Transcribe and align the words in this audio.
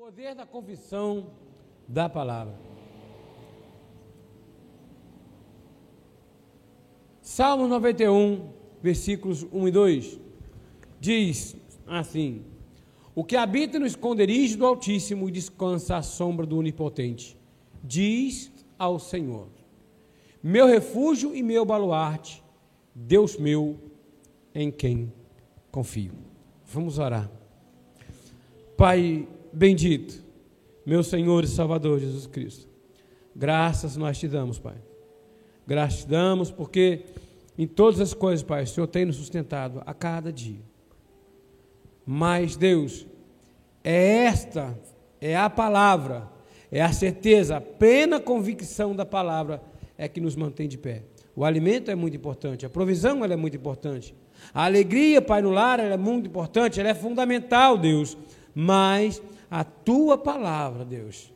Poder 0.00 0.34
da 0.34 0.46
confissão 0.46 1.26
da 1.86 2.08
palavra. 2.08 2.58
Salmo 7.20 7.68
91, 7.68 8.48
versículos 8.80 9.46
1 9.52 9.68
e 9.68 9.70
2, 9.70 10.20
diz 10.98 11.54
assim: 11.86 12.46
O 13.14 13.22
que 13.22 13.36
habita 13.36 13.78
no 13.78 13.84
esconderijo 13.84 14.56
do 14.56 14.64
Altíssimo 14.64 15.28
e 15.28 15.32
descansa 15.32 15.98
à 15.98 16.02
sombra 16.02 16.46
do 16.46 16.56
Onipotente, 16.56 17.38
diz 17.84 18.50
ao 18.78 18.98
Senhor: 18.98 19.48
Meu 20.42 20.66
refúgio 20.66 21.36
e 21.36 21.42
meu 21.42 21.66
baluarte, 21.66 22.42
Deus 22.94 23.36
meu, 23.36 23.78
em 24.54 24.70
quem 24.70 25.12
confio. 25.70 26.14
Vamos 26.64 26.98
orar. 26.98 27.30
Pai 28.78 29.28
bendito, 29.52 30.22
meu 30.84 31.02
Senhor 31.02 31.44
e 31.44 31.46
Salvador 31.46 31.98
Jesus 32.00 32.26
Cristo. 32.26 32.68
Graças 33.34 33.96
nós 33.96 34.18
te 34.18 34.26
damos, 34.26 34.58
Pai. 34.58 34.76
Graças 35.66 36.00
te 36.00 36.08
damos 36.08 36.50
porque 36.50 37.04
em 37.56 37.66
todas 37.66 38.00
as 38.00 38.14
coisas, 38.14 38.42
Pai, 38.42 38.64
o 38.64 38.66
Senhor 38.66 38.86
tem 38.86 39.04
nos 39.04 39.16
sustentado 39.16 39.82
a 39.84 39.92
cada 39.92 40.32
dia. 40.32 40.60
Mas, 42.06 42.56
Deus, 42.56 43.06
é 43.84 44.24
esta, 44.24 44.78
é 45.20 45.36
a 45.36 45.48
palavra, 45.48 46.28
é 46.72 46.82
a 46.82 46.92
certeza, 46.92 47.58
a 47.58 47.60
plena 47.60 48.18
convicção 48.18 48.96
da 48.96 49.04
palavra 49.04 49.62
é 49.96 50.08
que 50.08 50.20
nos 50.20 50.34
mantém 50.34 50.66
de 50.66 50.78
pé. 50.78 51.02
O 51.36 51.44
alimento 51.44 51.90
é 51.90 51.94
muito 51.94 52.16
importante, 52.16 52.66
a 52.66 52.70
provisão 52.70 53.24
é 53.24 53.36
muito 53.36 53.56
importante. 53.56 54.14
A 54.54 54.64
alegria, 54.64 55.20
Pai, 55.20 55.42
no 55.42 55.50
lar 55.50 55.78
é 55.78 55.96
muito 55.96 56.26
importante, 56.26 56.80
ela 56.80 56.88
é 56.88 56.94
fundamental, 56.94 57.76
Deus. 57.76 58.16
Mas 58.54 59.22
a 59.50 59.64
tua 59.64 60.16
palavra, 60.16 60.84
Deus, 60.84 61.32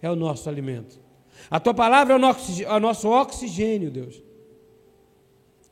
é 0.00 0.10
o 0.10 0.16
nosso 0.16 0.48
alimento. 0.48 1.00
A 1.48 1.60
tua 1.60 1.72
palavra 1.72 2.14
é 2.14 2.16
o 2.16 2.18
nosso, 2.18 2.62
é 2.62 3.08
oxigênio, 3.08 3.90
Deus. 3.90 4.20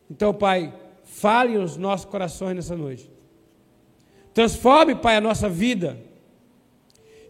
Então, 0.08 0.32
Pai, 0.32 0.72
fale 1.04 1.58
nos 1.58 1.76
nossos 1.76 2.06
corações 2.06 2.54
nessa 2.54 2.76
noite. 2.76 3.10
Transforme, 4.32 4.94
Pai, 4.94 5.16
a 5.16 5.20
nossa 5.20 5.48
vida. 5.48 5.98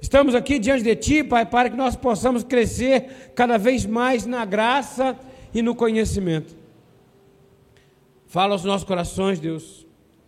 Estamos 0.00 0.34
aqui 0.34 0.59
diante 0.59 0.83
de 0.83 0.94
Ti, 0.97 1.25
Pai, 1.25 1.47
para 1.47 1.70
que 1.70 1.77
nós 1.77 1.97
possamos 1.97 2.42
crescer 2.42 3.33
cada 3.34 3.59
vez 3.59 3.87
mais 3.87 4.27
na 4.27 4.44
graça 4.44 5.19
e 5.55 5.62
no 5.62 5.75
conhecimento. 5.75 6.55
Fala 8.27 8.53
aos 8.53 8.64
nossos 8.64 8.87
corações, 8.87 9.41
Deus. 9.41 9.87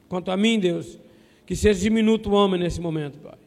Quanto 0.08 0.30
a 0.30 0.36
mim, 0.36 0.58
Deus, 0.58 0.98
que 1.46 1.54
seja 1.54 1.80
diminuto 1.80 2.30
o 2.30 2.34
homem 2.34 2.60
nesse 2.60 2.80
momento, 2.80 3.18
Pai. 3.18 3.41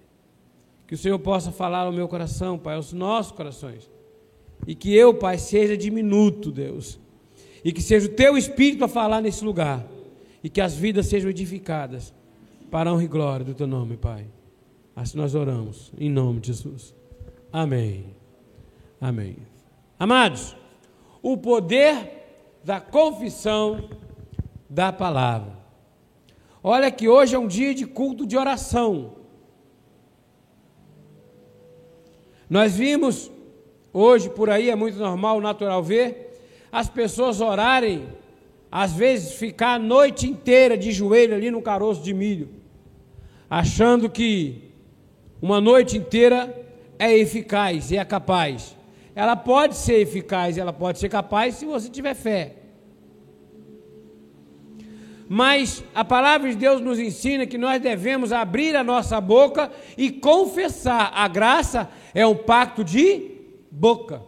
Que 0.87 0.93
o 0.93 0.97
Senhor 0.97 1.17
possa 1.19 1.51
falar 1.51 1.81
ao 1.81 1.91
meu 1.91 2.07
coração, 2.07 2.57
Pai, 2.57 2.75
aos 2.75 2.93
nossos 2.93 3.31
corações. 3.31 3.89
E 4.67 4.75
que 4.75 4.93
eu, 4.95 5.13
Pai, 5.13 5.37
seja 5.37 5.75
diminuto, 5.75 6.51
Deus. 6.51 6.99
E 7.63 7.71
que 7.71 7.81
seja 7.81 8.07
o 8.07 8.11
teu 8.13 8.37
espírito 8.37 8.83
a 8.83 8.87
falar 8.87 9.21
nesse 9.21 9.43
lugar. 9.43 9.85
E 10.43 10.49
que 10.49 10.61
as 10.61 10.75
vidas 10.75 11.07
sejam 11.07 11.29
edificadas 11.29 12.13
para 12.69 12.89
a 12.89 12.93
honra 12.93 13.03
e 13.03 13.07
glória 13.07 13.45
do 13.45 13.53
teu 13.53 13.67
nome, 13.67 13.97
Pai. 13.97 14.27
Assim 14.95 15.17
nós 15.17 15.35
oramos, 15.35 15.91
em 15.97 16.09
nome 16.09 16.39
de 16.39 16.47
Jesus. 16.47 16.95
Amém. 17.51 18.05
Amém. 19.01 19.37
Amados, 19.99 20.55
o 21.21 21.37
poder 21.37 22.59
da 22.63 22.79
confissão 22.79 23.89
da 24.69 24.91
palavra. 24.91 25.53
Olha 26.63 26.89
que 26.89 27.07
hoje 27.07 27.35
é 27.35 27.39
um 27.39 27.47
dia 27.47 27.73
de 27.75 27.85
culto 27.85 28.25
de 28.25 28.37
oração. 28.37 29.13
Nós 32.49 32.75
vimos, 32.75 33.31
hoje 33.91 34.29
por 34.29 34.49
aí 34.49 34.69
é 34.69 34.75
muito 34.75 34.97
normal, 34.97 35.41
natural 35.41 35.81
ver, 35.81 36.39
as 36.71 36.89
pessoas 36.89 37.41
orarem, 37.41 38.07
às 38.71 38.93
vezes 38.93 39.33
ficar 39.33 39.75
a 39.75 39.79
noite 39.79 40.27
inteira 40.27 40.77
de 40.77 40.91
joelho 40.91 41.35
ali 41.35 41.49
no 41.49 41.61
caroço 41.61 42.03
de 42.03 42.13
milho, 42.13 42.49
achando 43.49 44.09
que 44.09 44.71
uma 45.41 45.61
noite 45.61 45.97
inteira 45.97 46.65
é 46.99 47.15
eficaz 47.17 47.91
e 47.91 47.97
é 47.97 48.05
capaz. 48.05 48.75
Ela 49.15 49.35
pode 49.35 49.75
ser 49.75 50.01
eficaz, 50.01 50.57
ela 50.57 50.73
pode 50.73 50.99
ser 50.99 51.09
capaz 51.09 51.55
se 51.55 51.65
você 51.65 51.89
tiver 51.89 52.13
fé. 52.13 52.64
Mas 55.27 55.83
a 55.93 56.05
palavra 56.05 56.49
de 56.49 56.55
Deus 56.55 56.81
nos 56.81 56.99
ensina 56.99 57.47
que 57.47 57.57
nós 57.57 57.81
devemos 57.81 58.31
abrir 58.31 58.75
a 58.75 58.83
nossa 58.83 59.19
boca 59.19 59.71
e 59.97 60.11
confessar. 60.11 61.11
A 61.13 61.27
graça 61.27 61.89
é 62.13 62.25
um 62.27 62.35
pacto 62.35 62.83
de 62.83 63.31
boca. 63.71 64.21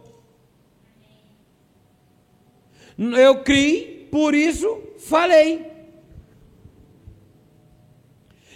Eu 2.98 3.44
criei, 3.44 4.08
por 4.10 4.34
isso 4.34 4.82
falei. 4.98 5.70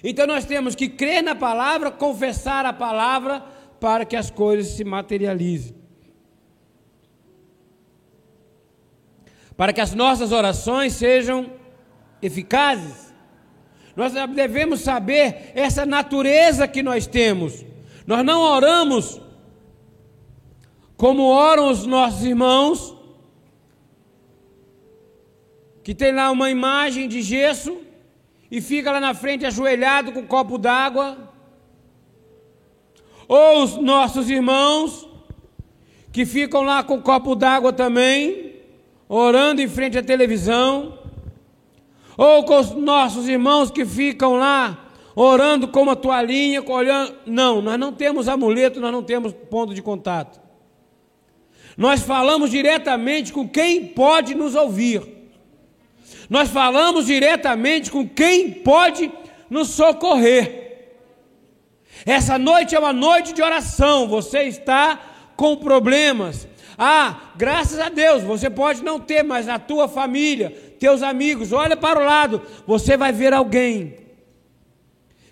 Então 0.02 0.26
nós 0.26 0.44
temos 0.44 0.74
que 0.74 0.88
crer 0.88 1.22
na 1.22 1.36
palavra, 1.36 1.92
confessar 1.92 2.66
a 2.66 2.72
palavra, 2.72 3.40
para 3.78 4.04
que 4.04 4.16
as 4.16 4.30
coisas 4.30 4.72
se 4.72 4.82
materializem. 4.82 5.76
Para 9.56 9.72
que 9.72 9.80
as 9.80 9.94
nossas 9.94 10.32
orações 10.32 10.94
sejam 10.94 11.61
eficazes. 12.22 13.12
Nós 13.94 14.12
devemos 14.34 14.80
saber 14.80 15.52
essa 15.54 15.84
natureza 15.84 16.66
que 16.68 16.82
nós 16.82 17.06
temos. 17.06 17.64
Nós 18.06 18.24
não 18.24 18.40
oramos 18.40 19.20
como 20.96 21.24
oram 21.24 21.68
os 21.68 21.84
nossos 21.84 22.22
irmãos, 22.24 22.96
que 25.82 25.94
tem 25.94 26.12
lá 26.12 26.30
uma 26.30 26.48
imagem 26.48 27.08
de 27.08 27.20
gesso 27.20 27.76
e 28.48 28.60
fica 28.60 28.92
lá 28.92 29.00
na 29.00 29.12
frente 29.12 29.44
ajoelhado 29.44 30.12
com 30.12 30.20
um 30.20 30.26
copo 30.26 30.56
d'água. 30.56 31.18
Ou 33.26 33.64
os 33.64 33.76
nossos 33.78 34.30
irmãos 34.30 35.08
que 36.12 36.24
ficam 36.24 36.62
lá 36.62 36.84
com 36.84 36.94
um 36.94 37.02
copo 37.02 37.34
d'água 37.34 37.72
também, 37.72 38.54
orando 39.08 39.60
em 39.60 39.68
frente 39.68 39.98
à 39.98 40.02
televisão 40.02 41.01
ou 42.16 42.44
com 42.44 42.58
os 42.58 42.70
nossos 42.72 43.28
irmãos 43.28 43.70
que 43.70 43.84
ficam 43.84 44.34
lá 44.34 44.90
orando 45.14 45.68
com 45.68 45.82
uma 45.82 45.96
toalhinha, 45.96 46.62
olhando. 46.66 47.14
Não, 47.26 47.60
nós 47.60 47.78
não 47.78 47.92
temos 47.92 48.28
amuleto, 48.28 48.80
nós 48.80 48.92
não 48.92 49.02
temos 49.02 49.32
ponto 49.50 49.74
de 49.74 49.82
contato. 49.82 50.40
Nós 51.76 52.02
falamos 52.02 52.50
diretamente 52.50 53.32
com 53.32 53.48
quem 53.48 53.86
pode 53.86 54.34
nos 54.34 54.54
ouvir. 54.54 55.02
Nós 56.28 56.48
falamos 56.48 57.06
diretamente 57.06 57.90
com 57.90 58.08
quem 58.08 58.50
pode 58.50 59.10
nos 59.48 59.68
socorrer. 59.68 60.60
Essa 62.04 62.38
noite 62.38 62.74
é 62.74 62.78
uma 62.78 62.92
noite 62.92 63.32
de 63.32 63.42
oração. 63.42 64.08
Você 64.08 64.44
está 64.44 64.98
com 65.36 65.56
problemas. 65.56 66.48
Ah, 66.76 67.32
graças 67.36 67.78
a 67.78 67.88
Deus, 67.88 68.22
você 68.22 68.48
pode 68.48 68.82
não 68.82 68.98
ter, 68.98 69.22
mas 69.22 69.46
na 69.46 69.58
tua 69.58 69.88
família 69.88 70.71
teus 70.82 71.00
amigos, 71.00 71.52
olha 71.52 71.76
para 71.76 72.00
o 72.00 72.04
lado, 72.04 72.42
você 72.66 72.96
vai 72.96 73.12
ver 73.12 73.32
alguém 73.32 73.94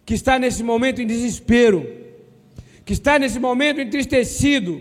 que 0.06 0.14
está 0.14 0.38
nesse 0.38 0.62
momento 0.62 1.02
em 1.02 1.06
desespero, 1.08 1.78
que 2.84 2.92
está 2.92 3.18
nesse 3.18 3.40
momento 3.40 3.80
entristecido. 3.80 4.80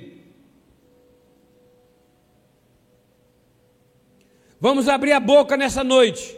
Vamos 4.61 4.87
abrir 4.87 5.13
a 5.13 5.19
boca 5.19 5.57
nessa 5.57 5.83
noite 5.83 6.37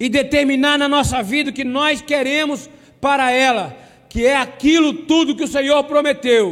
e 0.00 0.08
determinar 0.08 0.76
na 0.76 0.88
nossa 0.88 1.22
vida 1.22 1.50
o 1.50 1.54
que 1.54 1.62
nós 1.62 2.02
queremos 2.02 2.68
para 3.00 3.30
ela, 3.30 3.76
que 4.08 4.26
é 4.26 4.34
aquilo 4.34 4.92
tudo 5.04 5.36
que 5.36 5.44
o 5.44 5.54
Senhor 5.56 5.84
prometeu. 5.84 6.48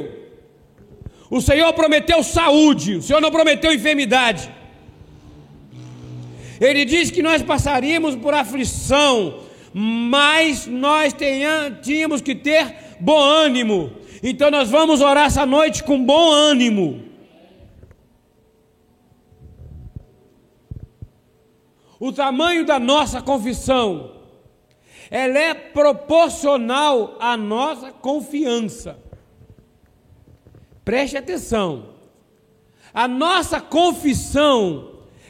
O 1.28 1.40
Senhor 1.40 1.72
prometeu 1.72 2.22
saúde, 2.22 2.94
o 2.94 3.02
Senhor 3.02 3.20
não 3.20 3.32
prometeu 3.32 3.72
enfermidade. 3.72 4.57
Ele 6.60 6.84
diz 6.84 7.10
que 7.10 7.22
nós 7.22 7.42
passaríamos 7.42 8.16
por 8.16 8.34
aflição, 8.34 9.40
mas 9.72 10.66
nós 10.66 11.14
tínhamos 11.82 12.20
que 12.20 12.34
ter 12.34 12.96
bom 13.00 13.20
ânimo. 13.20 13.92
Então 14.22 14.50
nós 14.50 14.70
vamos 14.70 15.00
orar 15.00 15.26
essa 15.26 15.46
noite 15.46 15.84
com 15.84 16.04
bom 16.04 16.30
ânimo. 16.32 17.04
O 22.00 22.12
tamanho 22.12 22.64
da 22.64 22.78
nossa 22.78 23.20
confissão, 23.20 24.12
ela 25.10 25.38
é 25.38 25.52
proporcional 25.52 27.16
à 27.20 27.36
nossa 27.36 27.90
confiança. 27.90 28.98
Preste 30.84 31.16
atenção. 31.16 31.90
A 32.94 33.06
nossa 33.06 33.60
confissão 33.60 34.87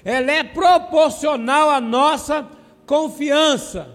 ela 0.09 0.33
é 0.33 0.43
proporcional 0.43 1.69
à 1.69 1.83
nossa 1.83 2.49
confiança. 2.87 3.95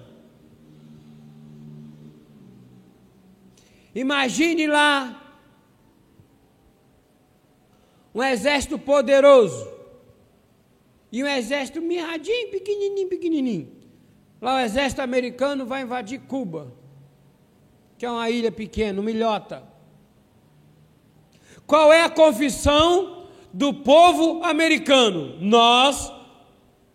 Imagine 3.96 4.68
lá 4.68 5.40
um 8.14 8.22
exército 8.22 8.78
poderoso 8.78 9.68
e 11.12 11.24
um 11.24 11.28
exército 11.28 11.82
mirradinho, 11.82 12.52
pequenininho, 12.52 13.08
pequenininho. 13.08 13.72
Lá 14.40 14.58
o 14.58 14.60
exército 14.60 15.02
americano 15.02 15.66
vai 15.66 15.82
invadir 15.82 16.20
Cuba, 16.20 16.72
que 17.98 18.06
é 18.06 18.12
uma 18.12 18.30
ilha 18.30 18.52
pequena, 18.52 19.02
uma 19.02 19.10
ilhota. 19.10 19.64
Qual 21.66 21.92
é 21.92 22.04
a 22.04 22.10
confissão 22.10 23.23
do 23.54 23.74
povo 23.74 24.44
americano? 24.44 25.38
Nós 25.40 26.12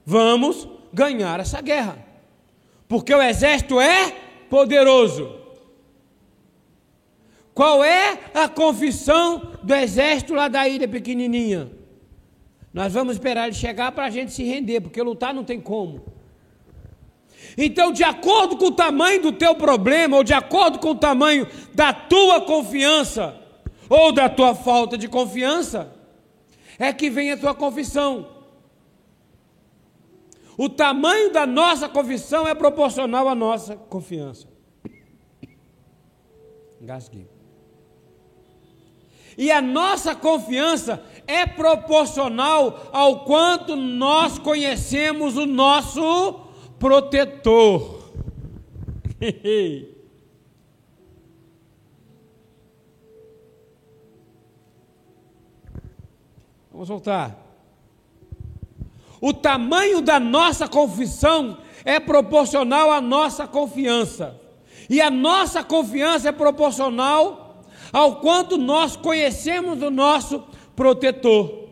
vamos 0.05 0.67
ganhar 0.93 1.39
essa 1.39 1.61
guerra, 1.61 2.05
porque 2.89 3.15
o 3.15 3.23
exército 3.23 3.81
é 3.81 4.11
poderoso. 4.51 5.39
Qual 7.55 7.85
é 7.85 8.19
a 8.35 8.49
confissão 8.49 9.53
do 9.63 9.75
exército 9.75 10.35
lá 10.35 10.49
da 10.49 10.69
ilha 10.69 10.89
pequenininha? 10.89 11.71
Nós 12.73 12.93
vamos 12.93 13.15
esperar 13.15 13.47
ele 13.47 13.55
chegar 13.55 13.93
para 13.93 14.07
a 14.07 14.11
gente 14.11 14.33
se 14.33 14.45
render, 14.45 14.81
porque 14.81 15.03
lutar 15.03 15.35
não 15.35 15.45
tem 15.45 15.61
como. 15.61 16.05
Então, 17.57 17.91
de 17.93 18.05
acordo 18.05 18.57
com 18.57 18.67
o 18.67 18.73
tamanho 18.73 19.23
do 19.23 19.33
teu 19.33 19.55
problema, 19.55 20.17
ou 20.17 20.25
de 20.25 20.33
acordo 20.33 20.79
com 20.79 20.91
o 20.91 20.95
tamanho 20.95 21.47
da 21.75 21.93
tua 21.93 22.41
confiança, 22.41 23.35
ou 23.89 24.13
da 24.13 24.29
tua 24.29 24.55
falta 24.55 24.97
de 24.97 25.09
confiança, 25.09 25.98
é 26.79 26.93
que 26.93 27.11
vem 27.11 27.33
a 27.33 27.37
tua 27.37 27.55
confissão. 27.55 28.29
O 30.57 30.69
tamanho 30.69 31.33
da 31.33 31.47
nossa 31.47 31.89
confissão 31.89 32.47
é 32.47 32.55
proporcional 32.55 33.29
à 33.29 33.35
nossa 33.35 33.77
confiança. 33.77 34.49
Engasguei. 36.81 37.29
E 39.37 39.53
a 39.53 39.63
nossa 39.63 40.15
confiança 40.17 41.03
é 41.27 41.47
proporcional 41.47 42.89
ao 42.93 43.25
quanto 43.25 43.77
nós 43.77 44.39
conhecemos 44.39 45.37
o 45.37 45.47
nosso 45.47 46.41
protetor. 46.79 48.11
Vamos 56.79 56.91
voltar. 56.91 57.37
O 59.21 59.33
tamanho 59.33 60.01
da 60.01 60.21
nossa 60.21 60.69
confissão 60.69 61.59
é 61.85 61.99
proporcional 61.99 62.93
à 62.93 63.01
nossa 63.01 63.49
confiança. 63.49 64.41
E 64.89 65.01
a 65.01 65.11
nossa 65.11 65.65
confiança 65.65 66.29
é 66.29 66.33
proporcional 66.33 67.65
ao 67.93 68.21
quanto 68.21 68.57
nós 68.57 68.95
conhecemos 68.95 69.83
o 69.83 69.91
nosso 69.91 70.45
protetor. 70.77 71.69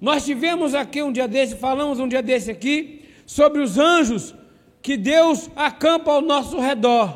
Nós 0.00 0.24
tivemos 0.24 0.74
aqui 0.74 1.02
um 1.02 1.12
dia 1.12 1.28
desse, 1.28 1.54
falamos 1.56 2.00
um 2.00 2.08
dia 2.08 2.22
desse 2.22 2.50
aqui, 2.50 3.04
sobre 3.26 3.60
os 3.60 3.76
anjos 3.76 4.34
que 4.80 4.96
Deus 4.96 5.50
acampa 5.54 6.10
ao 6.12 6.22
nosso 6.22 6.58
redor. 6.58 7.14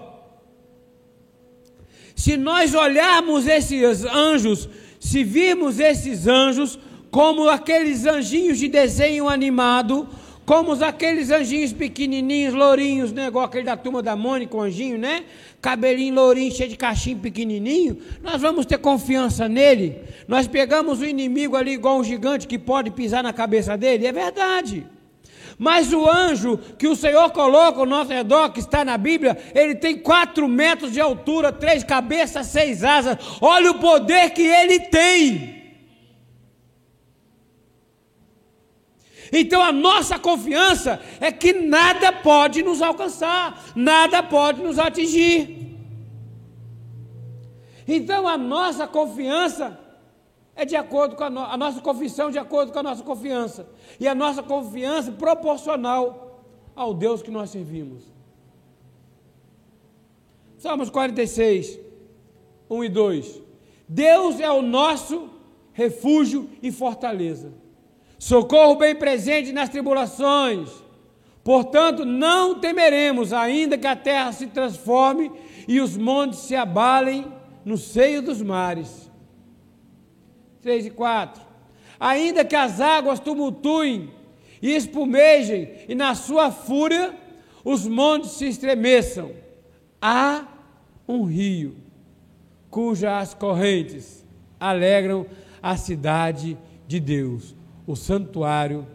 Se 2.14 2.37
nós 2.37 2.75
olharmos 2.75 3.47
esses 3.47 4.05
anjos, 4.05 4.69
se 5.04 5.22
virmos 5.22 5.80
esses 5.80 6.26
anjos 6.26 6.78
como 7.10 7.46
aqueles 7.50 8.06
anjinhos 8.06 8.58
de 8.58 8.68
desenho 8.68 9.28
animado, 9.28 10.08
como 10.46 10.72
aqueles 10.82 11.30
anjinhos 11.30 11.74
pequenininhos, 11.74 12.54
lourinhos, 12.54 13.12
né? 13.12 13.26
igual 13.26 13.44
aquele 13.44 13.64
da 13.64 13.76
turma 13.76 14.02
da 14.02 14.16
Mônica, 14.16 14.56
o 14.56 14.62
anjinho, 14.62 14.96
né? 14.96 15.24
Cabelinho 15.60 16.14
lourinho, 16.14 16.50
cheio 16.50 16.70
de 16.70 16.76
cachinho 16.76 17.18
pequenininho. 17.18 17.98
Nós 18.22 18.40
vamos 18.40 18.64
ter 18.64 18.78
confiança 18.78 19.46
nele. 19.46 19.98
Nós 20.26 20.48
pegamos 20.48 21.00
o 21.00 21.04
inimigo 21.04 21.54
ali 21.54 21.72
igual 21.72 21.98
um 21.98 22.04
gigante 22.04 22.48
que 22.48 22.58
pode 22.58 22.90
pisar 22.90 23.22
na 23.22 23.32
cabeça 23.32 23.76
dele. 23.76 24.06
É 24.06 24.12
verdade. 24.12 24.86
Mas 25.58 25.92
o 25.92 26.08
anjo 26.08 26.58
que 26.78 26.88
o 26.88 26.96
Senhor 26.96 27.30
coloca 27.30 27.78
ao 27.78 27.86
nosso 27.86 28.12
redor, 28.12 28.50
que 28.50 28.60
está 28.60 28.84
na 28.84 28.98
Bíblia, 28.98 29.36
ele 29.54 29.74
tem 29.74 29.98
quatro 29.98 30.48
metros 30.48 30.92
de 30.92 31.00
altura, 31.00 31.52
três 31.52 31.84
cabeças, 31.84 32.48
seis 32.48 32.82
asas. 32.82 33.16
Olha 33.40 33.70
o 33.70 33.78
poder 33.78 34.30
que 34.30 34.42
ele 34.42 34.80
tem. 34.80 35.54
Então 39.32 39.62
a 39.62 39.72
nossa 39.72 40.18
confiança 40.18 41.00
é 41.20 41.32
que 41.32 41.52
nada 41.52 42.12
pode 42.12 42.62
nos 42.62 42.80
alcançar, 42.80 43.64
nada 43.74 44.22
pode 44.22 44.62
nos 44.62 44.78
atingir. 44.78 45.76
Então 47.86 48.26
a 48.26 48.38
nossa 48.38 48.86
confiança 48.86 49.78
é 50.56 50.64
de 50.64 50.76
acordo 50.76 51.16
com 51.16 51.24
a, 51.24 51.30
no 51.30 51.40
a 51.40 51.56
nossa 51.56 51.80
confissão, 51.80 52.30
de 52.30 52.38
acordo 52.38 52.72
com 52.72 52.78
a 52.78 52.82
nossa 52.82 53.02
confiança. 53.02 53.68
E 53.98 54.06
a 54.06 54.14
nossa 54.14 54.42
confiança 54.42 55.12
proporcional 55.12 56.42
ao 56.74 56.94
Deus 56.94 57.22
que 57.22 57.30
nós 57.30 57.50
servimos. 57.50 58.04
Salmos 60.56 60.90
46, 60.90 61.78
1 62.70 62.84
e 62.84 62.88
2. 62.88 63.42
Deus 63.88 64.40
é 64.40 64.50
o 64.50 64.62
nosso 64.62 65.28
refúgio 65.72 66.48
e 66.62 66.72
fortaleza 66.72 67.64
socorro 68.24 68.76
bem 68.76 68.94
presente 68.94 69.52
nas 69.52 69.68
tribulações. 69.68 70.70
Portanto, 71.42 72.06
não 72.06 72.58
temeremos, 72.58 73.34
ainda 73.34 73.76
que 73.76 73.86
a 73.86 73.94
terra 73.94 74.32
se 74.32 74.46
transforme 74.46 75.30
e 75.68 75.78
os 75.78 75.94
montes 75.94 76.38
se 76.38 76.56
abalem 76.56 77.26
no 77.66 77.76
seio 77.76 78.22
dos 78.22 78.40
mares. 78.40 79.03
3 80.64 80.87
e 80.87 80.90
4. 80.90 81.43
Ainda 82.00 82.43
que 82.43 82.56
as 82.56 82.81
águas 82.81 83.20
tumultuem 83.20 84.11
e 84.62 84.75
espumejem, 84.75 85.84
e 85.87 85.94
na 85.94 86.14
sua 86.14 86.50
fúria 86.50 87.14
os 87.62 87.87
montes 87.87 88.31
se 88.32 88.49
estremeçam, 88.49 89.32
há 90.00 90.46
um 91.06 91.25
rio, 91.25 91.76
cujas 92.70 93.34
correntes 93.34 94.25
alegram 94.58 95.26
a 95.62 95.76
cidade 95.76 96.56
de 96.88 96.99
Deus 96.99 97.55
o 97.87 97.94
santuário 97.94 98.87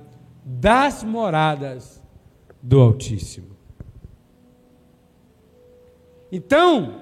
das 0.43 1.03
moradas 1.03 2.01
do 2.63 2.81
Altíssimo. 2.81 3.55
Então, 6.31 7.01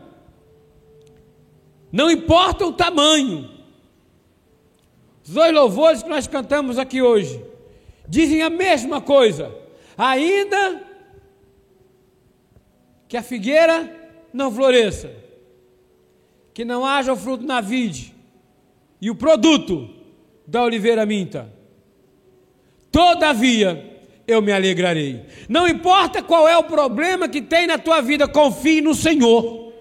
não 1.90 2.12
importa 2.12 2.66
o 2.66 2.74
tamanho, 2.74 3.57
os 5.28 5.34
dois 5.34 5.54
louvores 5.54 6.02
que 6.02 6.10
nós 6.10 6.26
cantamos 6.26 6.78
aqui 6.78 7.02
hoje 7.02 7.44
dizem 8.08 8.42
a 8.42 8.50
mesma 8.50 9.02
coisa, 9.02 9.54
ainda 9.98 10.82
que 13.08 13.18
a 13.18 13.22
figueira 13.22 13.94
não 14.32 14.52
floresça, 14.52 15.12
que 16.54 16.64
não 16.64 16.86
haja 16.86 17.12
o 17.12 17.18
fruto 17.18 17.46
na 17.46 17.60
vide 17.60 18.16
e 19.02 19.10
o 19.10 19.16
produto 19.16 19.90
da 20.48 20.64
oliveira 20.64 21.06
minta, 21.06 21.58
Todavia, 22.98 24.02
eu 24.28 24.42
me 24.42 24.52
alegrarei. 24.52 25.24
Não 25.48 25.68
importa 25.68 26.24
qual 26.24 26.48
é 26.48 26.58
o 26.58 26.64
problema 26.64 27.30
que 27.30 27.44
tem 27.44 27.68
na 27.68 27.78
tua 27.78 28.02
vida, 28.02 28.28
confie 28.28 28.82
no 28.82 28.96
Senhor. 28.96 29.72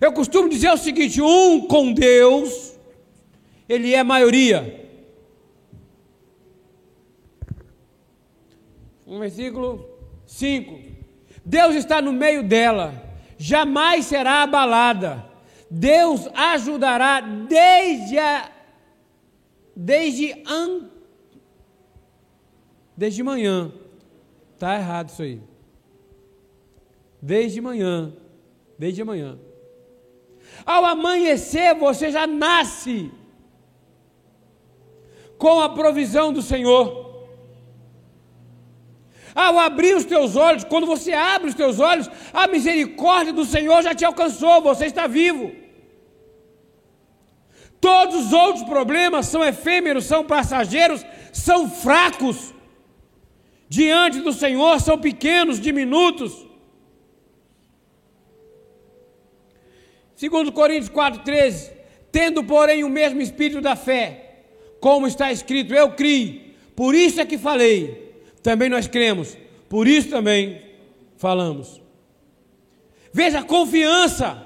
Eu 0.00 0.12
costumo 0.12 0.48
dizer 0.48 0.72
o 0.72 0.76
seguinte: 0.76 1.22
um 1.22 1.60
com 1.68 1.92
Deus, 1.92 2.76
ele 3.72 3.94
é 3.94 4.02
maioria. 4.02 4.86
Um 9.06 9.18
versículo 9.18 9.88
5. 10.26 10.78
Deus 11.42 11.74
está 11.74 12.02
no 12.02 12.12
meio 12.12 12.42
dela, 12.42 13.02
jamais 13.38 14.04
será 14.04 14.42
abalada. 14.42 15.24
Deus 15.70 16.28
ajudará 16.34 17.20
desde 17.20 18.18
a 18.18 18.52
desde 19.74 20.32
an, 20.46 20.90
Desde 22.94 23.22
manhã. 23.22 23.72
Está 24.52 24.74
errado 24.74 25.08
isso 25.08 25.22
aí. 25.22 25.40
Desde 27.22 27.58
manhã. 27.58 28.12
Desde 28.78 29.02
manhã. 29.02 29.38
Ao 30.66 30.84
amanhecer, 30.84 31.74
você 31.74 32.10
já 32.10 32.26
nasce 32.26 33.10
com 35.42 35.58
a 35.60 35.68
provisão 35.68 36.32
do 36.32 36.40
Senhor. 36.40 36.84
Ao 39.34 39.58
abrir 39.58 39.96
os 39.96 40.04
teus 40.04 40.36
olhos, 40.36 40.62
quando 40.62 40.86
você 40.86 41.12
abre 41.12 41.48
os 41.48 41.56
teus 41.56 41.80
olhos, 41.80 42.08
a 42.32 42.46
misericórdia 42.46 43.32
do 43.32 43.44
Senhor 43.44 43.82
já 43.82 43.92
te 43.92 44.04
alcançou, 44.04 44.62
você 44.62 44.86
está 44.86 45.08
vivo. 45.08 45.50
Todos 47.80 48.26
os 48.26 48.32
outros 48.32 48.64
problemas 48.64 49.26
são 49.26 49.42
efêmeros, 49.42 50.04
são 50.04 50.24
passageiros, 50.24 51.04
são 51.32 51.68
fracos 51.68 52.54
diante 53.68 54.20
do 54.20 54.32
Senhor 54.32 54.78
são 54.80 54.96
pequenos, 54.96 55.58
diminutos. 55.58 56.32
Segundo 60.14 60.52
Coríntios 60.52 60.90
4,13, 60.90 61.72
tendo, 62.12 62.44
porém, 62.44 62.84
o 62.84 62.88
mesmo 62.88 63.20
espírito 63.20 63.60
da 63.60 63.74
fé, 63.74 64.31
como 64.82 65.06
está 65.06 65.30
escrito, 65.30 65.72
eu 65.72 65.92
criei, 65.92 66.56
por 66.74 66.92
isso 66.92 67.20
é 67.20 67.24
que 67.24 67.38
falei, 67.38 68.16
também 68.42 68.68
nós 68.68 68.88
cremos, 68.88 69.38
por 69.68 69.86
isso 69.86 70.10
também 70.10 70.60
falamos. 71.16 71.80
Veja 73.12 73.38
a 73.38 73.44
confiança. 73.44 74.44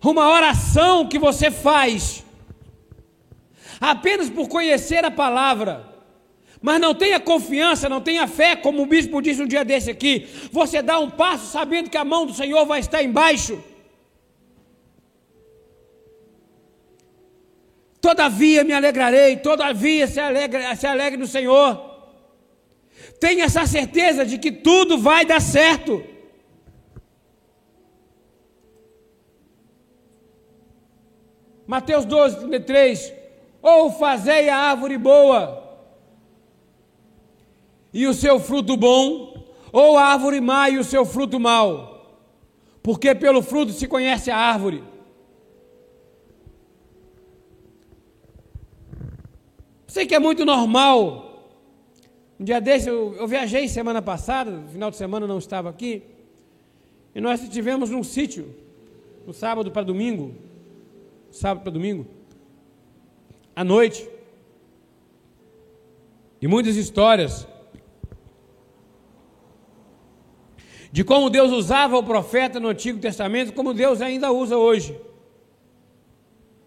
Uma 0.00 0.28
oração 0.28 1.08
que 1.08 1.18
você 1.18 1.50
faz 1.50 2.24
apenas 3.80 4.30
por 4.30 4.48
conhecer 4.48 5.04
a 5.04 5.10
palavra, 5.10 5.92
mas 6.62 6.80
não 6.80 6.94
tenha 6.94 7.18
confiança, 7.18 7.88
não 7.88 8.00
tenha 8.00 8.28
fé, 8.28 8.54
como 8.54 8.84
o 8.84 8.86
bispo 8.86 9.20
disse 9.20 9.42
um 9.42 9.48
dia 9.48 9.64
desse 9.64 9.90
aqui, 9.90 10.28
você 10.52 10.80
dá 10.80 11.00
um 11.00 11.10
passo 11.10 11.50
sabendo 11.50 11.90
que 11.90 11.96
a 11.96 12.04
mão 12.04 12.26
do 12.26 12.32
Senhor 12.32 12.64
vai 12.64 12.78
estar 12.78 13.02
embaixo. 13.02 13.69
Todavia 18.00 18.64
me 18.64 18.72
alegrarei, 18.72 19.36
todavia 19.36 20.06
se 20.06 20.18
alegre, 20.18 20.76
se 20.76 20.86
alegre 20.86 21.18
no 21.18 21.26
Senhor. 21.26 21.88
Tenha 23.18 23.44
essa 23.44 23.66
certeza 23.66 24.24
de 24.24 24.38
que 24.38 24.50
tudo 24.50 24.98
vai 24.98 25.24
dar 25.24 25.40
certo. 25.40 26.02
Mateus 31.66 32.04
12, 32.04 32.40
33. 32.40 33.12
Ou 33.62 33.92
fazei 33.92 34.48
a 34.48 34.56
árvore 34.56 34.96
boa 34.96 35.60
e 37.92 38.06
o 38.06 38.14
seu 38.14 38.38
fruto 38.38 38.76
bom, 38.76 39.44
ou 39.72 39.98
a 39.98 40.04
árvore 40.04 40.40
má 40.40 40.68
e 40.70 40.78
o 40.78 40.84
seu 40.84 41.04
fruto 41.04 41.38
mau, 41.38 42.18
porque 42.82 43.14
pelo 43.14 43.42
fruto 43.42 43.72
se 43.72 43.86
conhece 43.86 44.30
a 44.30 44.36
árvore. 44.36 44.82
Sei 49.90 50.06
que 50.06 50.14
é 50.14 50.20
muito 50.20 50.44
normal. 50.44 51.50
Um 52.38 52.44
dia 52.44 52.60
desse, 52.60 52.88
eu, 52.88 53.16
eu 53.16 53.26
viajei 53.26 53.66
semana 53.66 54.00
passada, 54.00 54.62
final 54.70 54.88
de 54.88 54.96
semana 54.96 55.26
não 55.26 55.38
estava 55.38 55.68
aqui, 55.68 56.04
e 57.12 57.20
nós 57.20 57.42
estivemos 57.42 57.90
num 57.90 58.04
sítio, 58.04 58.54
no 59.26 59.34
sábado 59.34 59.72
para 59.72 59.82
domingo, 59.82 60.32
sábado 61.32 61.64
para 61.64 61.72
domingo, 61.72 62.06
à 63.54 63.64
noite. 63.64 64.08
E 66.40 66.46
muitas 66.46 66.76
histórias 66.76 67.48
de 70.92 71.02
como 71.02 71.28
Deus 71.28 71.50
usava 71.50 71.98
o 71.98 72.04
profeta 72.04 72.60
no 72.60 72.68
Antigo 72.68 73.00
Testamento, 73.00 73.52
como 73.52 73.74
Deus 73.74 74.00
ainda 74.00 74.30
usa 74.30 74.56
hoje. 74.56 74.96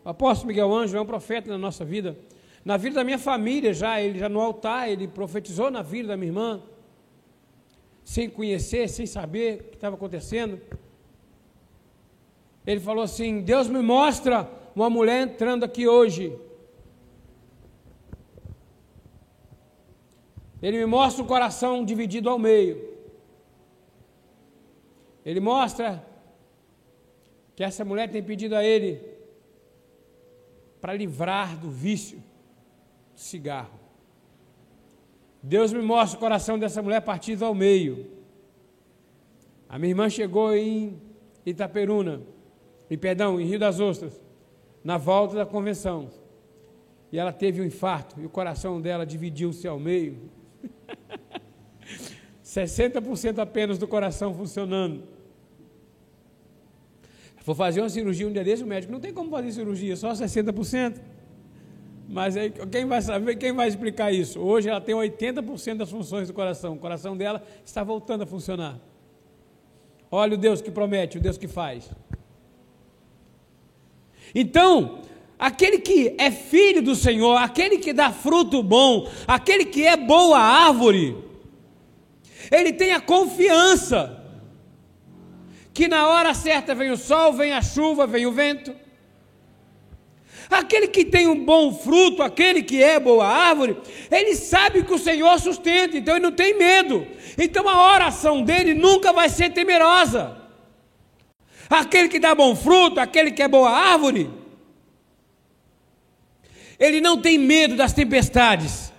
O 0.04 0.10
apóstolo 0.10 0.50
Miguel 0.50 0.74
Anjo 0.74 0.98
é 0.98 1.02
um 1.02 1.06
profeta 1.06 1.50
na 1.50 1.58
nossa 1.58 1.86
vida, 1.86 2.18
na 2.66 2.78
vida 2.78 2.96
da 2.96 3.04
minha 3.04 3.20
família 3.20 3.74
já, 3.74 4.02
ele 4.02 4.20
já 4.20 4.30
no 4.30 4.40
altar, 4.40 4.90
ele 4.90 5.08
profetizou 5.08 5.70
na 5.70 5.82
vida 5.82 6.10
da 6.10 6.18
minha 6.18 6.30
irmã, 6.30 6.62
sem 8.04 8.30
conhecer, 8.30 8.88
sem 8.88 9.06
saber 9.06 9.60
o 9.60 9.64
que 9.70 9.76
estava 9.76 9.96
acontecendo. 9.96 10.62
Ele 12.66 12.80
falou 12.80 13.04
assim: 13.04 13.42
Deus 13.42 13.68
me 13.68 13.82
mostra 13.82 14.50
uma 14.76 14.90
mulher 14.90 15.28
entrando 15.28 15.64
aqui 15.66 15.88
hoje, 15.88 16.38
Ele 20.62 20.78
me 20.78 20.86
mostra 20.86 21.22
o 21.22 21.28
coração 21.28 21.84
dividido 21.84 22.30
ao 22.30 22.40
meio. 22.40 22.90
Ele 25.26 25.42
mostra 25.42 26.02
que 27.54 27.62
essa 27.62 27.84
mulher 27.84 28.10
tem 28.10 28.24
pedido 28.24 28.56
a 28.56 28.64
ele 28.64 29.02
para 30.80 30.94
livrar 30.94 31.58
do 31.58 31.70
vício 31.70 32.24
cigarro. 33.16 33.80
Deus 35.42 35.74
me 35.74 35.82
mostra 35.82 36.18
o 36.18 36.20
coração 36.20 36.58
dessa 36.58 36.82
mulher 36.82 37.02
partido 37.02 37.44
ao 37.44 37.54
meio. 37.54 38.08
A 39.68 39.78
minha 39.78 39.92
irmã 39.92 40.10
chegou 40.10 40.56
em 40.56 41.02
Itaperuna, 41.46 42.22
em 42.90 42.98
perdão, 42.98 43.40
em 43.40 43.46
Rio 43.46 43.60
das 43.60 43.80
Ostras, 43.80 44.22
na 44.84 44.98
volta 44.98 45.36
da 45.36 45.46
convenção. 45.46 46.10
E 47.12 47.20
ela 47.20 47.34
teve 47.34 47.62
um 47.62 47.66
infarto 47.66 48.20
e 48.22 48.26
o 48.26 48.30
coração 48.30 48.80
dela 48.80 49.06
dividiu-se 49.06 49.68
ao 49.68 49.80
meio. 49.80 50.32
60% 52.44 53.40
apenas 53.40 53.78
do 53.78 53.88
coração 53.88 54.34
funcionando. 54.34 55.04
Vou 57.46 57.54
fazer 57.54 57.82
uma 57.82 57.90
cirurgia 57.90 58.28
um 58.28 58.32
dia 58.32 58.44
desse, 58.44 58.64
o 58.64 58.68
médico 58.68 58.94
não 58.94 59.02
tem 59.02 59.14
como 59.14 59.30
fazer 59.30 59.52
cirurgia, 59.52 59.96
só 59.98 60.14
60%. 60.14 61.02
Mas 62.14 62.38
aí, 62.38 62.52
quem 62.72 62.86
vai 62.86 63.02
saber, 63.02 63.36
quem 63.38 63.52
vai 63.52 63.68
explicar 63.68 64.12
isso? 64.12 64.40
Hoje 64.40 64.70
ela 64.70 64.80
tem 64.80 64.94
80% 64.94 65.78
das 65.78 65.90
funções 65.90 66.28
do 66.28 66.34
coração, 66.34 66.74
o 66.74 66.78
coração 66.78 67.18
dela 67.18 67.44
está 67.66 67.84
voltando 67.84 68.22
a 68.22 68.28
funcionar. 68.28 68.80
Olha 70.12 70.36
o 70.36 70.38
Deus 70.38 70.62
que 70.62 70.70
promete, 70.70 71.18
o 71.18 71.22
Deus 71.22 71.40
que 71.40 71.48
faz. 71.48 71.90
Então, 74.36 75.02
aquele 75.40 75.80
que 75.80 76.16
é 76.20 76.30
filho 76.30 76.84
do 76.84 76.94
Senhor, 76.94 77.36
aquele 77.38 77.80
que 77.80 77.92
dá 77.92 78.12
fruto 78.12 78.62
bom, 78.62 79.10
aquele 79.28 79.66
que 79.66 79.84
é 79.84 79.98
boa 79.98 80.38
árvore, 80.38 81.18
ele 82.52 82.74
tem 82.74 82.94
a 82.94 83.02
confiança 83.02 84.24
que 85.74 85.88
na 85.88 86.08
hora 86.08 86.36
certa 86.36 86.76
vem 86.76 86.92
o 86.92 86.98
sol, 86.98 87.34
vem 87.34 87.54
a 87.54 87.62
chuva, 87.64 88.06
vem 88.06 88.28
o 88.28 88.32
vento. 88.32 88.72
Aquele 90.54 90.88
que 90.88 91.04
tem 91.04 91.28
um 91.28 91.44
bom 91.44 91.74
fruto, 91.74 92.22
aquele 92.22 92.62
que 92.62 92.82
é 92.82 93.00
boa 93.00 93.26
árvore, 93.26 93.76
ele 94.12 94.36
sabe 94.36 94.84
que 94.84 94.94
o 94.94 95.00
Senhor 95.00 95.40
sustenta, 95.40 95.98
então 95.98 96.16
ele 96.16 96.24
não 96.24 96.32
tem 96.32 96.56
medo. 96.56 97.08
Então 97.38 97.68
a 97.68 97.94
oração 97.94 98.44
dele 98.44 98.76
nunca 98.76 99.12
vai 99.12 99.30
ser 99.30 99.52
temerosa. 99.52 100.38
Aquele 101.68 102.08
que 102.08 102.20
dá 102.20 102.36
bom 102.36 102.56
fruto, 102.56 103.00
aquele 103.00 103.32
que 103.32 103.42
é 103.42 103.48
boa 103.48 103.72
árvore, 103.72 104.30
ele 106.80 107.02
não 107.02 107.20
tem 107.20 107.40
medo 107.40 107.76
das 107.76 107.92
tempestades. 107.92 108.94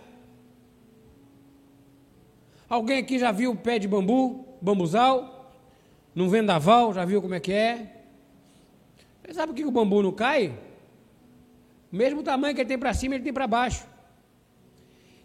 Alguém 2.69 2.99
aqui 2.99 3.17
já 3.17 3.31
viu 3.31 3.53
o 3.53 3.57
pé 3.57 3.79
de 3.79 3.87
bambu, 3.87 4.45
bambuzal? 4.61 5.53
Num 6.13 6.29
vendaval, 6.29 6.93
já 6.93 7.05
viu 7.05 7.23
como 7.23 7.35
é 7.35 7.41
que 7.41 7.53
é? 7.53 7.93
Você 9.23 9.35
sabe 9.35 9.53
por 9.53 9.57
que 9.57 9.65
o 9.65 9.71
bambu 9.71 10.03
não 10.03 10.11
cai? 10.11 10.53
O 11.95 11.97
mesmo 11.97 12.25
tamanho 12.25 12.53
que 12.57 12.61
ele 12.61 12.67
tem 12.67 12.77
para 12.77 12.93
cima, 12.93 13.15
ele 13.15 13.23
tem 13.23 13.33
para 13.33 13.47
baixo. 13.47 13.87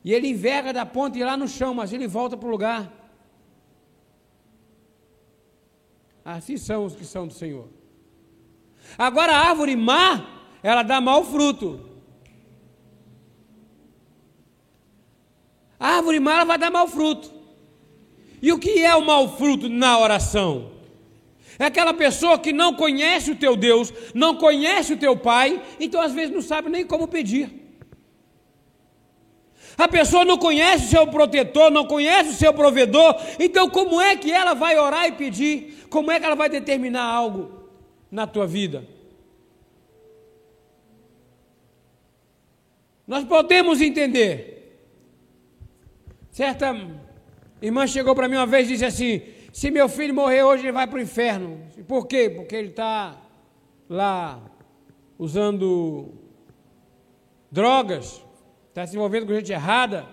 E 0.06 0.14
ele 0.14 0.28
enverga 0.28 0.72
da 0.72 0.86
ponta 0.86 1.18
e 1.18 1.24
lá 1.24 1.36
no 1.36 1.48
chão, 1.48 1.74
mas 1.74 1.92
ele 1.92 2.08
volta 2.08 2.38
para 2.38 2.48
o 2.48 2.52
lugar. 2.52 2.94
Assim 6.24 6.58
são 6.58 6.86
os 6.86 6.96
que 6.96 7.04
são 7.04 7.26
do 7.26 7.34
Senhor. 7.34 7.68
Agora 9.00 9.34
a 9.34 9.50
árvore 9.50 9.76
má, 9.76 10.44
ela 10.62 10.84
dá 10.84 11.02
mau 11.02 11.26
fruto. 11.26 11.90
A 15.80 15.96
árvore 15.96 16.20
má 16.20 16.44
vai 16.44 16.60
dar 16.60 16.70
mau 16.70 16.88
fruto. 16.88 17.34
E 18.44 18.54
o 18.54 18.60
que 18.60 18.86
é 18.86 18.96
o 18.96 19.04
mau 19.04 19.38
fruto 19.38 19.68
na 19.68 19.98
oração? 19.98 20.79
É 21.60 21.66
aquela 21.66 21.94
pessoa 21.94 22.40
que 22.40 22.52
não 22.52 22.74
conhece 22.74 23.32
o 23.32 23.36
teu 23.36 23.56
Deus, 23.56 23.94
não 24.16 24.36
conhece 24.36 24.94
o 24.94 24.98
teu 24.98 25.16
Pai, 25.16 25.62
então 25.80 26.02
às 26.02 26.14
vezes 26.14 26.34
não 26.34 26.42
sabe 26.42 26.70
nem 26.70 26.86
como 26.86 27.08
pedir. 27.08 27.52
A 29.78 29.88
pessoa 29.88 30.26
não 30.26 30.38
conhece 30.38 30.86
o 30.86 30.90
seu 30.90 31.08
protetor, 31.08 31.70
não 31.70 31.86
conhece 31.86 32.30
o 32.30 32.34
seu 32.34 32.54
provedor, 32.54 33.16
então 33.38 33.70
como 33.70 34.00
é 34.00 34.16
que 34.16 34.32
ela 34.32 34.54
vai 34.54 34.80
orar 34.80 35.08
e 35.08 35.12
pedir? 35.12 35.86
Como 35.90 36.10
é 36.10 36.20
que 36.20 36.26
ela 36.26 36.36
vai 36.36 36.50
determinar 36.50 37.04
algo 37.04 37.70
na 38.10 38.26
tua 38.26 38.48
vida? 38.48 38.88
Nós 43.06 43.24
podemos 43.24 43.82
entender 43.82 44.60
Certa 46.40 46.74
irmã 47.62 47.86
chegou 47.86 48.16
para 48.16 48.30
mim 48.30 48.36
uma 48.36 48.46
vez 48.46 48.68
e 48.68 48.72
disse 48.72 48.86
assim: 48.86 49.22
se 49.60 49.70
meu 49.70 49.90
filho 49.90 50.16
morrer 50.16 50.42
hoje, 50.42 50.64
ele 50.64 50.72
vai 50.72 50.88
para 50.88 51.00
o 51.00 51.02
inferno. 51.02 51.60
Por 51.86 52.08
quê? 52.08 52.30
Porque 52.34 52.56
ele 52.56 52.70
está 52.70 53.18
lá 53.90 54.40
usando 55.18 56.14
drogas, 57.52 58.24
está 58.70 58.88
se 58.88 58.96
envolvendo 58.96 59.26
com 59.28 59.34
gente 59.34 59.52
errada. 59.52 60.06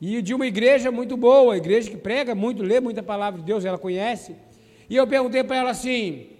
E 0.00 0.22
de 0.22 0.32
uma 0.32 0.46
igreja 0.46 0.90
muito 0.90 1.18
boa, 1.18 1.54
igreja 1.54 1.90
que 1.90 1.98
prega 1.98 2.34
muito, 2.34 2.62
lê 2.62 2.80
muita 2.80 3.02
palavra 3.02 3.40
de 3.40 3.44
Deus, 3.44 3.66
ela 3.66 3.76
conhece. 3.76 4.36
E 4.88 4.96
eu 4.96 5.06
perguntei 5.06 5.44
para 5.44 5.56
ela 5.56 5.70
assim: 5.72 6.30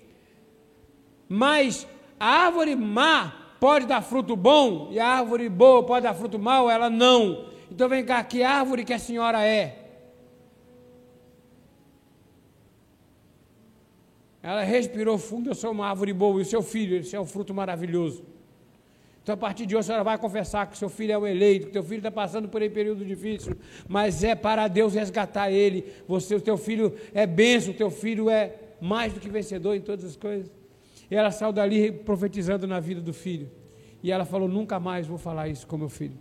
mas 1.29 1.87
a 2.19 2.47
árvore 2.47 2.75
má 2.75 3.57
pode 3.61 3.85
dar 3.85 4.01
fruto 4.01 4.35
bom 4.35 4.89
e 4.91 4.99
a 4.99 5.07
árvore 5.07 5.51
boa 5.51 5.85
pode 5.85 6.05
dar 6.05 6.15
fruto 6.15 6.39
mau? 6.39 6.71
Ela 6.71 6.89
não. 6.89 7.45
Então 7.71 7.91
vem 7.91 8.03
cá, 8.03 8.25
que 8.25 8.43
árvore 8.43 8.87
que 8.87 8.95
a 8.95 8.99
senhora 8.99 9.45
é? 9.47 9.82
Ela 14.43 14.63
respirou 14.63 15.19
fundo, 15.19 15.51
eu 15.51 15.55
sou 15.55 15.71
uma 15.71 15.87
árvore 15.87 16.13
boa, 16.13 16.39
e 16.41 16.43
o 16.43 16.45
seu 16.45 16.63
filho, 16.63 16.97
esse 16.97 17.15
é 17.15 17.21
um 17.21 17.27
fruto 17.27 17.55
maravilhoso. 17.55 18.25
Então, 19.23 19.35
a 19.35 19.39
partir 19.39 19.67
de 19.67 19.77
hoje, 19.77 19.81
a 19.81 19.87
senhora 19.87 20.05
vai 20.05 20.19
confessar 20.19 20.67
que 20.67 20.77
seu 20.77 20.89
filho 20.89 21.13
é 21.13 21.19
o 21.19 21.25
eleito, 21.25 21.69
que 21.69 21.73
seu 21.73 21.85
filho 21.85 21.99
está 21.99 22.11
passando 22.11 22.49
por 22.49 22.61
um 22.61 22.71
período 22.71 23.05
difícil, 23.05 23.57
mas 23.89 24.25
é 24.25 24.35
para 24.35 24.67
Deus 24.67 24.95
resgatar 24.95 25.49
ele. 25.53 25.85
Você, 26.09 26.35
o 26.35 26.41
teu 26.41 26.57
filho 26.57 26.93
é 27.15 27.25
benção, 27.25 27.73
o 27.73 27.77
teu 27.77 27.89
filho 27.89 28.29
é 28.29 28.57
mais 28.81 29.13
do 29.13 29.21
que 29.21 29.29
vencedor 29.29 29.77
em 29.77 29.81
todas 29.81 30.05
as 30.05 30.17
coisas. 30.17 30.51
E 31.09 31.15
ela 31.15 31.31
saiu 31.31 31.53
dali 31.53 31.93
profetizando 31.93 32.67
na 32.67 32.81
vida 32.81 33.01
do 33.01 33.13
filho. 33.13 33.49
E 34.03 34.11
ela 34.11 34.25
falou: 34.25 34.49
Nunca 34.49 34.81
mais 34.81 35.07
vou 35.07 35.19
falar 35.19 35.47
isso 35.47 35.69
com 35.69 35.77
meu 35.77 35.89
filho. 35.89 36.19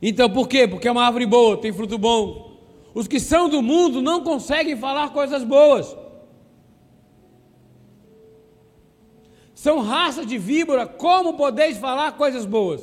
Então, 0.00 0.30
por 0.30 0.48
quê? 0.48 0.66
Porque 0.66 0.88
é 0.88 0.90
uma 0.92 1.04
árvore 1.04 1.26
boa, 1.26 1.58
tem 1.58 1.72
fruto 1.74 1.98
bom. 1.98 2.49
Os 2.94 3.06
que 3.06 3.20
são 3.20 3.48
do 3.48 3.62
mundo 3.62 4.02
não 4.02 4.22
conseguem 4.22 4.76
falar 4.76 5.10
coisas 5.10 5.44
boas. 5.44 5.96
São 9.54 9.80
raças 9.80 10.26
de 10.26 10.38
víbora, 10.38 10.86
como 10.86 11.34
podeis 11.34 11.76
falar 11.76 12.12
coisas 12.12 12.46
boas? 12.46 12.82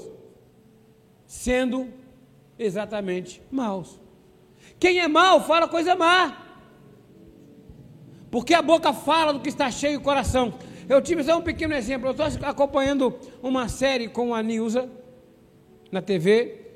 Sendo 1.25 1.91
exatamente 2.57 3.41
maus. 3.51 3.99
Quem 4.79 4.99
é 4.99 5.07
mau 5.07 5.41
fala 5.41 5.67
coisa 5.67 5.95
má. 5.95 6.45
Porque 8.29 8.53
a 8.53 8.61
boca 8.61 8.93
fala 8.93 9.33
do 9.33 9.39
que 9.39 9.49
está 9.49 9.71
cheio 9.71 9.99
o 9.99 10.03
coração. 10.03 10.53
Eu 10.87 11.01
tive 11.01 11.23
só 11.23 11.37
um 11.37 11.41
pequeno 11.41 11.73
exemplo. 11.73 12.07
Eu 12.07 12.11
estou 12.11 12.47
acompanhando 12.47 13.17
uma 13.41 13.67
série 13.67 14.07
com 14.07 14.33
a 14.33 14.43
Nilza 14.43 14.89
na 15.91 16.01
TV. 16.01 16.66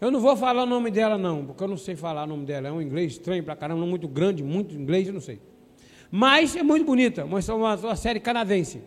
Eu 0.00 0.12
não 0.12 0.20
vou 0.20 0.36
falar 0.36 0.62
o 0.62 0.66
nome 0.66 0.90
dela, 0.90 1.18
não, 1.18 1.44
porque 1.44 1.62
eu 1.62 1.68
não 1.68 1.76
sei 1.76 1.96
falar 1.96 2.22
o 2.22 2.26
nome 2.26 2.46
dela. 2.46 2.68
É 2.68 2.72
um 2.72 2.80
inglês 2.80 3.12
estranho 3.12 3.42
pra 3.42 3.56
caramba, 3.56 3.84
muito 3.84 4.06
grande, 4.06 4.44
muito 4.44 4.74
inglês, 4.74 5.08
eu 5.08 5.14
não 5.14 5.20
sei. 5.20 5.40
Mas 6.10 6.54
é 6.54 6.62
muito 6.62 6.86
bonita, 6.86 7.24
uma, 7.24 7.40
uma, 7.74 7.96
série 7.96 8.20
canadense. 8.20 8.80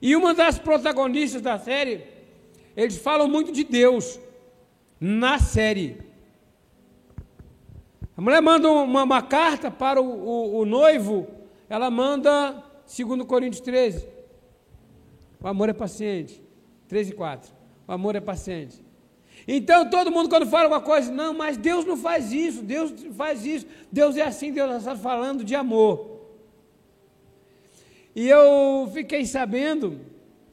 E 0.00 0.14
uma 0.14 0.32
das 0.32 0.58
protagonistas 0.58 1.42
da 1.42 1.58
série, 1.58 2.04
eles 2.76 2.96
falam 2.96 3.28
muito 3.28 3.50
de 3.50 3.64
Deus 3.64 4.20
na 5.00 5.38
série. 5.38 5.98
A 8.16 8.20
mulher 8.20 8.40
manda 8.40 8.70
uma, 8.70 9.02
uma 9.02 9.22
carta 9.22 9.70
para 9.70 10.00
o, 10.00 10.06
o, 10.06 10.58
o, 10.60 10.64
noivo, 10.64 11.26
ela 11.68 11.90
manda, 11.90 12.62
segundo 12.86 13.26
Coríntios 13.26 13.60
13, 13.60 14.06
o 15.40 15.48
amor 15.48 15.68
é 15.68 15.72
paciente. 15.72 16.40
13 16.86 17.10
e 17.10 17.14
4. 17.14 17.52
O 17.88 17.92
amor 17.92 18.14
é 18.14 18.20
paciente. 18.20 18.83
Então 19.46 19.88
todo 19.88 20.10
mundo 20.10 20.28
quando 20.28 20.46
fala 20.46 20.64
alguma 20.64 20.80
coisa, 20.80 21.12
não, 21.12 21.34
mas 21.34 21.56
Deus 21.56 21.84
não 21.84 21.96
faz 21.96 22.32
isso, 22.32 22.62
Deus 22.62 22.92
faz 23.14 23.44
isso, 23.44 23.66
Deus 23.92 24.16
é 24.16 24.22
assim, 24.22 24.52
Deus 24.52 24.76
está 24.76 24.96
falando 24.96 25.44
de 25.44 25.54
amor. 25.54 26.14
E 28.14 28.28
eu 28.28 28.88
fiquei 28.92 29.26
sabendo 29.26 30.00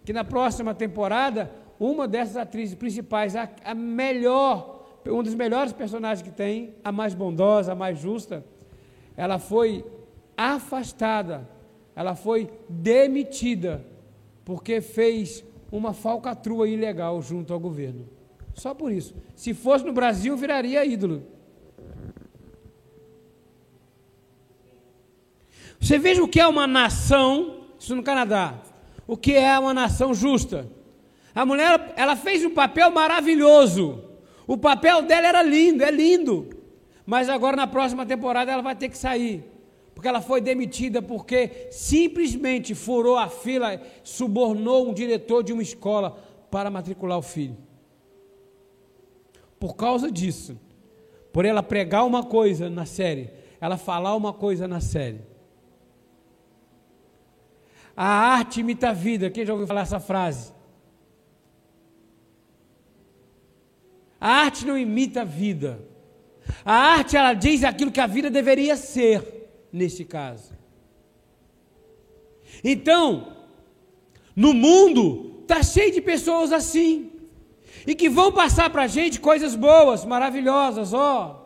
que 0.04 0.12
na 0.12 0.24
próxima 0.24 0.74
temporada, 0.74 1.52
uma 1.80 2.08
dessas 2.08 2.36
atrizes 2.36 2.76
principais, 2.76 3.36
a, 3.36 3.50
a 3.64 3.74
melhor, 3.74 4.86
um 5.08 5.24
dos 5.24 5.36
melhores 5.36 5.72
personagens 5.72 6.28
que 6.28 6.36
tem, 6.36 6.76
a 6.84 6.92
mais 6.92 7.14
bondosa, 7.14 7.72
a 7.72 7.76
mais 7.76 8.00
justa, 8.00 8.44
ela 9.16 9.40
foi 9.40 9.86
afastada, 10.36 11.48
ela 11.96 12.16
foi 12.16 12.50
demitida, 12.68 13.86
porque 14.44 14.82
fez 14.82 15.44
uma 15.72 15.94
falcatrua 15.94 16.68
ilegal 16.68 17.22
junto 17.22 17.54
ao 17.54 17.60
governo. 17.60 18.08
Só 18.56 18.74
por 18.74 18.92
isso. 18.92 19.16
Se 19.36 19.54
fosse 19.54 19.86
no 19.86 19.94
Brasil, 19.94 20.36
viraria 20.36 20.86
ídolo. 20.86 21.24
Você 25.80 25.98
veja 25.98 26.24
o 26.24 26.28
que 26.28 26.40
é 26.40 26.48
uma 26.48 26.68
nação, 26.68 27.66
isso 27.80 27.96
no 27.96 28.04
Canadá, 28.04 28.62
o 29.08 29.18
que 29.18 29.34
é 29.34 29.58
uma 29.58 29.74
nação 29.74 30.14
justa. 30.14 30.70
A 31.34 31.46
mulher, 31.46 31.94
ela 31.96 32.16
fez 32.16 32.46
um 32.46 32.52
papel 32.52 32.92
maravilhoso. 32.92 34.04
O 34.46 34.58
papel 34.58 35.02
dela 35.02 35.28
era 35.28 35.42
lindo, 35.42 35.84
é 35.84 35.90
lindo. 35.90 36.50
Mas 37.06 37.30
agora 37.30 37.58
na 37.58 37.68
próxima 37.68 38.06
temporada 38.06 38.52
ela 38.52 38.62
vai 38.62 38.76
ter 38.76 38.90
que 38.90 38.98
sair. 38.98 39.44
Porque 39.96 40.08
ela 40.08 40.22
foi 40.22 40.40
demitida 40.40 41.02
porque 41.02 41.68
simplesmente 41.72 42.76
furou 42.76 43.18
a 43.18 43.28
fila, 43.28 43.82
subornou 44.04 44.90
um 44.90 44.94
diretor 44.94 45.44
de 45.44 45.52
uma 45.52 45.62
escola 45.62 46.18
para 46.50 46.70
matricular 46.70 47.18
o 47.18 47.22
filho. 47.22 47.58
Por 49.62 49.76
causa 49.76 50.12
disso, 50.12 50.60
por 51.32 51.46
ela 51.46 51.62
pregar 51.62 52.04
uma 52.04 52.24
coisa 52.24 52.68
na 52.68 52.84
série, 52.84 53.30
ela 53.60 53.78
falar 53.78 54.16
uma 54.16 54.34
coisa 54.34 54.68
na 54.68 54.82
série, 54.82 55.22
a 57.96 58.08
arte 58.08 58.62
imita 58.62 58.90
a 58.90 58.94
vida. 58.94 59.30
Quem 59.30 59.46
já 59.46 59.54
ouviu 59.54 59.68
falar 59.68 59.82
essa 59.82 60.00
frase? 60.00 60.52
A 64.20 64.30
arte 64.46 64.66
não 64.66 64.76
imita 64.76 65.22
a 65.22 65.26
vida. 65.26 65.80
A 66.66 66.74
arte 66.74 67.16
ela 67.16 67.36
diz 67.36 67.64
aquilo 67.64 67.92
que 67.92 68.00
a 68.00 68.08
vida 68.08 68.32
deveria 68.32 68.76
ser, 68.76 69.68
nesse 69.72 70.06
caso. 70.06 70.58
Então, 72.64 73.38
no 74.36 74.56
mundo 74.56 75.42
está 75.44 75.62
cheio 75.62 75.94
de 75.94 76.02
pessoas 76.02 76.52
assim 76.52 77.11
e 77.86 77.96
que 77.96 78.10
vão 78.10 78.32
passar 78.32 78.70
para 78.70 78.84
a 78.84 78.88
gente 78.88 79.20
coisas 79.20 79.56
boas, 79.56 80.06
maravilhosas, 80.06 80.94
ó, 80.94 81.42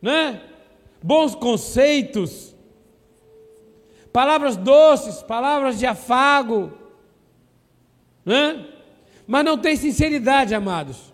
né? 0.00 0.40
Bons 1.02 1.34
conceitos, 1.34 2.54
palavras 4.12 4.56
doces, 4.56 5.22
palavras 5.22 5.78
de 5.78 5.86
afago, 5.86 6.72
né? 8.24 8.66
mas 9.26 9.44
não 9.44 9.56
tem 9.56 9.76
sinceridade, 9.76 10.54
amados. 10.54 11.12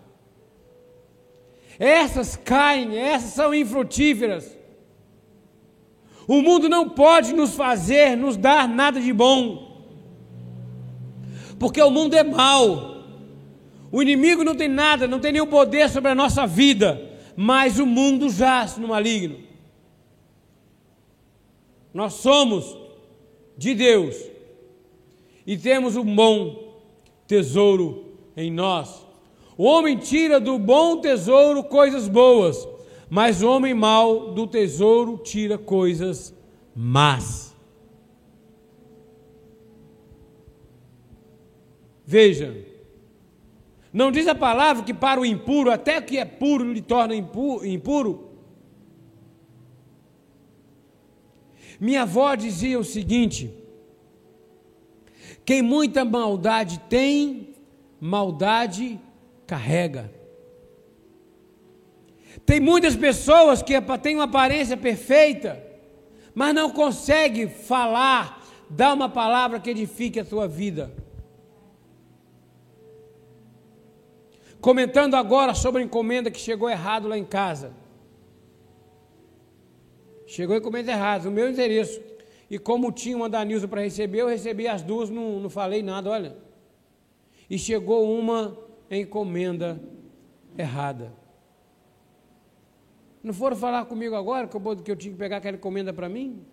Essas 1.77 2.35
caem, 2.35 2.97
essas 2.97 3.31
são 3.31 3.53
infrutíferas. 3.53 4.57
O 6.27 6.41
mundo 6.41 6.67
não 6.67 6.89
pode 6.89 7.33
nos 7.33 7.55
fazer, 7.55 8.17
nos 8.17 8.35
dar 8.35 8.67
nada 8.67 8.99
de 8.99 9.13
bom, 9.13 9.83
porque 11.57 11.81
o 11.81 11.89
mundo 11.89 12.15
é 12.15 12.23
mau. 12.23 12.98
O 13.91 14.01
inimigo 14.01 14.43
não 14.43 14.55
tem 14.55 14.67
nada, 14.67 15.07
não 15.07 15.19
tem 15.19 15.31
nenhum 15.31 15.47
poder 15.47 15.89
sobre 15.89 16.11
a 16.11 16.15
nossa 16.15 16.45
vida, 16.45 17.01
mas 17.35 17.79
o 17.79 17.85
mundo 17.85 18.29
jaz 18.29 18.77
no 18.77 18.89
maligno. 18.89 19.39
Nós 21.93 22.13
somos 22.13 22.77
de 23.57 23.73
Deus 23.73 24.15
e 25.45 25.57
temos 25.57 25.95
um 25.95 26.15
bom 26.15 26.77
tesouro 27.25 28.13
em 28.37 28.51
nós. 28.51 29.05
O 29.57 29.63
homem 29.63 29.97
tira 29.97 30.39
do 30.39 30.57
bom 30.59 31.01
tesouro 31.01 31.63
coisas 31.63 32.07
boas, 32.07 32.67
mas 33.09 33.41
o 33.41 33.49
homem 33.49 33.73
mau 33.73 34.31
do 34.31 34.45
tesouro 34.45 35.17
tira 35.17 35.57
coisas 35.57 36.33
más. 36.75 37.55
Veja, 42.05 42.68
não 43.91 44.11
diz 44.11 44.27
a 44.27 44.35
palavra 44.35 44.83
que 44.83 44.93
para 44.93 45.19
o 45.19 45.25
impuro, 45.25 45.71
até 45.71 46.01
que 46.01 46.17
é 46.17 46.25
puro 46.25 46.71
lhe 46.71 46.81
torna 46.81 47.15
impuro? 47.15 48.29
Minha 51.79 52.03
avó 52.03 52.35
dizia 52.35 52.77
o 52.77 52.83
seguinte: 52.83 53.51
quem 55.43 55.61
muita 55.61 56.05
maldade 56.05 56.79
tem, 56.89 57.55
maldade 57.99 58.99
carrega. 59.47 60.13
Tem 62.45 62.59
muitas 62.59 62.95
pessoas 62.95 63.63
que 63.63 63.73
têm 64.01 64.15
uma 64.15 64.25
aparência 64.25 64.77
perfeita, 64.77 65.63
mas 66.35 66.53
não 66.53 66.69
consegue 66.69 67.47
falar, 67.47 68.45
dar 68.69 68.93
uma 68.93 69.09
palavra 69.09 69.59
que 69.59 69.69
edifique 69.69 70.19
a 70.19 70.25
sua 70.25 70.47
vida. 70.47 70.93
Comentando 74.61 75.15
agora 75.15 75.53
sobre 75.53 75.81
a 75.81 75.85
encomenda 75.85 76.29
que 76.29 76.39
chegou 76.39 76.69
errado 76.69 77.07
lá 77.07 77.17
em 77.17 77.23
casa. 77.23 77.73
Chegou 80.27 80.55
encomenda 80.55 80.91
errada, 80.91 81.29
o 81.29 81.31
meu 81.31 81.49
endereço. 81.49 82.01
E 82.49 82.59
como 82.59 82.91
tinha 82.91 83.15
uma 83.15 83.29
da 83.29 83.43
Nilza 83.43 83.67
para 83.67 83.81
receber, 83.81 84.19
eu 84.19 84.27
recebi 84.27 84.67
as 84.67 84.81
duas, 84.81 85.09
não, 85.09 85.39
não 85.39 85.49
falei 85.49 85.81
nada, 85.81 86.09
olha. 86.09 86.37
E 87.49 87.57
chegou 87.57 88.11
uma 88.13 88.57
encomenda 88.91 89.81
errada. 90.57 91.13
Não 93.23 93.33
foram 93.33 93.55
falar 93.55 93.85
comigo 93.85 94.15
agora 94.15 94.47
que 94.47 94.55
eu, 94.55 94.77
que 94.77 94.91
eu 94.91 94.95
tinha 94.95 95.11
que 95.13 95.17
pegar 95.17 95.37
aquela 95.37 95.57
encomenda 95.57 95.93
para 95.93 96.09
mim? 96.09 96.45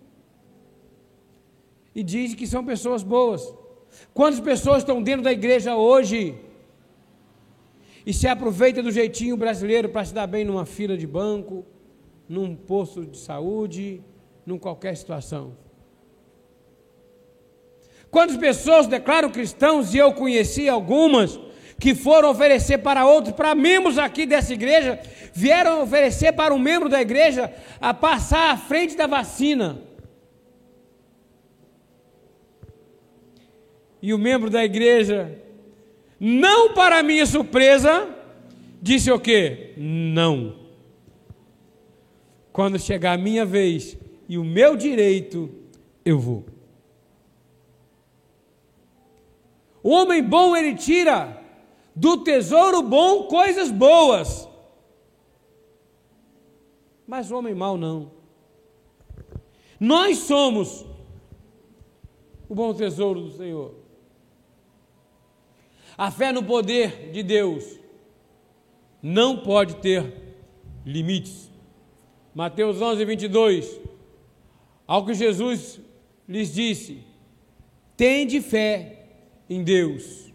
E 1.93 2.03
diz 2.03 2.35
que 2.35 2.47
são 2.47 2.63
pessoas 2.63 3.03
boas. 3.03 3.53
Quantas 4.13 4.39
pessoas 4.39 4.79
estão 4.79 5.01
dentro 5.01 5.23
da 5.23 5.31
igreja 5.31 5.75
hoje 5.75 6.39
e 8.07 8.13
se 8.13 8.25
aproveita 8.25 8.81
do 8.81 8.89
jeitinho 8.89 9.35
brasileiro 9.35 9.89
para 9.89 10.05
se 10.05 10.13
dar 10.13 10.25
bem 10.25 10.45
numa 10.45 10.65
fila 10.65 10.95
de 10.95 11.05
banco, 11.05 11.65
num 12.29 12.55
posto 12.55 13.05
de 13.05 13.17
saúde, 13.17 14.01
em 14.47 14.57
qualquer 14.57 14.95
situação. 14.95 15.57
Quantas 18.09 18.37
pessoas 18.37 18.87
declaram 18.87 19.29
cristãos, 19.29 19.93
e 19.93 19.97
eu 19.97 20.13
conheci 20.13 20.69
algumas, 20.69 21.37
que 21.77 21.93
foram 21.93 22.29
oferecer 22.29 22.77
para 22.77 23.05
outros, 23.05 23.35
para 23.35 23.53
membros 23.53 23.97
aqui 23.97 24.25
dessa 24.25 24.53
igreja, 24.53 24.97
vieram 25.33 25.83
oferecer 25.83 26.31
para 26.31 26.53
um 26.53 26.59
membro 26.59 26.87
da 26.87 27.01
igreja 27.01 27.53
a 27.81 27.93
passar 27.93 28.51
à 28.51 28.57
frente 28.57 28.95
da 28.95 29.05
vacina. 29.05 29.81
E 34.01 34.13
o 34.13 34.17
membro 34.17 34.49
da 34.49 34.63
igreja, 34.63 35.45
não 36.19 36.73
para 36.73 37.03
minha 37.03 37.25
surpresa, 37.25 38.07
disse 38.81 39.11
o 39.11 39.19
quê? 39.19 39.73
Não. 39.77 40.55
Quando 42.51 42.79
chegar 42.79 43.13
a 43.13 43.17
minha 43.17 43.45
vez 43.45 43.97
e 44.27 44.37
o 44.37 44.43
meu 44.43 44.75
direito, 44.75 45.49
eu 46.03 46.19
vou. 46.19 46.45
O 49.83 49.91
homem 49.91 50.23
bom 50.23 50.55
ele 50.55 50.75
tira 50.75 51.41
do 51.95 52.17
tesouro 52.17 52.81
bom 52.81 53.23
coisas 53.23 53.71
boas. 53.71 54.49
Mas 57.07 57.31
o 57.31 57.37
homem 57.37 57.55
mau 57.55 57.77
não. 57.77 58.11
Nós 59.79 60.17
somos 60.17 60.85
o 62.49 62.55
bom 62.55 62.73
tesouro 62.73 63.21
do 63.21 63.31
Senhor. 63.31 63.75
A 65.97 66.11
fé 66.11 66.31
no 66.31 66.43
poder 66.43 67.09
de 67.11 67.23
Deus 67.23 67.79
não 69.01 69.37
pode 69.37 69.77
ter 69.77 70.13
limites. 70.85 71.51
Mateus 72.35 72.79
11, 72.79 73.03
22. 73.03 73.81
Ao 74.85 75.03
que 75.03 75.15
Jesus 75.15 75.81
lhes 76.29 76.53
disse: 76.53 76.99
Tende 77.95 78.41
fé 78.41 79.07
em 79.49 79.63
Deus. 79.63 80.31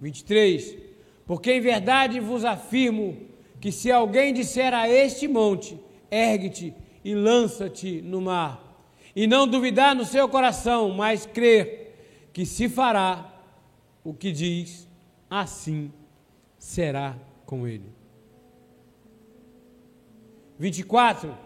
23. 0.00 0.78
Porque 1.26 1.52
em 1.52 1.60
verdade 1.60 2.20
vos 2.20 2.42
afirmo 2.42 3.18
que 3.60 3.70
se 3.70 3.92
alguém 3.92 4.32
disser 4.32 4.72
a 4.72 4.88
este 4.88 5.28
monte: 5.28 5.78
ergue-te 6.10 6.72
e 7.04 7.14
lança-te 7.14 8.00
no 8.00 8.22
mar, 8.22 8.82
e 9.14 9.26
não 9.26 9.46
duvidar 9.46 9.94
no 9.94 10.06
seu 10.06 10.26
coração, 10.26 10.88
mas 10.90 11.26
crer 11.26 12.30
que 12.32 12.46
se 12.46 12.66
fará 12.66 13.33
o 14.04 14.12
que 14.12 14.30
diz, 14.30 14.86
assim 15.28 15.90
será 16.58 17.18
com 17.46 17.66
ele. 17.66 17.90
24. 20.58 21.36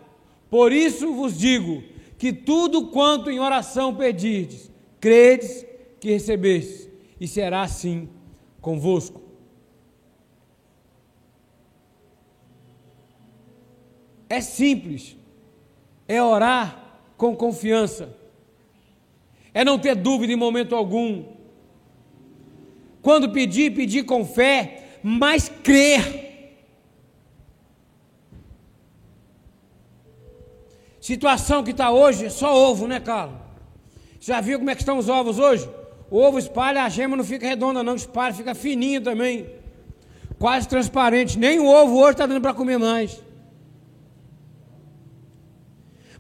Por 0.50 0.72
isso 0.72 1.14
vos 1.14 1.38
digo 1.38 1.82
que 2.18 2.32
tudo 2.32 2.88
quanto 2.88 3.30
em 3.30 3.38
oração 3.38 3.94
pedirdes, 3.94 4.70
credes 5.00 5.64
que 6.00 6.10
recebestes, 6.10 6.88
e 7.20 7.26
será 7.26 7.62
assim 7.62 8.08
convosco. 8.60 9.22
É 14.28 14.40
simples, 14.40 15.16
é 16.06 16.22
orar 16.22 17.00
com 17.16 17.34
confiança, 17.34 18.14
é 19.54 19.64
não 19.64 19.78
ter 19.78 19.94
dúvida 19.94 20.32
em 20.32 20.36
momento 20.36 20.74
algum, 20.74 21.24
quando 23.02 23.30
pedir, 23.30 23.74
pedir 23.74 24.04
com 24.04 24.24
fé, 24.24 24.98
mas 25.02 25.48
crer. 25.62 26.26
Situação 31.00 31.64
que 31.64 31.70
está 31.70 31.90
hoje, 31.90 32.26
é 32.26 32.30
só 32.30 32.54
ovo, 32.54 32.86
né, 32.86 33.00
Carlos? 33.00 33.38
Já 34.20 34.40
viu 34.40 34.58
como 34.58 34.70
é 34.70 34.74
que 34.74 34.82
estão 34.82 34.98
os 34.98 35.08
ovos 35.08 35.38
hoje? 35.38 35.68
O 36.10 36.18
ovo 36.18 36.38
espalha, 36.38 36.84
a 36.84 36.88
gema 36.88 37.16
não 37.16 37.24
fica 37.24 37.46
redonda, 37.46 37.82
não, 37.82 37.94
espalha, 37.94 38.34
fica 38.34 38.54
fininho 38.54 39.00
também. 39.00 39.46
Quase 40.38 40.68
transparente. 40.68 41.38
Nem 41.38 41.58
o 41.58 41.66
ovo 41.66 41.98
hoje 41.98 42.12
está 42.12 42.26
dando 42.26 42.40
para 42.40 42.54
comer 42.54 42.78
mais. 42.78 43.22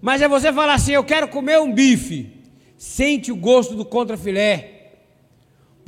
Mas 0.00 0.22
é 0.22 0.28
você 0.28 0.52
falar 0.52 0.74
assim: 0.74 0.92
eu 0.92 1.04
quero 1.04 1.28
comer 1.28 1.60
um 1.60 1.72
bife. 1.72 2.32
Sente 2.76 3.32
o 3.32 3.36
gosto 3.36 3.74
do 3.74 3.84
contrafilé 3.84 4.77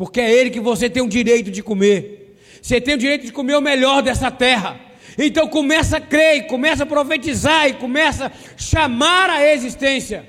porque 0.01 0.19
é 0.19 0.33
Ele 0.33 0.49
que 0.49 0.61
você 0.61 0.89
tem 0.89 1.03
o 1.03 1.09
direito 1.09 1.51
de 1.51 1.63
comer. 1.63 2.39
Você 2.63 2.81
tem 2.81 2.95
o 2.95 2.99
direito 2.99 3.27
de 3.27 3.33
comer 3.33 3.57
o 3.57 3.61
melhor 3.61 4.01
dessa 4.01 4.31
terra. 4.31 4.81
Então 5.19 5.47
começa 5.47 5.99
a 5.99 6.01
crer, 6.01 6.47
começa 6.47 6.85
a 6.85 6.87
profetizar 6.87 7.69
e 7.69 7.75
começa 7.75 8.29
a 8.29 8.33
chamar 8.57 9.29
a 9.29 9.47
existência. 9.53 10.27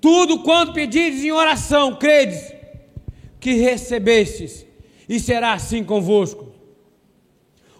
Tudo 0.00 0.38
quanto 0.38 0.72
pedires 0.72 1.22
em 1.22 1.30
oração, 1.32 1.94
credes 1.96 2.50
que 3.38 3.52
recebestes, 3.52 4.66
e 5.06 5.20
será 5.20 5.52
assim 5.52 5.84
convosco. 5.84 6.54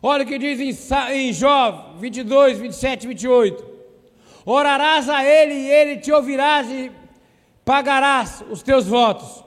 Olha 0.03 0.25
o 0.25 0.27
que 0.27 0.37
diz 0.37 0.61
em, 0.61 1.29
em 1.29 1.33
Jó 1.33 1.97
22, 1.99 2.59
27 2.59 3.05
e 3.05 3.09
28. 3.09 3.67
Orarás 4.45 5.09
a 5.09 5.25
Ele 5.25 5.55
e 5.55 5.71
Ele 5.71 5.97
te 5.97 6.13
ouvirás 6.13 6.71
e 6.71 6.93
pagarás 7.65 8.45
os 8.51 8.63
teus 8.63 8.87
votos. 8.87 9.46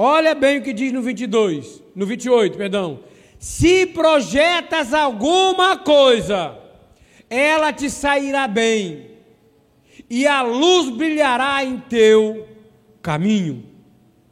Olha 0.00 0.32
bem 0.32 0.58
o 0.58 0.62
que 0.62 0.72
diz 0.72 0.92
no 0.92 1.02
22, 1.02 1.82
no 1.92 2.06
28, 2.06 2.56
perdão. 2.56 3.00
Se 3.36 3.84
projetas 3.84 4.94
alguma 4.94 5.76
coisa, 5.76 6.56
ela 7.28 7.72
te 7.72 7.90
sairá 7.90 8.46
bem, 8.46 9.10
e 10.08 10.24
a 10.24 10.40
luz 10.42 10.88
brilhará 10.88 11.64
em 11.64 11.80
teu 11.80 12.46
caminho. 13.02 13.64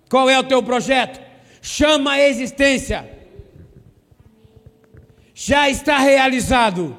Qual 0.08 0.30
é 0.30 0.38
o 0.38 0.44
teu 0.44 0.62
projeto? 0.62 1.20
Chama 1.60 2.12
a 2.12 2.20
existência. 2.20 3.10
Já 5.34 5.68
está 5.68 5.98
realizado. 5.98 6.96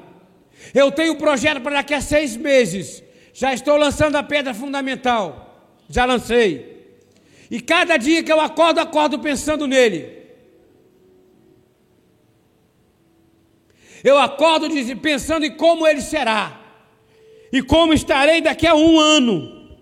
Eu 0.74 0.92
tenho 0.92 1.14
um 1.14 1.16
projeto 1.16 1.62
para 1.62 1.76
daqui 1.76 1.94
a 1.94 2.02
seis 2.02 2.36
meses. 2.36 3.02
Já 3.32 3.54
estou 3.54 3.78
lançando 3.78 4.16
a 4.16 4.22
pedra 4.22 4.52
fundamental. 4.52 5.72
Já 5.88 6.04
lancei. 6.04 6.77
E 7.50 7.60
cada 7.60 7.96
dia 7.96 8.22
que 8.22 8.32
eu 8.32 8.40
acordo, 8.40 8.78
acordo 8.80 9.18
pensando 9.18 9.66
nele. 9.66 10.18
Eu 14.04 14.18
acordo 14.18 14.68
pensando 14.96 15.44
em 15.44 15.56
como 15.56 15.86
ele 15.86 16.00
será. 16.00 16.60
E 17.52 17.62
como 17.62 17.92
estarei 17.92 18.40
daqui 18.40 18.66
a 18.66 18.74
um 18.74 18.98
ano. 18.98 19.78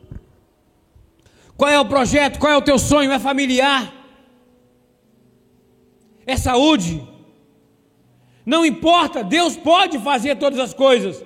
Qual 1.57 1.71
é 1.71 1.79
o 1.79 1.89
projeto? 1.89 2.39
Qual 2.39 2.53
é 2.53 2.57
o 2.57 2.63
teu 2.63 2.79
sonho? 2.79 3.11
É 3.11 3.19
familiar? 3.19 3.93
É 6.27 6.37
saúde? 6.37 7.07
Não 8.45 8.65
importa, 8.65 9.25
Deus 9.25 9.57
pode 9.57 9.99
fazer 9.99 10.37
todas 10.37 10.61
as 10.61 10.73
coisas, 10.73 11.25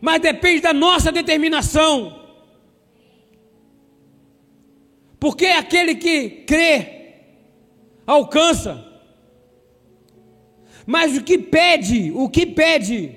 mas 0.00 0.20
depende 0.20 0.62
da 0.62 0.72
nossa 0.72 1.12
determinação. 1.12 2.21
Porque 5.22 5.46
aquele 5.46 5.94
que 5.94 6.30
crê 6.48 7.12
alcança. 8.04 8.84
Mas 10.84 11.16
o 11.16 11.22
que 11.22 11.38
pede, 11.38 12.10
o 12.12 12.28
que 12.28 12.44
pede 12.44 13.14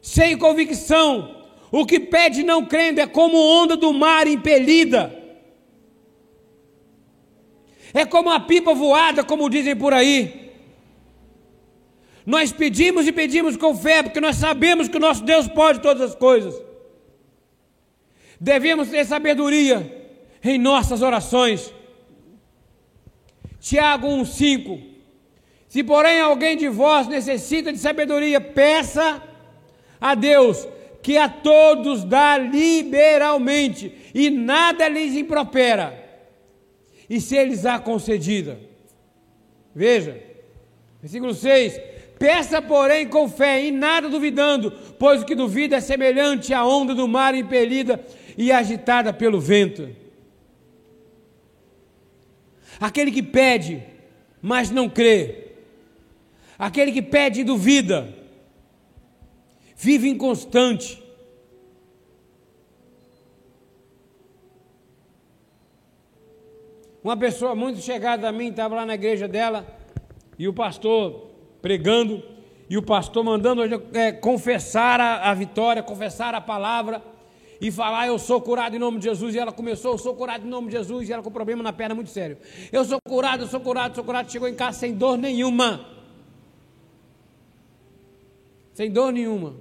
sem 0.00 0.38
convicção, 0.38 1.44
o 1.72 1.84
que 1.84 1.98
pede 1.98 2.44
não 2.44 2.64
crendo 2.64 3.00
é 3.00 3.08
como 3.08 3.36
onda 3.36 3.76
do 3.76 3.92
mar 3.92 4.28
impelida. 4.28 5.12
É 7.92 8.04
como 8.04 8.30
a 8.30 8.38
pipa 8.38 8.72
voada, 8.72 9.24
como 9.24 9.50
dizem 9.50 9.74
por 9.74 9.92
aí. 9.92 10.52
Nós 12.24 12.52
pedimos 12.52 13.04
e 13.08 13.10
pedimos 13.10 13.56
com 13.56 13.74
fé, 13.74 14.00
porque 14.04 14.20
nós 14.20 14.36
sabemos 14.36 14.86
que 14.86 14.96
o 14.96 15.00
nosso 15.00 15.24
Deus 15.24 15.48
pode 15.48 15.80
todas 15.80 16.02
as 16.10 16.14
coisas. 16.14 16.54
Devemos 18.40 18.90
ter 18.90 19.04
sabedoria 19.04 20.01
em 20.44 20.58
nossas 20.58 21.02
orações. 21.02 21.72
Tiago 23.60 24.08
1,5: 24.08 24.82
Se 25.68 25.84
porém 25.84 26.20
alguém 26.20 26.56
de 26.56 26.68
vós 26.68 27.06
necessita 27.06 27.72
de 27.72 27.78
sabedoria, 27.78 28.40
peça 28.40 29.22
a 30.00 30.14
Deus, 30.14 30.66
que 31.00 31.16
a 31.16 31.28
todos 31.28 32.04
dá 32.04 32.36
liberalmente, 32.36 33.94
e 34.14 34.30
nada 34.30 34.88
lhes 34.88 35.14
impropera, 35.14 35.96
e 37.08 37.20
se 37.20 37.42
lhes 37.44 37.64
há 37.64 37.78
concedida. 37.78 38.58
Veja, 39.74 40.20
versículo 41.00 41.32
6: 41.32 41.80
Peça, 42.18 42.60
porém, 42.60 43.08
com 43.08 43.28
fé, 43.28 43.64
e 43.64 43.70
nada 43.70 44.08
duvidando, 44.08 44.72
pois 44.98 45.22
o 45.22 45.24
que 45.24 45.34
duvida 45.34 45.76
é 45.76 45.80
semelhante 45.80 46.52
à 46.52 46.64
onda 46.64 46.94
do 46.94 47.06
mar 47.08 47.34
impelida 47.34 48.04
e 48.36 48.50
agitada 48.50 49.12
pelo 49.12 49.40
vento. 49.40 50.01
Aquele 52.82 53.12
que 53.12 53.22
pede, 53.22 53.80
mas 54.42 54.68
não 54.68 54.88
crê. 54.88 55.52
Aquele 56.58 56.90
que 56.90 57.00
pede 57.00 57.42
e 57.42 57.44
duvida. 57.44 58.12
Vive 59.76 60.08
inconstante. 60.08 61.00
Uma 67.04 67.16
pessoa 67.16 67.54
muito 67.54 67.80
chegada 67.80 68.28
a 68.28 68.32
mim 68.32 68.48
estava 68.48 68.74
lá 68.74 68.84
na 68.84 68.94
igreja 68.94 69.28
dela 69.28 69.64
e 70.36 70.48
o 70.48 70.52
pastor 70.52 71.30
pregando 71.60 72.20
e 72.68 72.76
o 72.76 72.82
pastor 72.82 73.22
mandando 73.22 73.62
é, 73.92 74.10
confessar 74.10 75.00
a, 75.00 75.30
a 75.30 75.34
vitória, 75.34 75.84
confessar 75.84 76.34
a 76.34 76.40
palavra 76.40 77.00
e 77.62 77.70
falar: 77.70 78.08
Eu 78.08 78.18
sou 78.18 78.40
curado 78.40 78.74
em 78.74 78.78
nome 78.80 78.98
de 78.98 79.04
Jesus. 79.04 79.36
E 79.36 79.38
ela 79.38 79.52
começou: 79.52 79.92
Eu 79.92 79.98
sou 79.98 80.16
curado 80.16 80.44
em 80.44 80.50
nome 80.50 80.66
de 80.66 80.76
Jesus. 80.76 81.08
E 81.08 81.12
ela 81.12 81.22
com 81.22 81.30
problema 81.30 81.62
na 81.62 81.72
perna 81.72 81.94
muito 81.94 82.10
sério. 82.10 82.36
Eu 82.72 82.84
sou 82.84 82.98
curado, 83.00 83.44
eu 83.44 83.46
sou 83.46 83.60
curado, 83.60 83.94
sou 83.94 84.02
curado. 84.02 84.32
Chegou 84.32 84.48
em 84.48 84.54
casa 84.54 84.80
sem 84.80 84.92
dor 84.92 85.16
nenhuma. 85.16 85.86
Sem 88.74 88.90
dor 88.90 89.12
nenhuma. 89.12 89.54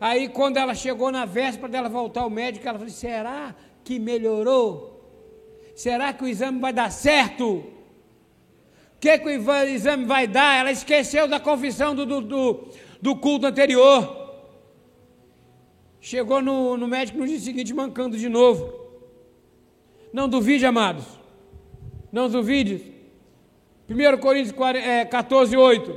Aí, 0.00 0.28
quando 0.28 0.56
ela 0.56 0.72
chegou 0.72 1.10
na 1.10 1.24
véspera 1.24 1.68
dela 1.68 1.88
voltar 1.88 2.20
ao 2.20 2.30
médico, 2.30 2.68
ela 2.68 2.78
falou: 2.78 2.92
Será 2.92 3.56
que 3.82 3.98
melhorou? 3.98 4.94
Será 5.74 6.12
que 6.12 6.22
o 6.22 6.28
exame 6.28 6.60
vai 6.60 6.72
dar 6.72 6.92
certo? 6.92 7.56
O 8.94 9.00
que, 9.00 9.18
que 9.18 9.28
o 9.28 9.52
exame 9.64 10.04
vai 10.04 10.28
dar? 10.28 10.60
Ela 10.60 10.70
esqueceu 10.70 11.26
da 11.26 11.40
confissão 11.40 11.92
do, 11.92 12.06
do, 12.06 12.20
do, 12.20 12.68
do 13.02 13.16
culto 13.16 13.46
anterior. 13.46 14.17
Chegou 16.00 16.40
no, 16.40 16.76
no 16.76 16.86
médico 16.86 17.18
no 17.18 17.26
dia 17.26 17.38
seguinte 17.38 17.74
mancando 17.74 18.16
de 18.16 18.28
novo. 18.28 18.72
Não 20.12 20.28
duvide, 20.28 20.64
amados. 20.64 21.04
Não 22.12 22.28
duvide. 22.28 22.94
1 23.88 24.18
Coríntios 24.18 24.54
14, 25.10 25.56
8. 25.56 25.90
É, 25.90 25.94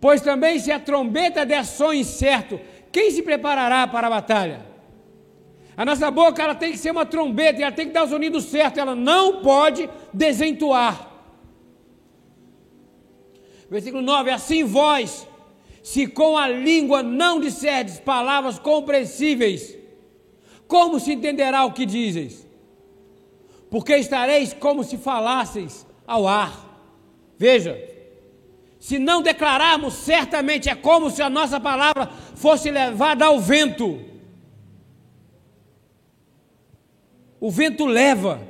pois 0.00 0.20
também 0.20 0.58
se 0.58 0.70
a 0.70 0.78
trombeta 0.78 1.44
der 1.44 1.64
som 1.64 1.92
incerto, 1.92 2.60
quem 2.92 3.10
se 3.10 3.22
preparará 3.22 3.86
para 3.86 4.06
a 4.06 4.10
batalha? 4.10 4.74
A 5.76 5.84
nossa 5.84 6.10
boca 6.10 6.42
ela 6.42 6.54
tem 6.54 6.70
que 6.70 6.78
ser 6.78 6.92
uma 6.92 7.04
trombeta, 7.04 7.60
ela 7.60 7.72
tem 7.72 7.86
que 7.88 7.92
dar 7.92 8.04
os 8.04 8.12
unidos 8.12 8.44
certos, 8.44 8.78
ela 8.78 8.94
não 8.94 9.42
pode 9.42 9.90
desentoar. 10.12 11.10
Versículo 13.68 14.02
9: 14.02 14.30
Assim 14.30 14.62
vós, 14.62 15.26
se 15.84 16.06
com 16.06 16.38
a 16.38 16.48
língua 16.48 17.02
não 17.02 17.38
disserdes 17.38 18.00
palavras 18.00 18.58
compreensíveis, 18.58 19.76
como 20.66 20.98
se 20.98 21.12
entenderá 21.12 21.66
o 21.66 21.74
que 21.74 21.84
dizes? 21.84 22.48
Porque 23.68 23.94
estareis 23.94 24.54
como 24.54 24.82
se 24.82 24.96
falasseis 24.96 25.86
ao 26.06 26.26
ar. 26.26 26.80
Veja, 27.36 27.78
se 28.80 28.98
não 28.98 29.20
declararmos, 29.20 29.92
certamente 29.92 30.70
é 30.70 30.74
como 30.74 31.10
se 31.10 31.20
a 31.20 31.28
nossa 31.28 31.60
palavra 31.60 32.10
fosse 32.34 32.70
levada 32.70 33.26
ao 33.26 33.38
vento. 33.38 34.00
O 37.38 37.50
vento 37.50 37.84
leva, 37.84 38.40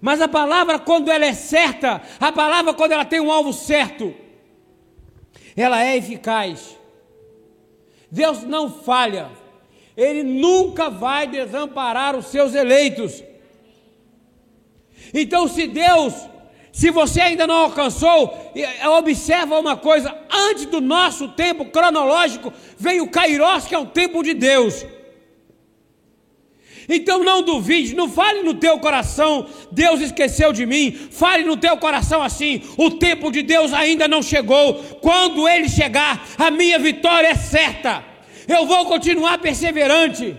mas 0.00 0.20
a 0.20 0.28
palavra, 0.28 0.78
quando 0.78 1.10
ela 1.10 1.26
é 1.26 1.34
certa, 1.34 2.00
a 2.20 2.30
palavra, 2.30 2.72
quando 2.72 2.92
ela 2.92 3.04
tem 3.04 3.20
um 3.20 3.32
alvo 3.32 3.52
certo, 3.52 4.14
ela 5.56 5.82
é 5.82 5.96
eficaz. 5.96 6.76
Deus 8.10 8.42
não 8.42 8.70
falha, 8.70 9.30
Ele 9.96 10.22
nunca 10.22 10.90
vai 10.90 11.26
desamparar 11.26 12.16
os 12.16 12.26
seus 12.26 12.54
eleitos. 12.54 13.22
Então, 15.14 15.48
se 15.48 15.66
Deus, 15.66 16.14
se 16.72 16.90
você 16.90 17.20
ainda 17.20 17.46
não 17.46 17.56
alcançou, 17.56 18.52
observa 18.98 19.58
uma 19.58 19.76
coisa: 19.76 20.16
antes 20.30 20.66
do 20.66 20.80
nosso 20.80 21.28
tempo 21.28 21.66
cronológico, 21.66 22.52
veio 22.78 23.04
o 23.04 23.10
Kairos, 23.10 23.66
que 23.66 23.74
é 23.74 23.78
o 23.78 23.86
tempo 23.86 24.22
de 24.22 24.34
Deus. 24.34 24.84
Então 26.94 27.24
não 27.24 27.42
duvide, 27.42 27.94
não 27.94 28.06
fale 28.06 28.42
no 28.42 28.52
teu 28.52 28.78
coração, 28.78 29.46
Deus 29.70 30.02
esqueceu 30.02 30.52
de 30.52 30.66
mim. 30.66 30.92
Fale 30.92 31.42
no 31.42 31.56
teu 31.56 31.74
coração 31.78 32.22
assim: 32.22 32.60
o 32.76 32.90
tempo 32.90 33.32
de 33.32 33.42
Deus 33.42 33.72
ainda 33.72 34.06
não 34.06 34.22
chegou. 34.22 34.74
Quando 35.00 35.48
ele 35.48 35.70
chegar, 35.70 36.22
a 36.36 36.50
minha 36.50 36.78
vitória 36.78 37.28
é 37.28 37.34
certa. 37.34 38.04
Eu 38.46 38.66
vou 38.66 38.84
continuar 38.84 39.38
perseverante, 39.38 40.36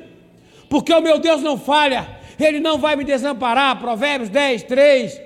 porque 0.69 0.93
o 0.93 1.01
meu 1.01 1.17
Deus 1.17 1.41
não 1.41 1.57
falha, 1.57 2.07
ele 2.39 2.59
não 2.59 2.77
vai 2.77 2.95
me 2.95 3.03
desamparar. 3.03 3.79
Provérbios 3.79 4.29
10, 4.29 4.63
3. 4.63 5.21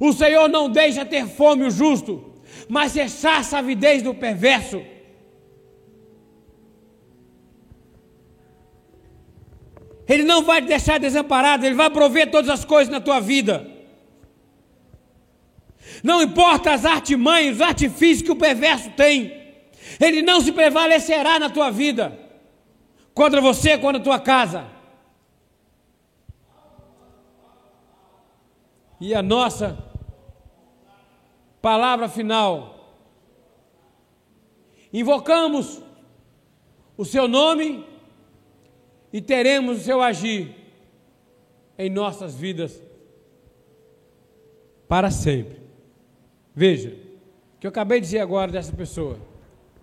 O 0.00 0.12
Senhor 0.12 0.48
não 0.48 0.68
deixa 0.68 1.04
ter 1.04 1.28
fome 1.28 1.62
o 1.64 1.70
justo, 1.70 2.32
mas 2.68 2.92
cessar 2.92 3.44
a 3.52 3.58
avidez 3.58 4.02
do 4.02 4.12
perverso. 4.14 4.82
Ele 10.10 10.24
não 10.24 10.42
vai 10.42 10.60
te 10.60 10.66
deixar 10.66 10.98
desamparado, 10.98 11.64
Ele 11.64 11.76
vai 11.76 11.88
prover 11.88 12.28
todas 12.32 12.50
as 12.50 12.64
coisas 12.64 12.90
na 12.90 13.00
tua 13.00 13.20
vida. 13.20 13.64
Não 16.02 16.20
importa 16.20 16.72
as 16.72 16.84
artimanhas, 16.84 17.56
os 17.56 17.60
artifícios 17.62 18.22
que 18.22 18.32
o 18.32 18.36
perverso 18.36 18.90
tem, 18.90 19.40
ele 20.00 20.20
não 20.20 20.40
se 20.40 20.50
prevalecerá 20.50 21.38
na 21.38 21.48
tua 21.48 21.70
vida, 21.70 22.18
contra 23.14 23.40
você, 23.40 23.78
contra 23.78 24.00
a 24.00 24.04
tua 24.04 24.18
casa. 24.18 24.66
E 29.00 29.14
a 29.14 29.22
nossa 29.22 29.78
palavra 31.62 32.08
final. 32.08 32.98
Invocamos 34.92 35.80
o 36.96 37.04
seu 37.04 37.28
nome 37.28 37.86
e 39.12 39.20
teremos 39.20 39.78
o 39.78 39.82
seu 39.82 40.00
agir 40.00 40.54
em 41.78 41.90
nossas 41.90 42.34
vidas 42.34 42.82
para 44.86 45.10
sempre. 45.10 45.58
Veja, 46.54 46.90
o 47.56 47.60
que 47.60 47.66
eu 47.66 47.70
acabei 47.70 48.00
de 48.00 48.06
dizer 48.06 48.20
agora 48.20 48.50
dessa 48.50 48.72
pessoa, 48.72 49.18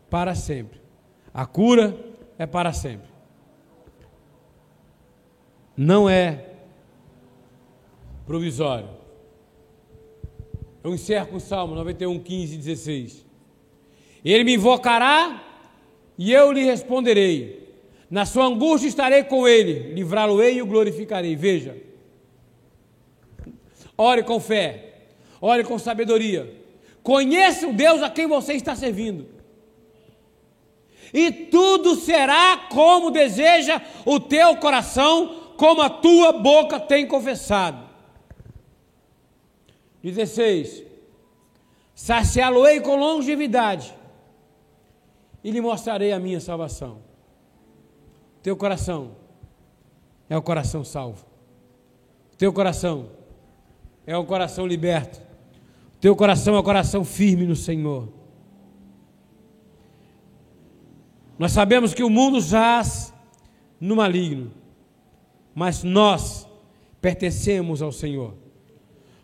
para 0.09 0.35
sempre. 0.35 0.79
A 1.33 1.45
cura 1.45 1.97
é 2.37 2.45
para 2.45 2.73
sempre. 2.73 3.07
Não 5.75 6.09
é 6.09 6.45
provisório. 8.25 8.89
Eu 10.83 10.93
encerro 10.93 11.27
com 11.27 11.35
o 11.37 11.39
Salmo 11.39 11.75
91, 11.75 12.19
15 12.19 12.53
e 12.53 12.57
16. 12.57 13.25
Ele 14.23 14.43
me 14.43 14.55
invocará 14.55 15.43
e 16.17 16.31
eu 16.31 16.51
lhe 16.51 16.63
responderei. 16.63 17.66
Na 18.09 18.25
sua 18.25 18.45
angústia 18.45 18.87
estarei 18.87 19.23
com 19.23 19.47
ele, 19.47 19.93
livrá-lo-ei 19.93 20.57
e 20.57 20.61
o 20.61 20.65
glorificarei. 20.65 21.35
Veja. 21.35 21.77
Ore 23.97 24.23
com 24.23 24.39
fé, 24.39 24.93
ore 25.41 25.63
com 25.63 25.77
sabedoria. 25.77 26.55
Conheça 27.03 27.67
o 27.67 27.73
Deus 27.73 28.01
a 28.03 28.09
quem 28.09 28.27
você 28.27 28.53
está 28.53 28.75
servindo. 28.75 29.27
E 31.13 31.31
tudo 31.31 31.95
será 31.95 32.67
como 32.69 33.11
deseja 33.11 33.81
o 34.05 34.19
teu 34.19 34.57
coração, 34.57 35.53
como 35.57 35.81
a 35.81 35.89
tua 35.89 36.33
boca 36.33 36.79
tem 36.79 37.07
confessado. 37.07 37.87
16. 40.03 40.83
Saciá-lo-ei 41.95 42.79
com 42.81 42.95
longevidade 42.95 43.93
e 45.43 45.49
lhe 45.49 45.61
mostrarei 45.61 46.11
a 46.11 46.19
minha 46.19 46.39
salvação. 46.39 47.06
Teu 48.41 48.55
coração 48.55 49.11
é 50.29 50.37
o 50.37 50.41
coração 50.41 50.83
salvo. 50.83 51.25
Teu 52.37 52.53
coração 52.53 53.09
é 54.05 54.15
o 54.15 54.25
coração 54.25 54.65
liberto. 54.65 55.21
Teu 55.99 56.15
coração 56.15 56.55
é 56.55 56.59
o 56.59 56.63
coração 56.63 57.03
firme 57.03 57.45
no 57.45 57.55
Senhor. 57.55 58.09
Nós 61.37 61.51
sabemos 61.51 61.93
que 61.93 62.03
o 62.03 62.09
mundo 62.09 62.41
jaz 62.41 63.13
no 63.79 63.95
maligno, 63.95 64.51
mas 65.53 65.83
nós 65.83 66.47
pertencemos 67.01 67.81
ao 67.81 67.91
Senhor. 67.91 68.33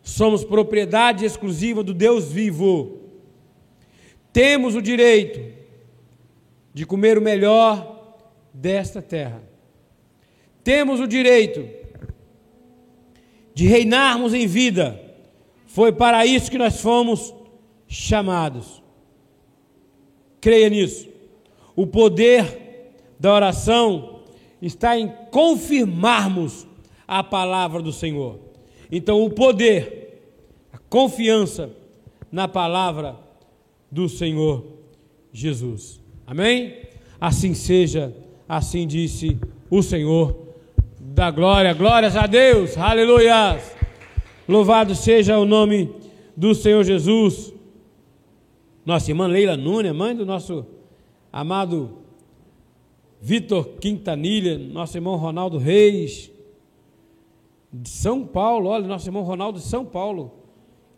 Somos 0.03 0.43
propriedade 0.43 1.25
exclusiva 1.25 1.83
do 1.83 1.93
Deus 1.93 2.31
vivo. 2.31 2.99
Temos 4.31 4.75
o 4.75 4.81
direito 4.81 5.53
de 6.73 6.85
comer 6.85 7.17
o 7.17 7.21
melhor 7.21 7.92
desta 8.53 9.01
terra. 9.01 9.41
Temos 10.63 10.99
o 10.99 11.07
direito 11.07 11.67
de 13.53 13.67
reinarmos 13.67 14.33
em 14.33 14.47
vida. 14.47 14.99
Foi 15.65 15.91
para 15.91 16.25
isso 16.25 16.51
que 16.51 16.57
nós 16.57 16.79
fomos 16.79 17.33
chamados. 17.87 18.81
Creia 20.39 20.69
nisso. 20.69 21.09
O 21.75 21.87
poder 21.87 22.93
da 23.19 23.33
oração 23.33 24.21
está 24.61 24.97
em 24.97 25.11
confirmarmos 25.31 26.67
a 27.07 27.23
palavra 27.23 27.81
do 27.81 27.91
Senhor. 27.91 28.39
Então, 28.91 29.23
o 29.23 29.29
poder, 29.29 30.21
a 30.71 30.77
confiança 30.77 31.69
na 32.31 32.47
palavra 32.47 33.17
do 33.91 34.07
Senhor 34.07 34.65
Jesus. 35.31 35.99
Amém? 36.25 36.77
Assim 37.19 37.53
seja 37.53 38.15
Assim 38.47 38.85
disse 38.87 39.39
o 39.69 39.81
Senhor. 39.81 40.43
da 40.99 41.29
glória. 41.29 41.73
Glórias 41.73 42.15
a 42.15 42.25
Deus. 42.25 42.77
Aleluia. 42.77 43.59
Louvado 44.47 44.95
seja 44.95 45.37
o 45.37 45.45
nome 45.45 45.93
do 46.35 46.55
Senhor 46.55 46.83
Jesus. 46.83 47.53
Nossa 48.85 49.11
irmã 49.11 49.27
Leila 49.27 49.55
Nunes, 49.55 49.93
mãe 49.93 50.15
do 50.15 50.25
nosso 50.25 50.65
amado 51.31 51.99
Vitor 53.21 53.77
Quintanilha, 53.79 54.57
nosso 54.57 54.97
irmão 54.97 55.15
Ronaldo 55.15 55.57
Reis, 55.57 56.29
de 57.71 57.89
São 57.89 58.25
Paulo, 58.25 58.67
olha, 58.67 58.85
nosso 58.85 59.07
irmão 59.07 59.23
Ronaldo 59.23 59.59
de 59.59 59.65
São 59.65 59.85
Paulo. 59.85 60.33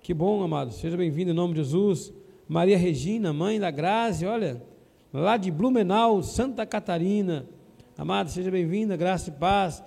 Que 0.02 0.14
bom, 0.14 0.42
amado. 0.42 0.74
Seja 0.74 0.98
bem-vindo 0.98 1.32
em 1.32 1.36
nome 1.36 1.54
de 1.54 1.60
Jesus. 1.60 2.12
Maria 2.48 2.78
Regina, 2.78 3.32
mãe 3.32 3.60
da 3.60 3.70
Grazi, 3.70 4.26
olha, 4.26 4.62
lá 5.16 5.38
de 5.38 5.50
Blumenau, 5.50 6.22
Santa 6.22 6.66
Catarina. 6.66 7.46
Amado, 7.98 8.30
seja 8.30 8.52
bem-vinda, 8.52 8.98
graça 8.98 9.30
e 9.30 9.34
paz. 9.34 9.82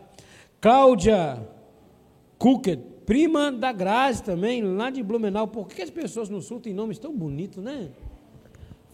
Cláudia 0.58 1.46
Kuket, 2.38 2.80
prima 3.04 3.52
da 3.52 3.70
Grazi 3.70 4.22
também, 4.22 4.62
lá 4.62 4.88
de 4.88 5.02
Blumenau. 5.02 5.46
Por 5.46 5.68
que 5.68 5.82
as 5.82 5.90
pessoas 5.90 6.30
no 6.30 6.40
sul 6.40 6.60
têm 6.60 6.72
nomes 6.72 6.98
tão 6.98 7.14
bonitos, 7.14 7.62
né? 7.62 7.90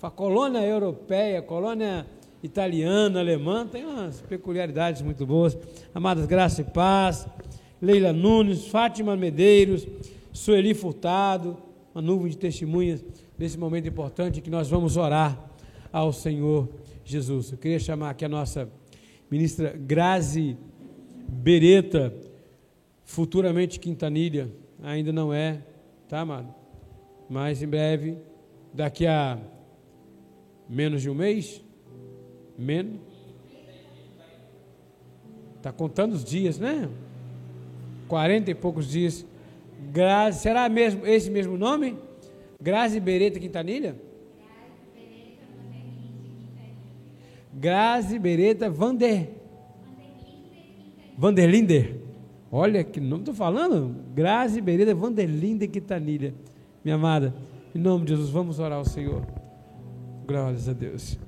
A 0.03 0.11
colônia 0.11 0.59
europeia, 0.61 1.41
colônia 1.41 2.05
italiana, 2.43 3.21
alemã, 3.21 3.67
tem 3.67 3.87
umas 3.87 4.21
peculiaridades 4.21 5.01
muito 5.01 5.25
boas. 5.25 5.57
Amadas, 5.95 6.27
graça 6.27 6.61
e 6.61 6.65
paz. 6.65 7.27
Leila 7.81 8.13
Nunes, 8.13 8.67
Fátima 8.67 9.17
Medeiros, 9.17 9.87
Sueli 10.33 10.75
Furtado, 10.75 11.57
uma 11.95 12.03
nuvem 12.03 12.31
de 12.31 12.37
testemunhas 12.37 13.05
nesse 13.39 13.57
momento 13.57 13.89
importante 13.89 14.41
que 14.41 14.51
nós 14.51 14.69
vamos 14.69 14.97
orar 14.97 15.54
ao 15.95 16.13
Senhor 16.13 16.69
Jesus. 17.05 17.53
Eu 17.53 17.59
queria 17.59 17.79
chamar 17.79 18.11
aqui 18.11 18.25
a 18.25 18.29
nossa 18.29 18.69
ministra 19.31 19.77
Grazi 19.79 20.57
Bereta, 21.29 22.13
futuramente 23.05 23.79
Quintanilha, 23.79 24.51
ainda 24.83 25.13
não 25.13 25.33
é, 25.33 25.63
tá, 26.09 26.19
amado? 26.19 26.53
Mas 27.31 27.63
em 27.63 27.69
breve, 27.69 28.19
daqui 28.73 29.07
a 29.07 29.39
menos 30.69 31.01
de 31.01 31.09
um 31.09 31.15
mês, 31.15 31.63
menos, 32.59 33.01
está 35.59 35.71
contando 35.71 36.15
os 36.15 36.25
dias, 36.25 36.59
né? 36.59 36.91
Quarenta 38.09 38.51
e 38.51 38.55
poucos 38.55 38.89
dias. 38.89 39.25
Grazi, 39.93 40.41
será 40.41 40.69
mesmo 40.69 41.07
esse 41.07 41.31
mesmo 41.31 41.57
nome? 41.57 41.97
Grazi 42.61 42.99
Bereta 42.99 43.39
Quintanilha? 43.39 43.95
Grazi 47.65 48.19
Bereta 48.19 48.69
Vander. 48.69 49.27
Vanderlinder. 51.17 51.99
Olha 52.53 52.85
que 52.85 53.01
nome 53.01 53.23
estou 53.23 53.35
falando. 53.35 53.97
Grazi 54.15 54.61
Bereta 54.61 54.95
Vanderlinder 54.95 55.71
Quintanilha. 55.71 56.35
Minha 56.85 56.97
amada, 56.97 57.35
em 57.75 57.79
nome 57.79 58.05
de 58.05 58.11
Jesus, 58.11 58.29
vamos 58.29 58.59
orar 58.59 58.77
ao 58.77 58.85
Senhor. 58.85 59.27
Glórias 60.27 60.69
a 60.69 60.75
Deus. 60.75 61.19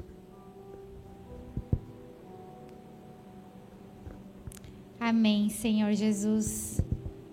Amém, 5.01 5.49
Senhor 5.49 5.95
Jesus. 5.95 6.83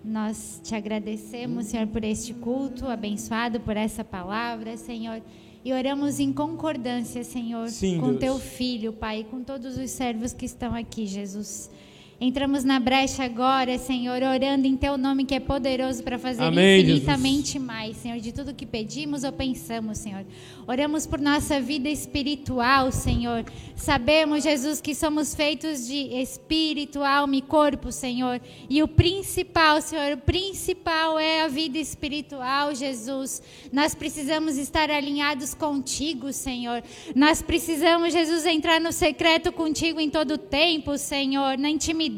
Nós 0.02 0.62
te 0.64 0.74
agradecemos, 0.74 1.66
Senhor, 1.66 1.88
por 1.88 2.02
este 2.04 2.32
culto 2.32 2.86
abençoado, 2.86 3.60
por 3.60 3.76
essa 3.76 4.02
palavra, 4.02 4.78
Senhor. 4.78 5.20
E 5.64 5.72
oramos 5.72 6.20
em 6.20 6.30
concordância, 6.32 7.24
Senhor, 7.24 7.68
Sim, 7.68 7.98
com 7.98 8.08
Deus. 8.08 8.20
teu 8.20 8.38
filho, 8.38 8.92
Pai, 8.92 9.20
e 9.20 9.24
com 9.24 9.42
todos 9.42 9.78
os 9.78 9.90
servos 9.90 10.32
que 10.32 10.44
estão 10.44 10.74
aqui, 10.74 11.06
Jesus. 11.06 11.70
Entramos 12.24 12.64
na 12.64 12.80
brecha 12.80 13.22
agora, 13.22 13.76
Senhor, 13.76 14.22
orando 14.22 14.66
em 14.66 14.78
teu 14.78 14.96
nome 14.96 15.26
que 15.26 15.34
é 15.34 15.40
poderoso 15.40 16.02
para 16.02 16.18
fazer 16.18 16.42
Amém, 16.42 16.80
infinitamente 16.80 17.58
mais, 17.58 17.98
Senhor, 17.98 18.18
de 18.18 18.32
tudo 18.32 18.54
que 18.54 18.64
pedimos 18.64 19.24
ou 19.24 19.30
pensamos, 19.30 19.98
Senhor. 19.98 20.24
Oramos 20.66 21.04
por 21.04 21.20
nossa 21.20 21.60
vida 21.60 21.86
espiritual, 21.86 22.90
Senhor. 22.90 23.44
Sabemos, 23.76 24.42
Jesus, 24.42 24.80
que 24.80 24.94
somos 24.94 25.34
feitos 25.34 25.86
de 25.86 25.96
espírito, 26.18 27.04
alma 27.04 27.36
e 27.36 27.42
corpo, 27.42 27.92
Senhor. 27.92 28.40
E 28.70 28.82
o 28.82 28.88
principal, 28.88 29.82
Senhor, 29.82 30.14
o 30.14 30.18
principal 30.22 31.18
é 31.18 31.42
a 31.42 31.48
vida 31.48 31.76
espiritual, 31.76 32.74
Jesus. 32.74 33.42
Nós 33.70 33.94
precisamos 33.94 34.56
estar 34.56 34.90
alinhados 34.90 35.52
contigo, 35.52 36.32
Senhor. 36.32 36.82
Nós 37.14 37.42
precisamos, 37.42 38.14
Jesus, 38.14 38.46
entrar 38.46 38.80
no 38.80 38.92
secreto 38.92 39.52
contigo 39.52 40.00
em 40.00 40.08
todo 40.08 40.34
o 40.34 40.38
tempo, 40.38 40.96
Senhor, 40.96 41.58
na 41.58 41.68
intimidade 41.68 42.13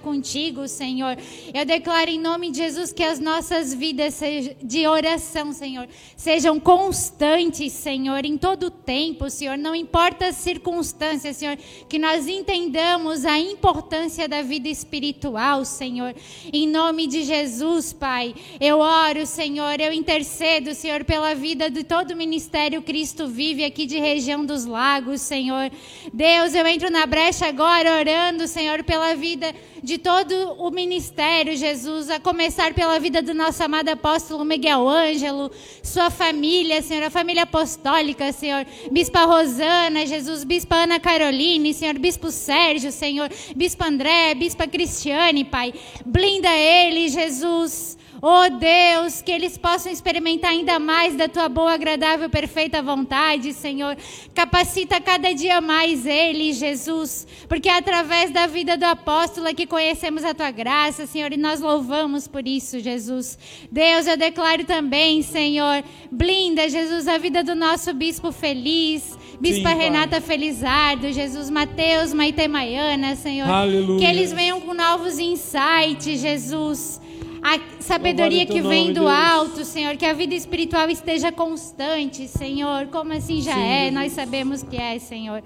contigo, 0.00 0.66
Senhor. 0.66 1.16
Eu 1.54 1.64
declaro 1.64 2.10
em 2.10 2.18
nome 2.18 2.50
de 2.50 2.58
Jesus 2.58 2.92
que 2.92 3.02
as 3.02 3.20
nossas 3.20 3.72
vidas 3.72 4.20
de 4.62 4.86
oração, 4.86 5.52
Senhor, 5.52 5.88
sejam 6.16 6.58
constantes, 6.58 7.72
Senhor, 7.72 8.24
em 8.24 8.36
todo 8.36 8.66
o 8.66 8.70
tempo, 8.70 9.30
Senhor. 9.30 9.56
Não 9.56 9.74
importa 9.74 10.26
as 10.26 10.36
circunstâncias, 10.36 11.36
Senhor, 11.36 11.56
que 11.88 11.98
nós 11.98 12.26
entendamos 12.26 13.24
a 13.24 13.38
importância 13.38 14.28
da 14.28 14.42
vida 14.42 14.68
espiritual, 14.68 15.64
Senhor. 15.64 16.14
Em 16.52 16.66
nome 16.66 17.06
de 17.06 17.22
Jesus, 17.22 17.92
Pai, 17.92 18.34
eu 18.60 18.78
oro, 18.78 19.26
Senhor, 19.26 19.80
eu 19.80 19.92
intercedo, 19.92 20.74
Senhor, 20.74 21.04
pela 21.04 21.34
vida 21.34 21.70
de 21.70 21.84
todo 21.84 22.12
o 22.12 22.16
ministério 22.16 22.82
Cristo 22.82 23.28
vive 23.28 23.64
aqui 23.64 23.86
de 23.86 23.98
região 23.98 24.44
dos 24.44 24.64
lagos, 24.64 25.20
Senhor. 25.20 25.70
Deus, 26.12 26.54
eu 26.54 26.66
entro 26.66 26.90
na 26.90 27.06
brecha 27.06 27.46
agora 27.46 27.98
orando, 27.98 28.46
Senhor, 28.48 28.82
pela 28.82 29.14
vida 29.28 29.54
de 29.82 29.98
todo 29.98 30.32
o 30.58 30.70
ministério, 30.70 31.54
Jesus, 31.54 32.08
a 32.08 32.18
começar 32.18 32.72
pela 32.72 32.98
vida 32.98 33.20
do 33.20 33.34
nosso 33.34 33.62
amado 33.62 33.90
apóstolo 33.90 34.42
Miguel 34.42 34.88
Ângelo, 34.88 35.50
sua 35.82 36.08
família, 36.08 36.80
Senhor, 36.80 37.02
a 37.02 37.10
família 37.10 37.42
apostólica, 37.42 38.32
Senhor, 38.32 38.64
Bispa 38.90 39.24
Rosana, 39.26 40.06
Jesus, 40.06 40.44
Bispa 40.44 40.76
Ana 40.76 40.98
Caroline, 40.98 41.74
Senhor, 41.74 41.98
Bispo 41.98 42.30
Sérgio, 42.30 42.90
Senhor, 42.90 43.28
Bispa 43.54 43.84
André, 43.86 44.34
Bispa 44.34 44.66
Cristiane, 44.66 45.44
Pai, 45.44 45.74
blinda 46.06 46.48
ele, 46.48 47.10
Jesus. 47.10 47.97
Oh 48.20 48.50
Deus, 48.50 49.22
que 49.22 49.30
eles 49.30 49.56
possam 49.56 49.92
experimentar 49.92 50.50
ainda 50.50 50.78
mais 50.80 51.14
da 51.14 51.28
tua 51.28 51.48
boa, 51.48 51.74
agradável, 51.74 52.28
perfeita 52.28 52.82
vontade, 52.82 53.52
Senhor. 53.52 53.96
Capacita 54.34 55.00
cada 55.00 55.32
dia 55.32 55.60
mais 55.60 56.04
ele, 56.04 56.52
Jesus, 56.52 57.26
porque 57.48 57.68
é 57.68 57.76
através 57.76 58.32
da 58.32 58.46
vida 58.48 58.76
do 58.76 58.84
apóstolo 58.84 59.54
que 59.54 59.66
conhecemos 59.66 60.24
a 60.24 60.34
tua 60.34 60.50
graça, 60.50 61.06
Senhor, 61.06 61.32
e 61.32 61.36
nós 61.36 61.60
louvamos 61.60 62.26
por 62.26 62.46
isso, 62.46 62.80
Jesus. 62.80 63.38
Deus, 63.70 64.06
eu 64.08 64.16
declaro 64.16 64.64
também, 64.64 65.22
Senhor, 65.22 65.84
blinda, 66.10 66.68
Jesus, 66.68 67.06
a 67.06 67.18
vida 67.18 67.44
do 67.44 67.54
nosso 67.54 67.94
bispo 67.94 68.32
feliz. 68.32 69.16
Bispa 69.40 69.68
Sim. 69.70 69.76
Renata 69.76 70.20
Felizardo, 70.20 71.12
Jesus 71.12 71.48
Mateus, 71.48 72.12
Maite 72.12 72.48
Maiana, 72.48 73.14
Senhor. 73.14 73.48
Aleluia. 73.48 74.00
Que 74.00 74.04
eles 74.04 74.32
venham 74.32 74.60
com 74.60 74.74
novos 74.74 75.20
insights, 75.20 76.20
Jesus. 76.20 77.00
A 77.42 77.58
sabedoria 77.80 78.38
Louvado 78.44 78.52
que 78.52 78.68
vem 78.68 78.88
do 78.88 79.00
Deus. 79.00 79.10
alto, 79.10 79.64
Senhor. 79.64 79.96
Que 79.96 80.06
a 80.06 80.12
vida 80.12 80.34
espiritual 80.34 80.90
esteja 80.90 81.30
constante, 81.30 82.26
Senhor. 82.28 82.86
Como 82.88 83.12
assim 83.12 83.40
já 83.40 83.54
Sim, 83.54 83.60
é? 83.60 83.78
Jesus. 83.84 83.94
Nós 83.94 84.12
sabemos 84.12 84.62
que 84.62 84.76
é, 84.76 84.98
Senhor. 84.98 85.42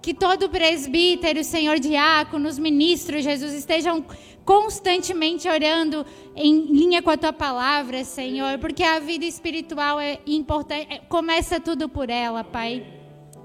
Que 0.00 0.12
todo 0.14 0.48
presbítero, 0.48 1.44
Senhor, 1.44 1.78
diáconos, 1.78 2.58
ministros, 2.58 3.22
Jesus, 3.22 3.52
estejam 3.54 4.04
constantemente 4.44 5.48
orando 5.48 6.04
em 6.34 6.62
linha 6.66 7.00
com 7.00 7.10
a 7.10 7.16
tua 7.16 7.32
palavra, 7.32 8.02
Senhor, 8.04 8.58
porque 8.58 8.82
a 8.82 8.98
vida 8.98 9.24
espiritual 9.24 10.00
é 10.00 10.18
importante, 10.26 10.88
é- 10.90 10.98
começa 11.08 11.60
tudo 11.60 11.88
por 11.88 12.10
ela, 12.10 12.42
Pai. 12.42 12.84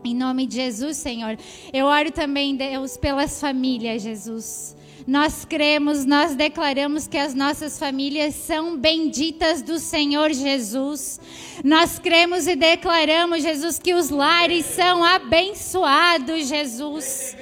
Em 0.03 0.15
nome 0.15 0.47
de 0.47 0.55
Jesus, 0.55 0.97
Senhor. 0.97 1.37
Eu 1.73 1.85
oro 1.85 2.11
também, 2.11 2.55
Deus, 2.55 2.97
pelas 2.97 3.39
famílias, 3.39 4.01
Jesus. 4.01 4.75
Nós 5.05 5.45
cremos, 5.45 6.05
nós 6.05 6.35
declaramos 6.35 7.07
que 7.07 7.17
as 7.17 7.33
nossas 7.33 7.77
famílias 7.77 8.35
são 8.35 8.77
benditas 8.77 9.61
do 9.61 9.79
Senhor 9.79 10.31
Jesus. 10.33 11.19
Nós 11.63 11.99
cremos 11.99 12.47
e 12.47 12.55
declaramos, 12.55 13.43
Jesus, 13.43 13.77
que 13.77 13.93
os 13.93 14.09
lares 14.09 14.65
são 14.65 15.03
abençoados, 15.03 16.47
Jesus. 16.47 17.35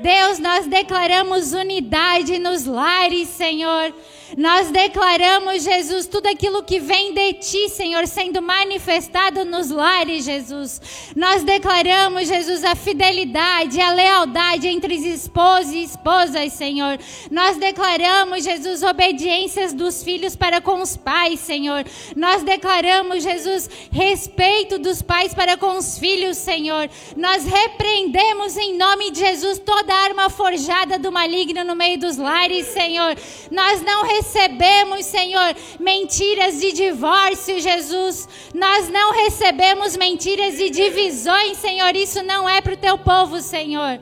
Deus, 0.00 0.38
nós 0.38 0.66
declaramos 0.66 1.52
unidade 1.52 2.38
nos 2.38 2.64
lares, 2.64 3.28
Senhor. 3.28 3.92
Nós 4.36 4.70
declaramos, 4.70 5.62
Jesus, 5.62 6.06
tudo 6.06 6.26
aquilo 6.26 6.62
que 6.62 6.80
vem 6.80 7.12
de 7.12 7.34
ti, 7.34 7.68
Senhor, 7.68 8.06
sendo 8.06 8.40
manifestado 8.40 9.44
nos 9.44 9.70
lares, 9.70 10.24
Jesus. 10.24 10.80
Nós 11.14 11.42
declaramos, 11.42 12.28
Jesus, 12.28 12.64
a 12.64 12.74
fidelidade, 12.74 13.80
a 13.80 13.92
lealdade 13.92 14.68
entre 14.68 14.94
esposos 14.94 15.72
e 15.72 15.82
esposas, 15.82 16.52
Senhor. 16.52 16.98
Nós 17.30 17.56
declaramos, 17.56 18.44
Jesus, 18.44 18.82
obediências 18.82 19.72
dos 19.72 20.02
filhos 20.02 20.34
para 20.34 20.60
com 20.60 20.80
os 20.80 20.96
pais, 20.96 21.40
Senhor. 21.40 21.84
Nós 22.16 22.42
declaramos, 22.42 23.22
Jesus, 23.22 23.68
respeito 23.90 24.78
dos 24.78 25.02
pais 25.02 25.34
para 25.34 25.56
com 25.56 25.76
os 25.76 25.98
filhos, 25.98 26.36
Senhor. 26.36 26.88
Nós 27.16 27.44
repreendemos 27.44 28.56
em 28.56 28.76
nome 28.76 29.10
de 29.10 29.20
Jesus 29.20 29.58
toda 29.58 29.94
arma 29.94 30.30
forjada 30.30 30.98
do 30.98 31.12
maligno 31.12 31.64
no 31.64 31.76
meio 31.76 31.98
dos 31.98 32.16
lares, 32.16 32.66
Senhor. 32.66 33.16
Nós 33.50 33.82
não 33.82 34.06
recebemos, 34.22 35.04
Senhor, 35.04 35.54
mentiras 35.80 36.60
de 36.60 36.72
divórcio, 36.72 37.60
Jesus. 37.60 38.28
Nós 38.54 38.88
não 38.88 39.12
recebemos 39.12 39.96
mentiras 39.96 40.56
de 40.56 40.70
divisões, 40.70 41.58
Senhor. 41.58 41.94
Isso 41.96 42.22
não 42.22 42.48
é 42.48 42.60
para 42.60 42.74
o 42.74 42.76
teu 42.76 42.96
povo, 42.96 43.40
Senhor. 43.40 43.98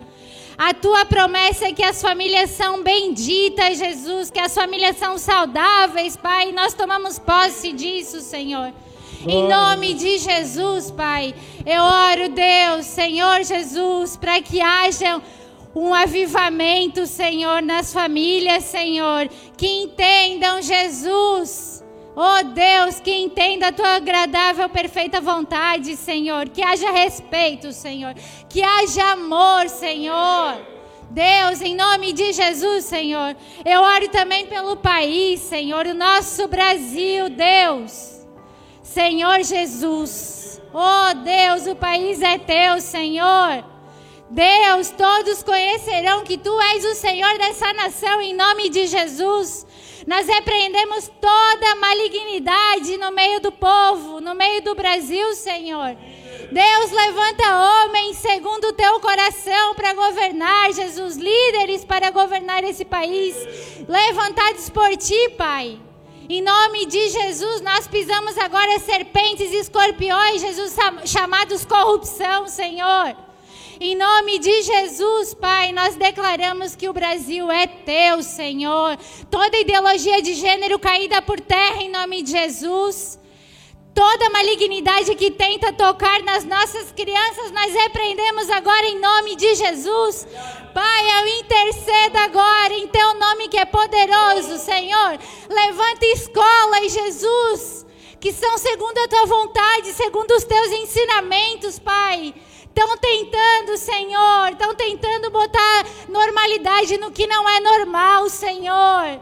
A 0.58 0.74
tua 0.74 1.06
promessa 1.06 1.68
é 1.68 1.72
que 1.72 1.82
as 1.82 2.02
famílias 2.02 2.50
são 2.50 2.82
benditas, 2.82 3.78
Jesus, 3.78 4.30
que 4.30 4.38
as 4.38 4.54
famílias 4.54 4.98
são 4.98 5.16
saudáveis, 5.16 6.16
Pai. 6.16 6.52
Nós 6.52 6.74
tomamos 6.74 7.18
posse 7.18 7.72
disso, 7.72 8.20
Senhor. 8.20 8.70
Em 9.26 9.48
nome 9.48 9.94
de 9.94 10.18
Jesus, 10.18 10.90
Pai, 10.90 11.34
eu 11.64 11.82
oro, 11.82 12.28
Deus, 12.30 12.86
Senhor 12.86 13.42
Jesus, 13.42 14.16
para 14.16 14.40
que 14.40 14.60
haja 14.60 15.20
um 15.74 15.94
avivamento, 15.94 17.06
Senhor, 17.06 17.62
nas 17.62 17.92
famílias, 17.92 18.64
Senhor, 18.64 19.28
que 19.56 19.66
entendam 19.66 20.60
Jesus. 20.60 21.84
Oh 22.16 22.42
Deus, 22.52 23.00
que 23.00 23.12
entenda 23.12 23.68
a 23.68 23.72
tua 23.72 23.96
agradável, 23.96 24.68
perfeita 24.68 25.20
vontade, 25.20 25.96
Senhor. 25.96 26.48
Que 26.48 26.62
haja 26.62 26.90
respeito, 26.90 27.72
Senhor. 27.72 28.14
Que 28.48 28.62
haja 28.62 29.12
amor, 29.12 29.68
Senhor. 29.68 30.60
Deus, 31.10 31.60
em 31.60 31.74
nome 31.74 32.12
de 32.12 32.32
Jesus, 32.32 32.84
Senhor. 32.84 33.36
Eu 33.64 33.80
oro 33.80 34.08
também 34.08 34.46
pelo 34.46 34.76
país, 34.76 35.40
Senhor, 35.40 35.86
o 35.86 35.94
nosso 35.94 36.46
Brasil, 36.48 37.28
Deus. 37.28 38.26
Senhor 38.82 39.42
Jesus. 39.42 40.60
Oh 40.72 41.14
Deus, 41.14 41.66
o 41.66 41.76
país 41.76 42.20
é 42.22 42.38
teu, 42.38 42.80
Senhor. 42.80 43.69
Deus, 44.30 44.90
todos 44.90 45.42
conhecerão 45.42 46.22
que 46.22 46.38
tu 46.38 46.60
és 46.60 46.84
o 46.84 46.94
Senhor 46.94 47.36
dessa 47.36 47.72
nação 47.72 48.22
em 48.22 48.32
nome 48.32 48.68
de 48.68 48.86
Jesus. 48.86 49.66
Nós 50.06 50.28
repreendemos 50.28 51.10
toda 51.20 51.74
malignidade 51.74 52.96
no 52.96 53.10
meio 53.10 53.40
do 53.40 53.50
povo, 53.50 54.20
no 54.20 54.32
meio 54.32 54.62
do 54.62 54.76
Brasil, 54.76 55.34
Senhor. 55.34 55.96
Deus 56.52 56.90
levanta 56.92 57.84
homens 57.84 58.18
segundo 58.18 58.68
o 58.68 58.72
teu 58.72 59.00
coração 59.00 59.74
para 59.74 59.94
governar, 59.94 60.72
Jesus, 60.72 61.16
líderes 61.16 61.84
para 61.84 62.12
governar 62.12 62.62
esse 62.62 62.84
país, 62.84 63.34
levantados 63.88 64.70
por 64.70 64.96
ti, 64.96 65.30
Pai. 65.36 65.76
Em 66.28 66.40
nome 66.40 66.86
de 66.86 67.08
Jesus, 67.08 67.60
nós 67.62 67.88
pisamos 67.88 68.38
agora 68.38 68.78
serpentes 68.78 69.50
e 69.50 69.56
escorpiões, 69.56 70.40
Jesus, 70.40 70.76
chamados 71.04 71.64
corrupção, 71.64 72.46
Senhor. 72.46 73.29
Em 73.82 73.96
nome 73.96 74.38
de 74.38 74.60
Jesus, 74.60 75.32
Pai, 75.32 75.72
nós 75.72 75.96
declaramos 75.96 76.76
que 76.76 76.86
o 76.86 76.92
Brasil 76.92 77.50
é 77.50 77.66
teu, 77.66 78.22
Senhor. 78.22 78.98
Toda 79.30 79.56
ideologia 79.56 80.20
de 80.20 80.34
gênero 80.34 80.78
caída 80.78 81.22
por 81.22 81.40
terra, 81.40 81.82
em 81.82 81.88
nome 81.88 82.20
de 82.20 82.30
Jesus. 82.30 83.18
Toda 83.94 84.28
malignidade 84.28 85.14
que 85.14 85.30
tenta 85.30 85.72
tocar 85.72 86.22
nas 86.24 86.44
nossas 86.44 86.92
crianças, 86.92 87.50
nós 87.52 87.72
repreendemos 87.72 88.50
agora 88.50 88.86
em 88.86 89.00
nome 89.00 89.34
de 89.34 89.54
Jesus. 89.54 90.26
Pai, 90.74 91.22
eu 91.22 91.40
intercedo 91.40 92.18
agora 92.18 92.74
em 92.74 92.86
teu 92.86 93.14
nome 93.14 93.48
que 93.48 93.56
é 93.56 93.64
poderoso, 93.64 94.58
Senhor. 94.58 95.18
Levanta 95.48 96.04
escolas, 96.04 96.92
Jesus, 96.92 97.86
que 98.20 98.30
são 98.30 98.58
segundo 98.58 98.98
a 98.98 99.08
tua 99.08 99.24
vontade, 99.24 99.94
segundo 99.94 100.32
os 100.32 100.44
teus 100.44 100.70
ensinamentos, 100.70 101.78
Pai. 101.78 102.34
Estão 102.70 102.96
tentando, 102.96 103.76
Senhor, 103.76 104.52
estão 104.52 104.74
tentando 104.74 105.30
botar 105.30 105.86
normalidade 106.08 106.96
no 106.98 107.10
que 107.10 107.26
não 107.26 107.48
é 107.48 107.60
normal, 107.60 108.28
Senhor. 108.30 109.20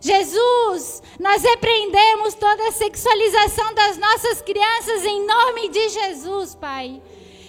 Jesus, 0.00 1.02
nós 1.18 1.42
repreendemos 1.42 2.34
toda 2.34 2.68
a 2.68 2.72
sexualização 2.72 3.74
das 3.74 3.98
nossas 3.98 4.40
crianças 4.42 5.04
em 5.04 5.26
nome 5.26 5.68
de 5.68 5.88
Jesus, 5.88 6.54
Pai. 6.54 7.02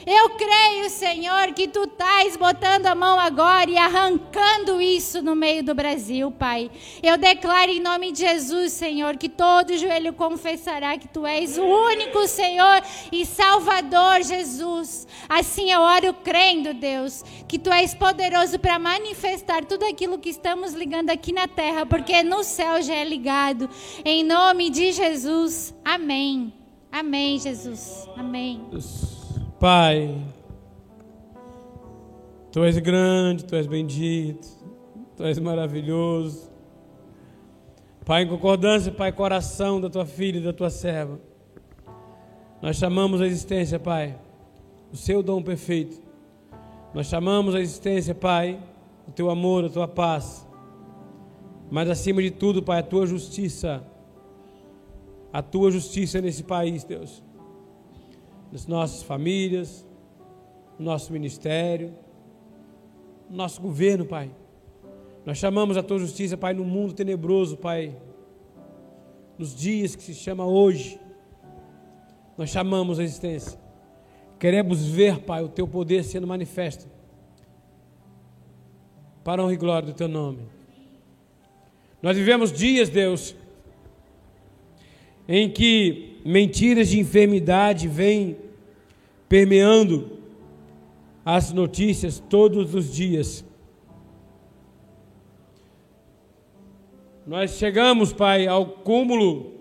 Eu 0.05 0.31
creio, 0.31 0.89
Senhor, 0.89 1.53
que 1.53 1.67
tu 1.67 1.83
estás 1.83 2.35
botando 2.35 2.87
a 2.87 2.95
mão 2.95 3.19
agora 3.19 3.69
e 3.69 3.77
arrancando 3.77 4.81
isso 4.81 5.21
no 5.21 5.35
meio 5.35 5.63
do 5.63 5.75
Brasil, 5.75 6.31
Pai. 6.31 6.71
Eu 7.03 7.17
declaro 7.17 7.71
em 7.71 7.79
nome 7.79 8.11
de 8.11 8.19
Jesus, 8.19 8.73
Senhor, 8.73 9.17
que 9.17 9.29
todo 9.29 9.77
joelho 9.77 10.13
confessará 10.13 10.97
que 10.97 11.07
tu 11.07 11.25
és 11.25 11.57
o 11.57 11.63
único 11.63 12.27
Senhor 12.27 12.81
e 13.11 13.25
Salvador, 13.25 14.23
Jesus. 14.23 15.07
Assim 15.29 15.71
eu 15.71 15.81
oro 15.81 16.13
crendo, 16.23 16.73
Deus, 16.73 17.23
que 17.47 17.59
tu 17.59 17.71
és 17.71 17.93
poderoso 17.93 18.57
para 18.57 18.79
manifestar 18.79 19.65
tudo 19.65 19.85
aquilo 19.85 20.17
que 20.17 20.29
estamos 20.29 20.73
ligando 20.73 21.11
aqui 21.11 21.31
na 21.31 21.47
terra, 21.47 21.85
porque 21.85 22.23
no 22.23 22.43
céu 22.43 22.81
já 22.81 22.95
é 22.95 23.03
ligado. 23.03 23.69
Em 24.03 24.23
nome 24.23 24.69
de 24.69 24.91
Jesus. 24.91 25.73
Amém. 25.85 26.53
Amém, 26.91 27.39
Jesus. 27.39 28.07
Amém. 28.17 28.67
Pai, 29.61 30.19
Tu 32.51 32.63
és 32.63 32.79
grande, 32.79 33.45
Tu 33.45 33.55
és 33.55 33.67
bendito, 33.67 34.47
Tu 35.15 35.23
és 35.23 35.37
maravilhoso. 35.37 36.49
Pai, 38.03 38.23
em 38.23 38.27
concordância, 38.27 38.91
Pai, 38.91 39.11
coração 39.11 39.79
da 39.79 39.87
Tua 39.87 40.03
filha 40.03 40.39
e 40.39 40.43
da 40.43 40.51
Tua 40.51 40.71
serva, 40.71 41.19
nós 42.59 42.75
chamamos 42.77 43.21
a 43.21 43.27
existência, 43.27 43.77
Pai, 43.77 44.17
o 44.91 44.97
Seu 44.97 45.21
dom 45.21 45.43
perfeito. 45.43 46.01
Nós 46.91 47.05
chamamos 47.05 47.53
a 47.53 47.59
existência, 47.59 48.15
Pai, 48.15 48.59
o 49.07 49.11
Teu 49.11 49.29
amor, 49.29 49.65
a 49.65 49.69
Tua 49.69 49.87
paz. 49.87 50.43
Mas 51.69 51.87
acima 51.87 52.19
de 52.19 52.31
tudo, 52.31 52.63
Pai, 52.63 52.79
a 52.79 52.83
Tua 52.83 53.05
justiça. 53.05 53.83
A 55.31 55.43
Tua 55.43 55.69
justiça 55.69 56.19
nesse 56.19 56.41
país, 56.41 56.83
Deus 56.83 57.21
nas 58.51 58.67
nossas 58.67 59.01
famílias, 59.03 59.85
no 60.77 60.85
nosso 60.85 61.13
ministério, 61.13 61.93
no 63.29 63.37
nosso 63.37 63.61
governo, 63.61 64.05
Pai. 64.05 64.29
Nós 65.25 65.37
chamamos 65.37 65.77
a 65.77 65.83
tua 65.83 65.99
justiça, 65.99 66.35
Pai, 66.35 66.53
no 66.53 66.65
mundo 66.65 66.93
tenebroso, 66.93 67.55
Pai. 67.55 67.95
Nos 69.37 69.55
dias 69.55 69.95
que 69.95 70.03
se 70.03 70.13
chama 70.13 70.45
hoje, 70.45 70.99
nós 72.37 72.49
chamamos 72.49 72.99
a 72.99 73.03
existência. 73.03 73.57
Queremos 74.37 74.85
ver, 74.85 75.19
Pai, 75.19 75.43
o 75.43 75.49
teu 75.49 75.67
poder 75.67 76.03
sendo 76.03 76.27
manifesto. 76.27 76.87
Para 79.23 79.41
a 79.41 79.45
honra 79.45 79.53
e 79.53 79.57
glória 79.57 79.87
do 79.87 79.93
teu 79.93 80.07
nome. 80.07 80.39
Nós 82.01 82.17
vivemos 82.17 82.51
dias, 82.51 82.89
Deus, 82.89 83.35
em 85.27 85.47
que 85.49 86.10
mentiras 86.25 86.89
de 86.89 86.99
enfermidade 86.99 87.87
vêm 87.87 88.37
permeando 89.27 90.19
as 91.23 91.53
notícias 91.53 92.19
todos 92.19 92.73
os 92.73 92.93
dias. 92.93 93.45
Nós 97.25 97.51
chegamos, 97.51 98.11
Pai, 98.11 98.47
ao 98.47 98.65
cúmulo 98.65 99.53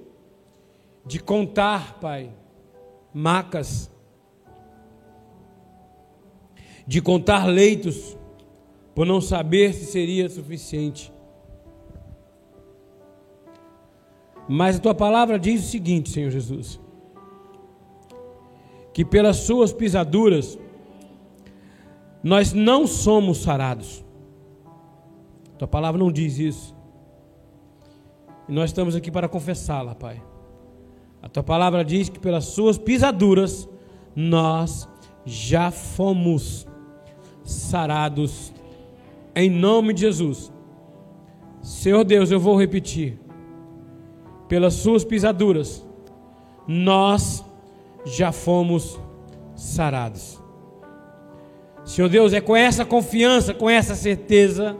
de 1.04 1.20
contar, 1.20 2.00
Pai, 2.00 2.32
macas, 3.12 3.90
de 6.86 7.00
contar 7.00 7.46
leitos, 7.46 8.16
por 8.94 9.06
não 9.06 9.20
saber 9.20 9.72
se 9.72 9.84
seria 9.86 10.28
suficiente. 10.28 11.12
Mas 14.52 14.74
a 14.74 14.80
tua 14.80 14.94
palavra 14.96 15.38
diz 15.38 15.62
o 15.62 15.68
seguinte, 15.68 16.10
Senhor 16.10 16.28
Jesus: 16.28 16.80
que 18.92 19.04
pelas 19.04 19.36
suas 19.36 19.72
pisaduras 19.72 20.58
nós 22.20 22.52
não 22.52 22.84
somos 22.84 23.38
sarados. 23.38 24.04
A 25.54 25.58
tua 25.58 25.68
palavra 25.68 26.00
não 26.00 26.10
diz 26.10 26.36
isso. 26.40 26.74
E 28.48 28.52
nós 28.52 28.70
estamos 28.70 28.96
aqui 28.96 29.08
para 29.08 29.28
confessá-la, 29.28 29.94
Pai. 29.94 30.20
A 31.22 31.28
tua 31.28 31.44
palavra 31.44 31.84
diz 31.84 32.08
que 32.08 32.18
pelas 32.18 32.46
suas 32.46 32.76
pisaduras 32.76 33.68
nós 34.16 34.88
já 35.24 35.70
fomos 35.70 36.66
sarados. 37.44 38.52
Em 39.32 39.48
nome 39.48 39.94
de 39.94 40.00
Jesus. 40.00 40.52
Senhor 41.62 42.02
Deus, 42.02 42.32
eu 42.32 42.40
vou 42.40 42.58
repetir. 42.58 43.29
Pelas 44.50 44.74
suas 44.74 45.04
pisaduras, 45.04 45.86
nós 46.66 47.44
já 48.04 48.32
fomos 48.32 48.98
sarados. 49.54 50.40
Senhor 51.84 52.08
Deus, 52.08 52.32
é 52.32 52.40
com 52.40 52.56
essa 52.56 52.84
confiança, 52.84 53.54
com 53.54 53.70
essa 53.70 53.94
certeza. 53.94 54.76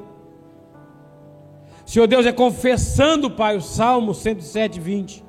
Senhor 1.87 2.09
Deus, 2.09 2.27
é 2.27 2.33
confessando, 2.33 3.31
Pai, 3.31 3.57
o 3.57 3.61
Salmo 3.61 4.13
107, 4.13 4.81
20, 4.81 5.25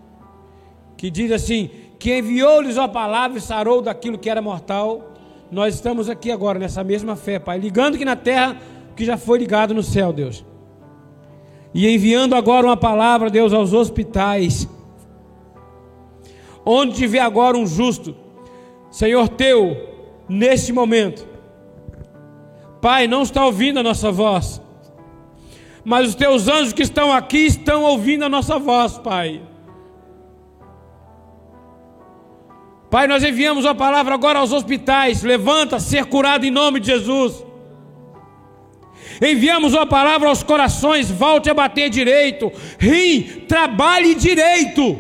que 0.97 1.11
diz 1.11 1.31
assim: 1.31 1.69
Que 1.99 2.17
enviou-lhes 2.17 2.79
a 2.79 2.87
palavra 2.87 3.37
e 3.37 3.41
sarou 3.41 3.79
daquilo 3.79 4.17
que 4.17 4.29
era 4.29 4.41
mortal. 4.41 5.13
Nós 5.51 5.75
estamos 5.75 6.09
aqui 6.09 6.31
agora 6.31 6.57
nessa 6.57 6.83
mesma 6.83 7.15
fé, 7.15 7.37
Pai, 7.37 7.59
ligando 7.59 7.95
que 7.95 8.05
na 8.05 8.15
terra 8.15 8.57
que 8.95 9.05
já 9.05 9.17
foi 9.17 9.37
ligado 9.37 9.71
no 9.71 9.83
céu, 9.83 10.11
Deus 10.11 10.43
e 11.73 11.87
enviando 11.87 12.35
agora 12.35 12.67
uma 12.67 12.77
palavra, 12.77 13.29
Deus, 13.29 13.53
aos 13.53 13.73
hospitais. 13.73 14.67
Onde 16.65 16.95
tiver 16.95 17.19
agora 17.19 17.57
um 17.57 17.65
justo, 17.65 18.15
Senhor 18.89 19.29
teu, 19.29 19.75
neste 20.27 20.71
momento. 20.73 21.27
Pai, 22.81 23.07
não 23.07 23.21
está 23.21 23.45
ouvindo 23.45 23.79
a 23.79 23.83
nossa 23.83 24.11
voz, 24.11 24.61
mas 25.83 26.09
os 26.09 26.15
teus 26.15 26.47
anjos 26.47 26.73
que 26.73 26.83
estão 26.83 27.11
aqui 27.11 27.45
estão 27.45 27.83
ouvindo 27.83 28.25
a 28.25 28.29
nossa 28.29 28.59
voz, 28.59 28.97
Pai. 28.97 29.41
Pai, 32.89 33.07
nós 33.07 33.23
enviamos 33.23 33.65
a 33.65 33.73
palavra 33.73 34.13
agora 34.13 34.39
aos 34.39 34.51
hospitais. 34.51 35.23
Levanta, 35.23 35.79
ser 35.79 36.05
curado 36.07 36.45
em 36.45 36.51
nome 36.51 36.81
de 36.81 36.87
Jesus. 36.87 37.50
Enviamos 39.21 39.73
uma 39.73 39.85
palavra 39.85 40.29
aos 40.29 40.41
corações, 40.41 41.11
volte 41.11 41.47
a 41.47 41.53
bater 41.53 41.91
direito. 41.91 42.51
Rim, 42.79 43.21
trabalhe 43.47 44.15
direito. 44.15 44.99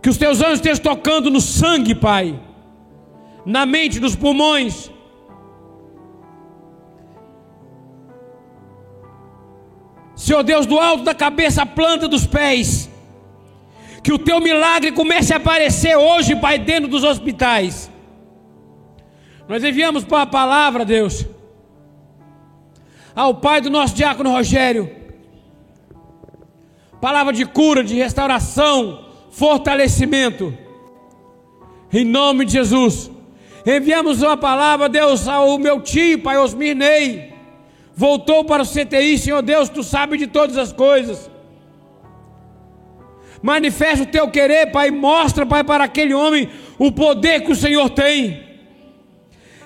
Que 0.00 0.08
os 0.08 0.16
teus 0.16 0.40
anjos 0.40 0.54
estejam 0.54 0.82
tocando 0.82 1.30
no 1.30 1.40
sangue, 1.40 1.94
Pai, 1.94 2.40
na 3.44 3.66
mente, 3.66 4.00
nos 4.00 4.16
pulmões. 4.16 4.90
Senhor 10.16 10.42
Deus, 10.42 10.64
do 10.64 10.78
alto 10.78 11.04
da 11.04 11.14
cabeça, 11.14 11.62
a 11.62 11.66
planta 11.66 12.08
dos 12.08 12.26
pés. 12.26 12.88
Que 14.02 14.12
o 14.12 14.18
teu 14.18 14.40
milagre 14.40 14.92
comece 14.92 15.34
a 15.34 15.36
aparecer 15.36 15.96
hoje, 15.98 16.34
Pai, 16.34 16.58
dentro 16.58 16.88
dos 16.88 17.04
hospitais. 17.04 17.89
Nós 19.50 19.64
enviamos 19.64 20.04
para 20.04 20.22
a 20.22 20.26
palavra, 20.26 20.84
Deus, 20.84 21.26
ao 23.16 23.34
pai 23.34 23.60
do 23.60 23.68
nosso 23.68 23.96
diácono 23.96 24.30
Rogério. 24.30 24.88
Palavra 27.00 27.32
de 27.32 27.44
cura, 27.44 27.82
de 27.82 27.96
restauração, 27.96 29.06
fortalecimento. 29.32 30.56
Em 31.92 32.04
nome 32.04 32.44
de 32.44 32.52
Jesus. 32.52 33.10
Enviamos 33.66 34.22
uma 34.22 34.36
palavra, 34.36 34.88
Deus, 34.88 35.26
ao 35.26 35.58
meu 35.58 35.80
tio, 35.80 36.22
Pai 36.22 36.38
Osmir 36.38 36.76
Ney. 36.76 37.34
Voltou 37.92 38.44
para 38.44 38.62
o 38.62 38.66
CTI, 38.66 39.18
Senhor 39.18 39.42
Deus, 39.42 39.68
tu 39.68 39.82
sabe 39.82 40.16
de 40.16 40.28
todas 40.28 40.56
as 40.56 40.72
coisas. 40.72 41.28
Manifesta 43.42 44.04
o 44.04 44.06
teu 44.06 44.30
querer, 44.30 44.70
Pai, 44.70 44.92
mostra, 44.92 45.44
Pai, 45.44 45.64
para 45.64 45.82
aquele 45.82 46.14
homem 46.14 46.48
o 46.78 46.92
poder 46.92 47.40
que 47.40 47.50
o 47.50 47.56
Senhor 47.56 47.90
tem. 47.90 48.49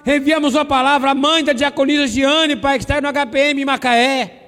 Enviamos 0.06 0.54
uma 0.54 0.64
palavra 0.64 1.12
à 1.12 1.14
mãe 1.14 1.42
da 1.42 1.52
diaconisa 1.52 2.06
Giane, 2.06 2.56
Pai, 2.56 2.78
que 2.78 2.84
está 2.84 3.00
no 3.00 3.08
HPM 3.08 3.62
em 3.62 3.64
Macaé. 3.64 4.44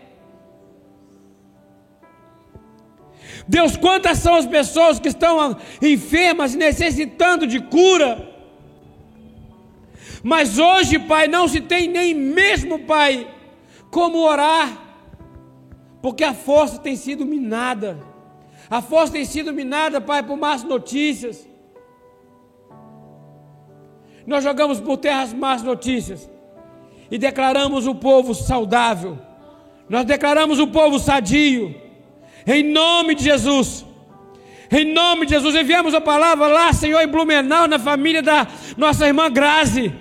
Deus, 3.48 3.76
quantas 3.76 4.18
são 4.18 4.34
as 4.34 4.44
pessoas 4.44 4.98
que 4.98 5.08
estão 5.08 5.56
enfermas, 5.80 6.54
necessitando 6.54 7.46
de 7.46 7.60
cura. 7.60 8.28
Mas 10.22 10.58
hoje, 10.58 10.98
Pai, 10.98 11.26
não 11.28 11.48
se 11.48 11.60
tem 11.60 11.88
nem 11.88 12.12
mesmo, 12.12 12.80
Pai, 12.80 13.26
como 13.90 14.18
orar, 14.18 14.68
porque 16.02 16.24
a 16.24 16.34
força 16.34 16.78
tem 16.78 16.96
sido 16.96 17.24
minada. 17.24 17.98
A 18.68 18.82
força 18.82 19.12
tem 19.14 19.24
sido 19.24 19.54
minada, 19.54 20.00
Pai, 20.00 20.22
por 20.22 20.36
más 20.36 20.62
notícias. 20.64 21.48
Nós 24.26 24.42
jogamos 24.42 24.80
por 24.80 24.96
terra 24.96 25.22
as 25.22 25.32
más 25.32 25.62
notícias 25.62 26.28
e 27.10 27.16
declaramos 27.16 27.86
o 27.86 27.94
povo 27.94 28.34
saudável. 28.34 29.18
Nós 29.88 30.04
declaramos 30.04 30.58
o 30.58 30.66
povo 30.66 30.98
sadio. 30.98 31.74
Em 32.46 32.62
nome 32.62 33.14
de 33.14 33.24
Jesus. 33.24 33.86
Em 34.70 34.92
nome 34.92 35.26
de 35.26 35.34
Jesus, 35.34 35.54
enviamos 35.54 35.94
a 35.94 36.00
palavra 36.00 36.48
lá, 36.48 36.72
Senhor, 36.72 37.00
em 37.00 37.06
Blumenau, 37.06 37.68
na 37.68 37.78
família 37.78 38.20
da 38.20 38.48
nossa 38.76 39.06
irmã 39.06 39.30
Grazi. 39.30 39.94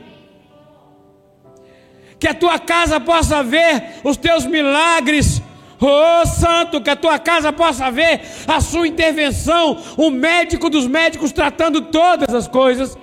Que 2.20 2.28
a 2.28 2.34
tua 2.34 2.58
casa 2.58 3.00
possa 3.00 3.44
ver 3.44 4.00
os 4.04 4.18
teus 4.18 4.46
milagres. 4.46 5.42
Oh 5.80 6.26
Santo, 6.26 6.82
que 6.82 6.90
a 6.90 6.96
tua 6.96 7.20
casa 7.20 7.54
possa 7.54 7.92
ver 7.92 8.22
a 8.48 8.60
sua 8.60 8.88
intervenção, 8.88 9.78
o 9.98 10.10
médico 10.10 10.70
dos 10.70 10.88
médicos 10.88 11.32
tratando 11.32 11.82
todas 11.82 12.34
as 12.34 12.48
coisas. 12.48 12.98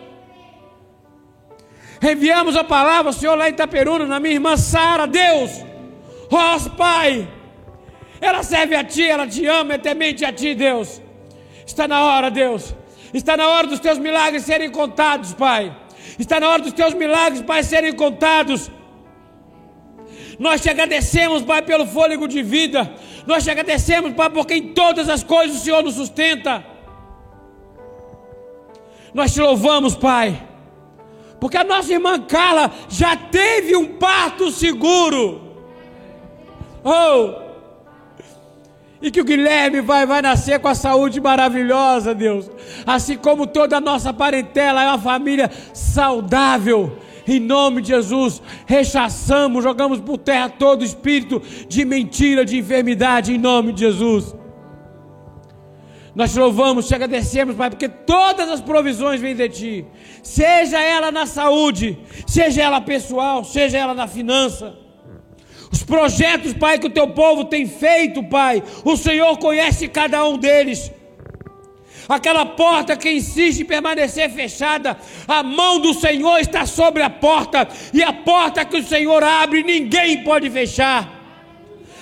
Enviamos 2.03 2.57
a 2.57 2.65
palavra, 2.65 3.13
Senhor, 3.13 3.37
lá 3.37 3.49
em 3.49 3.53
Itaperuna, 3.53 4.05
na 4.05 4.19
minha 4.19 4.35
irmã 4.35 4.57
Sara, 4.57 5.07
Deus, 5.07 5.65
ó 6.29 6.59
Pai, 6.71 7.29
ela 8.21 8.43
serve 8.43 8.75
a 8.75 8.83
Ti, 8.83 9.05
ela 9.09 9.25
te 9.25 9.47
ama, 9.47 9.75
é 9.75 9.79
temente 9.79 10.25
a 10.25 10.33
Ti, 10.33 10.53
Deus. 10.53 11.01
Está 11.65 11.87
na 11.87 12.03
hora, 12.03 12.29
Deus, 12.29 12.75
está 13.15 13.37
na 13.37 13.47
hora 13.47 13.69
dos 13.69 13.79
Teus 13.79 13.99
milagres 13.99 14.43
serem 14.43 14.69
contados, 14.69 15.33
Pai. 15.33 15.77
Está 16.19 16.41
na 16.41 16.49
hora 16.49 16.63
dos 16.63 16.73
Teus 16.73 16.93
milagres, 16.93 17.41
Pai, 17.41 17.63
serem 17.63 17.93
contados. 17.93 18.69
Nós 20.41 20.61
te 20.61 20.69
agradecemos, 20.69 21.43
Pai, 21.43 21.63
pelo 21.63 21.87
fôlego 21.87 22.27
de 22.27 22.43
vida. 22.43 22.93
Nós 23.29 23.45
te 23.45 23.51
agradecemos, 23.51 24.13
Pai, 24.15 24.29
porque 24.29 24.55
em 24.55 24.73
todas 24.73 25.09
as 25.09 25.23
coisas 25.23 25.59
o 25.59 25.61
Senhor 25.61 25.85
nos 25.85 25.95
sustenta. 25.95 26.65
Nós 29.15 29.33
te 29.33 29.41
louvamos, 29.41 29.95
Pai 29.95 30.52
porque 31.43 31.57
a 31.57 31.64
nossa 31.64 31.93
irmã 31.93 32.20
Carla 32.20 32.70
já 32.88 33.16
teve 33.16 33.74
um 33.74 33.84
parto 33.84 34.49
seguro. 34.53 35.40
Oh! 36.84 37.34
E 39.03 39.11
que 39.11 39.20
o 39.20 39.24
Guilherme 39.24 39.80
vai, 39.80 40.07
vai 40.07 40.22
nascer 40.22 40.61
com 40.61 40.68
a 40.68 40.74
saúde 40.76 41.20
maravilhosa, 41.20 42.14
Deus. 42.14 42.49
Assim 42.86 43.16
como 43.16 43.45
toda 43.45 43.78
a 43.78 43.80
nossa 43.80 44.12
parentela 44.12 44.84
é 44.84 44.86
uma 44.86 45.01
família 45.01 45.51
saudável. 45.74 46.97
Em 47.26 47.40
nome 47.40 47.82
de 47.82 47.88
Jesus, 47.88 48.40
rechaçamos, 48.64 49.64
jogamos 49.64 49.99
por 49.99 50.18
terra 50.18 50.49
todo 50.49 50.84
espírito 50.84 51.43
de 51.66 51.84
mentira, 51.84 52.45
de 52.45 52.57
enfermidade, 52.57 53.34
em 53.34 53.38
nome 53.38 53.72
de 53.72 53.80
Jesus. 53.80 54.32
Nós 56.15 56.33
te 56.33 56.39
louvamos, 56.39 56.87
te 56.87 56.95
agradecemos, 56.95 57.57
Pai, 57.57 57.71
porque 57.71 57.89
todas 57.89 58.49
as 58.49 58.61
provisões 58.61 59.21
vêm 59.21 59.35
de 59.35 59.49
Ti, 59.49 59.87
seja 60.23 60.79
ela 60.79 61.11
na 61.11 61.25
saúde, 61.25 61.99
seja 62.27 62.63
ela 62.63 62.83
pessoal, 62.83 63.43
seja 63.45 63.79
ela 63.79 63.95
na 63.95 64.07
finança. 64.07 64.77
Os 65.73 65.83
projetos, 65.83 66.53
Pai, 66.53 66.79
que 66.79 66.87
o 66.87 66.91
Teu 66.91 67.09
povo 67.09 67.47
tem 67.47 67.67
feito, 67.67 68.23
Pai, 68.25 68.63
o 68.85 68.95
Senhor 68.95 69.39
conhece 69.39 69.89
cada 69.89 70.23
um 70.29 70.37
deles. 70.37 70.93
Aquela 72.07 72.45
porta 72.45 72.95
que 72.95 73.11
insiste 73.11 73.61
em 73.61 73.65
permanecer 73.65 74.29
fechada, 74.31 74.99
a 75.27 75.43
mão 75.43 75.79
do 75.79 75.95
Senhor 75.95 76.39
está 76.41 76.67
sobre 76.67 77.03
a 77.03 77.09
porta, 77.09 77.67
e 77.95 78.03
a 78.03 78.13
porta 78.13 78.67
que 78.67 78.77
o 78.77 78.85
Senhor 78.85 79.25
abre, 79.25 79.63
ninguém 79.63 80.23
pode 80.23 80.51
fechar. 80.51 81.22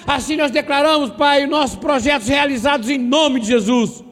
Assim 0.07 0.37
nós 0.37 0.51
declaramos, 0.51 1.11
Pai, 1.11 1.47
nossos 1.47 1.77
projetos 1.77 2.29
realizados 2.29 2.89
em 2.89 2.99
nome 2.99 3.41
de 3.41 3.47
Jesus. 3.49 4.03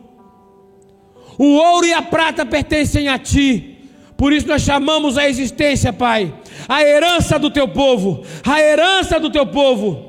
O 1.38 1.44
ouro 1.44 1.86
e 1.86 1.92
a 1.92 2.02
prata 2.02 2.44
pertencem 2.44 3.08
a 3.08 3.18
Ti. 3.18 3.76
Por 4.16 4.32
isso 4.32 4.48
nós 4.48 4.62
chamamos 4.62 5.16
a 5.16 5.28
existência, 5.28 5.92
Pai, 5.92 6.34
a 6.68 6.82
herança 6.82 7.38
do 7.38 7.50
Teu 7.50 7.68
povo, 7.68 8.24
a 8.44 8.60
herança 8.60 9.20
do 9.20 9.30
Teu 9.30 9.46
povo. 9.46 10.06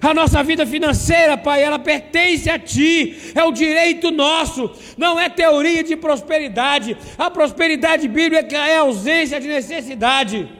A 0.00 0.12
nossa 0.12 0.42
vida 0.42 0.66
financeira, 0.66 1.36
Pai, 1.36 1.62
ela 1.62 1.78
pertence 1.78 2.50
a 2.50 2.58
Ti, 2.58 3.32
é 3.34 3.42
o 3.44 3.52
direito 3.52 4.10
nosso, 4.10 4.70
não 4.96 5.18
é 5.18 5.28
teoria 5.28 5.82
de 5.82 5.96
prosperidade. 5.96 6.96
A 7.16 7.30
prosperidade 7.30 8.06
bíblica 8.06 8.56
é 8.56 8.76
ausência 8.76 9.40
de 9.40 9.48
necessidade 9.48 10.59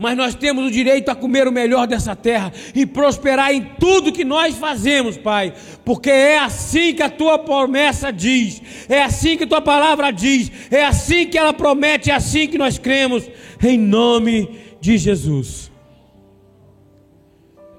mas 0.00 0.16
nós 0.16 0.34
temos 0.34 0.66
o 0.66 0.70
direito 0.70 1.10
a 1.10 1.14
comer 1.14 1.46
o 1.46 1.52
melhor 1.52 1.86
dessa 1.86 2.16
terra 2.16 2.50
e 2.74 2.86
prosperar 2.86 3.52
em 3.52 3.60
tudo 3.78 4.10
que 4.10 4.24
nós 4.24 4.56
fazemos, 4.56 5.18
Pai, 5.18 5.52
porque 5.84 6.08
é 6.08 6.38
assim 6.38 6.94
que 6.94 7.02
a 7.02 7.10
tua 7.10 7.38
promessa 7.38 8.10
diz, 8.10 8.62
é 8.88 9.02
assim 9.02 9.36
que 9.36 9.44
a 9.44 9.46
tua 9.46 9.60
palavra 9.60 10.10
diz, 10.10 10.50
é 10.70 10.82
assim 10.82 11.26
que 11.26 11.36
ela 11.36 11.52
promete, 11.52 12.10
é 12.10 12.14
assim 12.14 12.48
que 12.48 12.56
nós 12.56 12.78
cremos, 12.78 13.30
em 13.62 13.76
nome 13.76 14.58
de 14.80 14.96
Jesus. 14.96 15.70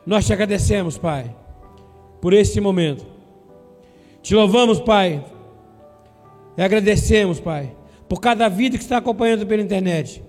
Nós 0.06 0.24
te 0.24 0.32
agradecemos, 0.32 1.00
Pai, 1.00 1.36
por 2.22 2.34
esse 2.34 2.62
momento. 2.62 3.04
Te 4.22 4.36
louvamos, 4.36 4.80
Pai, 4.80 5.26
e 6.56 6.62
agradecemos, 6.62 7.40
Pai, 7.40 7.76
por 8.08 8.22
cada 8.22 8.48
vida 8.48 8.78
que 8.78 8.84
está 8.84 8.98
acompanhando 8.98 9.48
pela 9.48 9.64
internet. 9.64 10.22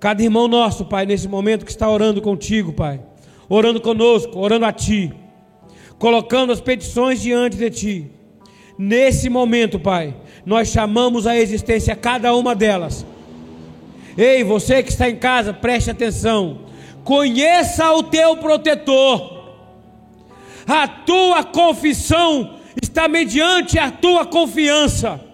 Cada 0.00 0.22
irmão 0.22 0.48
nosso, 0.48 0.86
Pai, 0.86 1.04
nesse 1.04 1.28
momento 1.28 1.66
que 1.66 1.70
está 1.70 1.86
orando 1.86 2.22
contigo, 2.22 2.72
Pai, 2.72 3.02
orando 3.50 3.82
conosco, 3.82 4.38
orando 4.38 4.64
a 4.64 4.72
Ti, 4.72 5.12
colocando 5.98 6.50
as 6.52 6.60
petições 6.60 7.20
diante 7.20 7.58
de 7.58 7.70
Ti. 7.70 8.10
Nesse 8.78 9.28
momento, 9.28 9.78
Pai, 9.78 10.16
nós 10.46 10.68
chamamos 10.68 11.26
a 11.26 11.36
existência 11.36 11.94
cada 11.94 12.34
uma 12.34 12.54
delas. 12.54 13.04
Ei, 14.16 14.42
você 14.42 14.82
que 14.82 14.88
está 14.88 15.08
em 15.10 15.16
casa, 15.16 15.52
preste 15.52 15.90
atenção. 15.90 16.60
Conheça 17.04 17.92
o 17.92 18.02
teu 18.02 18.38
protetor. 18.38 19.38
A 20.66 20.88
tua 20.88 21.44
confissão 21.44 22.56
está 22.82 23.06
mediante 23.06 23.78
a 23.78 23.90
tua 23.90 24.24
confiança. 24.24 25.29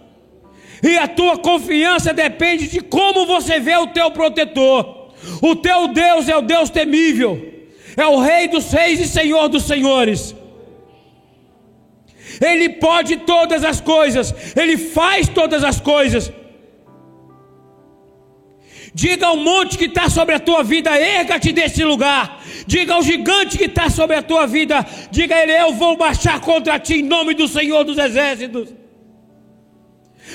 E 0.86 0.96
a 0.96 1.08
tua 1.08 1.36
confiança 1.36 2.12
depende 2.12 2.68
de 2.68 2.80
como 2.80 3.26
você 3.26 3.58
vê 3.58 3.76
o 3.76 3.88
teu 3.88 4.08
protetor. 4.12 5.10
O 5.42 5.56
teu 5.56 5.88
Deus 5.88 6.28
é 6.28 6.36
o 6.36 6.42
Deus 6.42 6.70
temível, 6.70 7.32
é 7.96 8.06
o 8.06 8.20
Rei 8.20 8.46
dos 8.46 8.70
Reis 8.70 9.00
e 9.00 9.08
Senhor 9.08 9.48
dos 9.48 9.64
Senhores. 9.64 10.34
Ele 12.40 12.68
pode 12.68 13.16
todas 13.18 13.64
as 13.64 13.80
coisas, 13.80 14.32
Ele 14.56 14.76
faz 14.76 15.28
todas 15.28 15.64
as 15.64 15.80
coisas. 15.80 16.32
Diga 18.94 19.26
ao 19.26 19.36
monte 19.36 19.76
que 19.76 19.86
está 19.86 20.08
sobre 20.08 20.36
a 20.36 20.40
tua 20.40 20.62
vida, 20.62 20.96
erga-te 20.96 21.52
desse 21.52 21.82
lugar. 21.84 22.40
Diga 22.66 22.94
ao 22.94 23.02
gigante 23.02 23.58
que 23.58 23.64
está 23.64 23.90
sobre 23.90 24.16
a 24.16 24.22
tua 24.22 24.46
vida, 24.46 24.86
diga 25.10 25.34
a 25.34 25.42
ele: 25.42 25.52
Eu 25.52 25.72
vou 25.74 25.96
baixar 25.96 26.40
contra 26.40 26.78
ti 26.78 27.00
em 27.00 27.02
nome 27.02 27.34
do 27.34 27.48
Senhor 27.48 27.82
dos 27.82 27.98
Exércitos. 27.98 28.85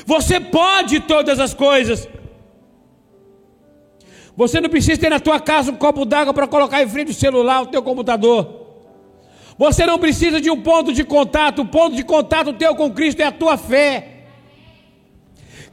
Você 0.06 0.39
pode 0.39 0.99
todas 1.02 1.39
as 1.39 1.54
coisas. 1.54 2.08
Você 4.36 4.60
não 4.62 4.70
precisa 4.70 4.99
ter 4.99 5.10
na 5.10 5.20
tua 5.20 5.39
casa 5.39 5.72
um 5.72 5.76
copo 5.76 6.06
d'água 6.06 6.34
para 6.34 6.47
colocar 6.47 6.82
em 6.82 6.88
frente 6.88 7.10
ao 7.10 7.14
celular, 7.14 7.62
o 7.62 7.68
teu 7.68 7.84
computador. 7.84 8.62
Você 9.58 9.86
não 9.86 9.99
precisa 9.99 10.41
de 10.41 10.49
um 10.49 10.62
ponto 10.62 10.91
de 10.93 11.04
contato. 11.04 11.62
O 11.62 11.68
ponto 11.68 11.95
de 11.95 12.04
contato 12.04 12.54
teu 12.54 12.76
com 12.76 12.91
Cristo 12.91 13.22
é 13.22 13.26
a 13.26 13.32
tua 13.32 13.58
fé. 13.58 14.08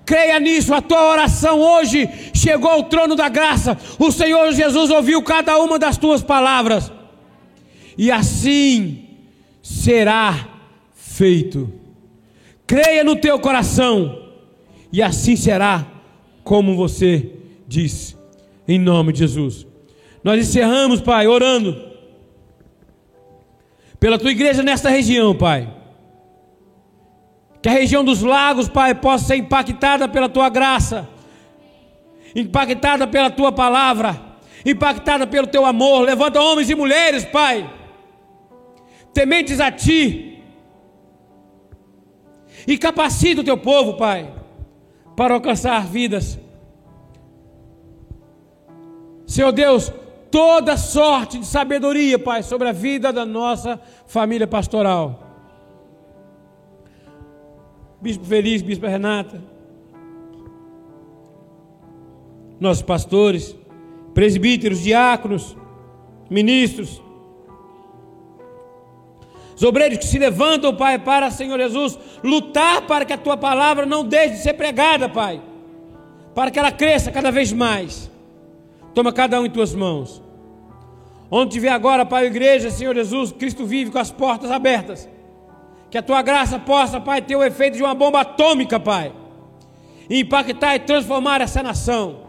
Creia 0.05 0.41
nisso, 0.41 0.73
a 0.73 0.81
tua 0.81 1.11
oração 1.11 1.61
hoje 1.61 2.09
chegou 2.35 2.71
ao 2.71 2.85
trono 2.85 3.15
da 3.15 3.29
graça. 3.29 3.79
O 3.99 4.11
Senhor 4.11 4.53
Jesus 4.53 4.91
ouviu 4.91 5.23
cada 5.23 5.59
uma 5.59 5.79
das 5.79 5.97
tuas 5.97 6.23
palavras. 6.23 6.91
E 7.97 8.11
assim 8.11 9.07
será 9.63 10.49
feito. 10.95 11.78
Creia 12.69 13.03
no 13.03 13.17
teu 13.17 13.41
coração. 13.41 14.27
E 14.93 15.03
assim 15.03 15.35
será 15.35 15.87
como 16.45 16.77
você 16.77 17.33
disse. 17.67 18.15
Em 18.69 18.79
nome 18.79 19.15
de 19.15 19.21
Jesus. 19.21 19.67
Nós 20.23 20.47
encerramos, 20.47 21.01
Pai, 21.01 21.27
orando 21.27 21.89
pela 23.99 24.19
tua 24.19 24.31
igreja 24.31 24.63
nesta 24.63 24.91
região, 24.91 25.35
Pai. 25.35 25.75
Que 27.63 27.71
a 27.71 27.73
região 27.73 28.05
dos 28.05 28.23
lagos, 28.23 28.69
Pai, 28.69 28.95
possa 28.95 29.25
ser 29.25 29.37
impactada 29.37 30.07
pela 30.07 30.29
tua 30.29 30.51
graça, 30.51 31.09
impactada 32.37 33.07
pela 33.07 33.31
tua 33.31 33.51
palavra, 33.51 34.21
impactada 34.65 35.27
pelo 35.27 35.47
teu 35.47 35.65
amor. 35.65 36.03
Levanta 36.03 36.39
homens 36.39 36.69
e 36.69 36.75
mulheres, 36.75 37.25
Pai, 37.25 37.69
tementes 39.15 39.59
a 39.59 39.73
ti, 39.73 40.38
e 42.69 42.77
capacita 42.77 43.41
o 43.41 43.45
teu 43.45 43.57
povo, 43.57 43.95
Pai, 43.97 44.31
para 45.17 45.33
alcançar 45.33 45.87
vidas. 45.87 46.39
Senhor 49.27 49.53
Deus, 49.53 49.91
toda 50.31 50.77
sorte 50.77 51.39
de 51.39 51.47
sabedoria, 51.47 52.19
Pai, 52.19 52.43
sobre 52.43 52.69
a 52.69 52.73
vida 52.73 53.11
da 53.11 53.25
nossa 53.25 53.81
família 54.07 54.47
pastoral. 54.47 55.27
Bispo 58.03 58.27
Feliz, 58.27 58.61
Bispo 58.61 58.87
Renata, 58.87 59.43
nossos 62.61 62.83
pastores, 62.83 63.57
presbíteros, 64.13 64.83
diáconos, 64.83 65.57
ministros, 66.29 67.01
os 69.59 69.63
obreiros 69.65 69.99
que 69.99 70.07
se 70.07 70.21
levantam, 70.21 70.73
Pai, 70.73 71.01
para, 71.01 71.33
Senhor 71.33 71.59
Jesus, 71.59 71.99
lutar 72.23 72.83
para 72.83 73.05
que 73.05 73.13
a 73.13 73.19
tua 73.19 73.37
palavra 73.37 73.85
não 73.85 74.05
deixe 74.05 74.35
de 74.35 74.43
ser 74.43 74.55
pregada, 74.55 75.09
Pai, 75.09 75.43
para 76.33 76.49
que 76.49 76.61
ela 76.61 76.71
cresça 76.71 77.11
cada 77.11 77.33
vez 77.33 77.53
mais. 77.53 78.09
Toma 78.95 79.13
cada 79.13 79.41
um 79.41 79.47
em 79.47 79.51
tuas 79.51 79.75
mãos. 79.75 80.23
Onde 81.29 81.55
tiver 81.55 81.71
agora, 81.71 82.07
Pai, 82.07 82.23
a 82.23 82.27
igreja, 82.29 82.71
Senhor 82.71 82.95
Jesus, 82.95 83.33
Cristo 83.33 83.67
vive 83.67 83.91
com 83.91 83.99
as 83.99 84.13
portas 84.13 84.49
abertas. 84.53 85.09
Que 85.91 85.99
a 85.99 86.03
tua 86.03 86.23
graça 86.23 86.61
possa, 86.61 87.01
Pai, 87.01 87.21
ter 87.21 87.35
o 87.35 87.43
efeito 87.43 87.79
de 87.79 87.83
uma 87.83 87.97
bomba 87.97 88.21
atômica, 88.21 88.79
Pai. 88.79 89.13
E 90.09 90.21
impactar 90.21 90.77
e 90.77 90.79
transformar 90.79 91.41
essa 91.41 91.65
nação. 91.65 92.21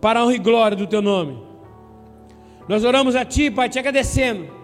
Para 0.00 0.20
a 0.20 0.24
honra 0.24 0.36
e 0.36 0.38
glória 0.38 0.76
do 0.76 0.86
teu 0.86 1.02
nome. 1.02 1.42
Nós 2.68 2.84
oramos 2.84 3.16
a 3.16 3.24
Ti, 3.24 3.50
Pai, 3.50 3.68
te 3.68 3.80
agradecendo 3.80 4.62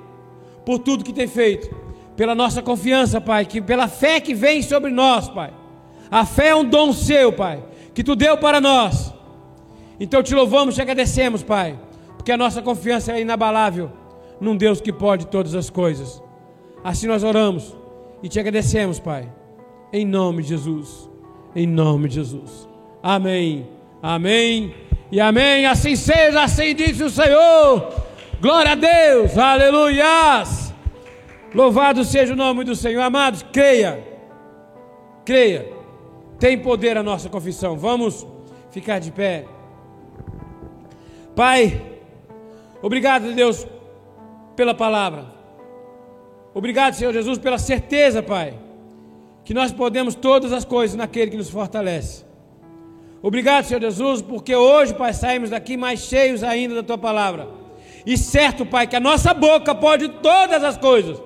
por 0.71 0.79
tudo 0.79 1.03
que 1.03 1.13
tem 1.13 1.27
feito. 1.27 1.69
Pela 2.17 2.33
nossa 2.33 2.63
confiança, 2.63 3.21
Pai, 3.21 3.45
que 3.45 3.61
pela 3.61 3.89
fé 3.89 4.21
que 4.21 4.33
vem 4.33 4.63
sobre 4.63 4.93
nós, 4.93 5.29
Pai. 5.29 5.53
A 6.09 6.25
fé 6.25 6.51
é 6.51 6.55
um 6.55 6.65
dom 6.65 6.93
seu, 6.93 7.33
Pai, 7.33 7.61
que 7.93 8.05
tu 8.05 8.15
deu 8.15 8.39
para 8.39 8.61
nós. 8.61 9.13
Então 9.99 10.23
te 10.23 10.33
louvamos, 10.33 10.77
te 10.77 10.81
agradecemos, 10.81 11.43
Pai, 11.43 11.77
porque 12.17 12.31
a 12.31 12.37
nossa 12.37 12.63
confiança 12.63 13.11
é 13.11 13.21
inabalável 13.21 13.91
num 14.41 14.57
Deus 14.57 14.81
que 14.81 14.93
pode 14.93 15.27
todas 15.27 15.57
as 15.57 15.69
coisas. 15.69 16.23
Assim 16.85 17.09
nós 17.09 17.25
oramos 17.25 17.77
e 18.23 18.29
te 18.29 18.39
agradecemos, 18.39 19.01
Pai. 19.01 19.29
Em 19.93 20.07
nome 20.07 20.45
de 20.45 20.51
Jesus. 20.51 21.11
Em 21.53 21.67
nome 21.67 22.09
de 22.09 22.15
Jesus. 22.15 22.69
Amém. 23.03 23.67
Amém. 24.01 24.73
E 25.11 25.21
amém. 25.21 25.67
Assim 25.67 25.97
seja, 25.97 26.45
assim 26.45 26.77
disse 26.77 27.03
o 27.03 27.11
Senhor. 27.11 28.10
Glória 28.41 28.73
a 28.73 28.75
Deus. 28.75 29.37
Aleluias. 29.37 30.73
Louvado 31.55 32.05
seja 32.05 32.33
o 32.33 32.37
nome 32.37 32.65
do 32.65 32.75
Senhor. 32.75 33.03
Amados, 33.03 33.45
creia. 33.53 34.03
Creia. 35.27 35.71
Tem 36.39 36.59
poder 36.59 36.97
a 36.97 37.03
nossa 37.03 37.29
confissão. 37.29 37.77
Vamos 37.77 38.27
ficar 38.71 38.99
de 38.99 39.13
pé. 39.13 39.45
Pai, 41.37 41.83
obrigado, 42.81 43.31
Deus, 43.35 43.67
pela 44.57 44.75
palavra. 44.75 45.27
Obrigado, 46.55 46.95
Senhor 46.95 47.13
Jesus, 47.13 47.39
pela 47.39 47.59
certeza, 47.59 48.23
Pai, 48.23 48.55
que 49.45 49.53
nós 49.53 49.71
podemos 49.71 50.15
todas 50.15 50.53
as 50.53 50.65
coisas 50.65 50.97
naquele 50.97 51.31
que 51.31 51.37
nos 51.37 51.51
fortalece. 51.51 52.25
Obrigado, 53.23 53.65
Senhor 53.65 53.81
Jesus, 53.81 54.23
porque 54.23 54.57
hoje, 54.57 54.95
Pai, 54.95 55.13
saímos 55.13 55.51
daqui 55.51 55.77
mais 55.77 56.01
cheios 56.01 56.43
ainda 56.43 56.77
da 56.77 56.83
Tua 56.83 56.99
palavra. 56.99 57.60
E 58.05 58.17
certo, 58.17 58.65
Pai, 58.65 58.87
que 58.87 58.97
a 58.97 59.01
nossa 59.01 59.35
boca 59.35 59.75
pode 59.75 60.09
todas 60.09 60.63
as 60.65 60.77
coisas. 60.77 61.21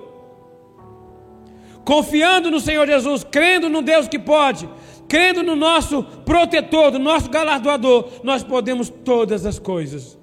Confiando 1.83 2.49
no 2.49 2.59
Senhor 2.59 2.87
Jesus, 2.87 3.23
crendo 3.23 3.69
no 3.69 3.81
Deus 3.81 4.07
que 4.07 4.17
pode, 4.17 4.67
crendo 5.07 5.43
no 5.43 5.55
nosso 5.55 6.03
protetor, 6.25 6.91
no 6.91 6.99
nosso 6.99 7.29
galardoador, 7.29 8.09
nós 8.23 8.43
podemos 8.43 8.89
todas 8.89 9.45
as 9.45 9.59
coisas 9.59 10.17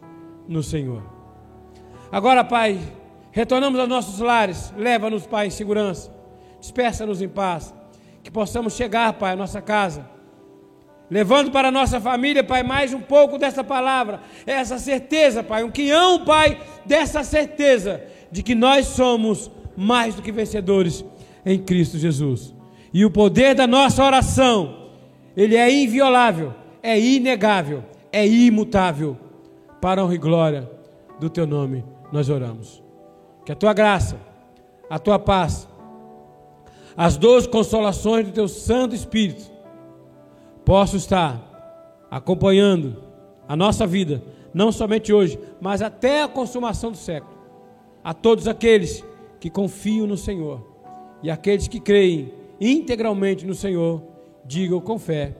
no 0.49 0.63
Senhor. 0.63 1.03
Agora, 2.11 2.45
Pai, 2.45 2.79
Retornamos 3.33 3.81
aos 3.81 3.89
nossos 3.89 4.21
lares. 4.21 4.73
Leva-nos, 4.77 5.27
Pai, 5.27 5.47
em 5.47 5.51
segurança. 5.51 6.15
Dispersa-nos 6.61 7.23
em 7.23 7.29
paz. 7.29 7.75
Que 8.23 8.31
possamos 8.31 8.75
chegar, 8.75 9.15
Pai, 9.15 9.33
à 9.33 9.37
nossa 9.37 9.61
casa. 9.61 10.09
Levando 11.13 11.51
para 11.51 11.69
a 11.69 11.71
nossa 11.71 12.01
família, 12.01 12.43
Pai, 12.43 12.63
mais 12.63 12.95
um 12.95 13.01
pouco 13.01 13.37
dessa 13.37 13.63
palavra. 13.63 14.23
Essa 14.47 14.79
certeza, 14.79 15.43
Pai. 15.43 15.63
Um 15.63 15.71
quinhão, 15.71 16.25
Pai, 16.25 16.59
dessa 16.87 17.23
certeza 17.23 18.03
de 18.31 18.43
que 18.43 18.55
nós 18.55 18.87
somos 18.87 19.51
mais 19.77 20.15
do 20.15 20.23
que 20.23 20.33
vencedores 20.33 21.05
em 21.45 21.59
Cristo 21.59 21.99
Jesus. 21.99 22.55
E 22.95 23.05
o 23.05 23.11
poder 23.11 23.55
da 23.55 23.67
nossa 23.67 24.03
oração, 24.03 24.89
ele 25.37 25.55
é 25.55 25.71
inviolável, 25.71 26.55
é 26.83 26.99
inegável, 26.99 27.85
é 28.11 28.27
imutável. 28.27 29.19
Para 29.83 30.03
honra 30.03 30.15
e 30.15 30.19
glória 30.19 30.71
do 31.21 31.29
teu 31.29 31.47
nome, 31.47 31.85
nós 32.11 32.31
oramos. 32.31 32.83
Que 33.45 33.53
a 33.53 33.55
tua 33.55 33.75
graça, 33.75 34.17
a 34.89 34.99
tua 34.99 35.19
paz, 35.19 35.69
as 36.97 37.19
doze 37.19 37.47
consolações 37.51 38.25
do 38.25 38.33
teu 38.33 38.49
Santo 38.49 38.95
Espírito 38.95 39.52
possam 40.65 40.97
estar 40.97 42.07
acompanhando 42.11 43.03
a 43.49 43.57
nossa 43.57 43.87
vida, 43.87 44.23
não 44.53 44.71
somente 44.71 45.13
hoje, 45.13 45.39
mas 45.61 45.83
até 45.83 46.23
a 46.23 46.29
consumação 46.29 46.91
do 46.91 46.97
século. 46.97 47.33
A 48.05 48.13
todos 48.13 48.49
aqueles 48.49 49.05
que 49.41 49.49
confiam 49.49 50.07
no 50.07 50.17
Senhor. 50.17 50.61
E 51.23 51.31
aqueles 51.31 51.69
que 51.69 51.81
creem 51.81 52.33
integralmente 52.61 53.47
no 53.47 53.55
Senhor, 53.55 54.03
digam 54.45 54.81
com 54.81 54.99
fé: 54.99 55.37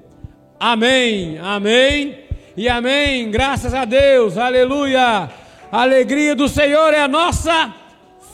Amém, 0.59 1.39
Amém 1.39 2.19
e 2.57 2.69
Amém. 2.69 3.31
Graças 3.31 3.75
a 3.75 3.85
Deus, 3.85 4.37
aleluia. 4.37 5.31
A 5.71 5.83
alegria 5.83 6.37
do 6.37 6.49
Senhor 6.49 6.93
é 6.93 7.01
a 7.01 7.09
nossa 7.09 7.75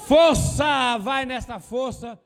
força. 0.07 0.99
Vai 0.99 1.25
nesta 1.25 1.59
força. 1.59 2.19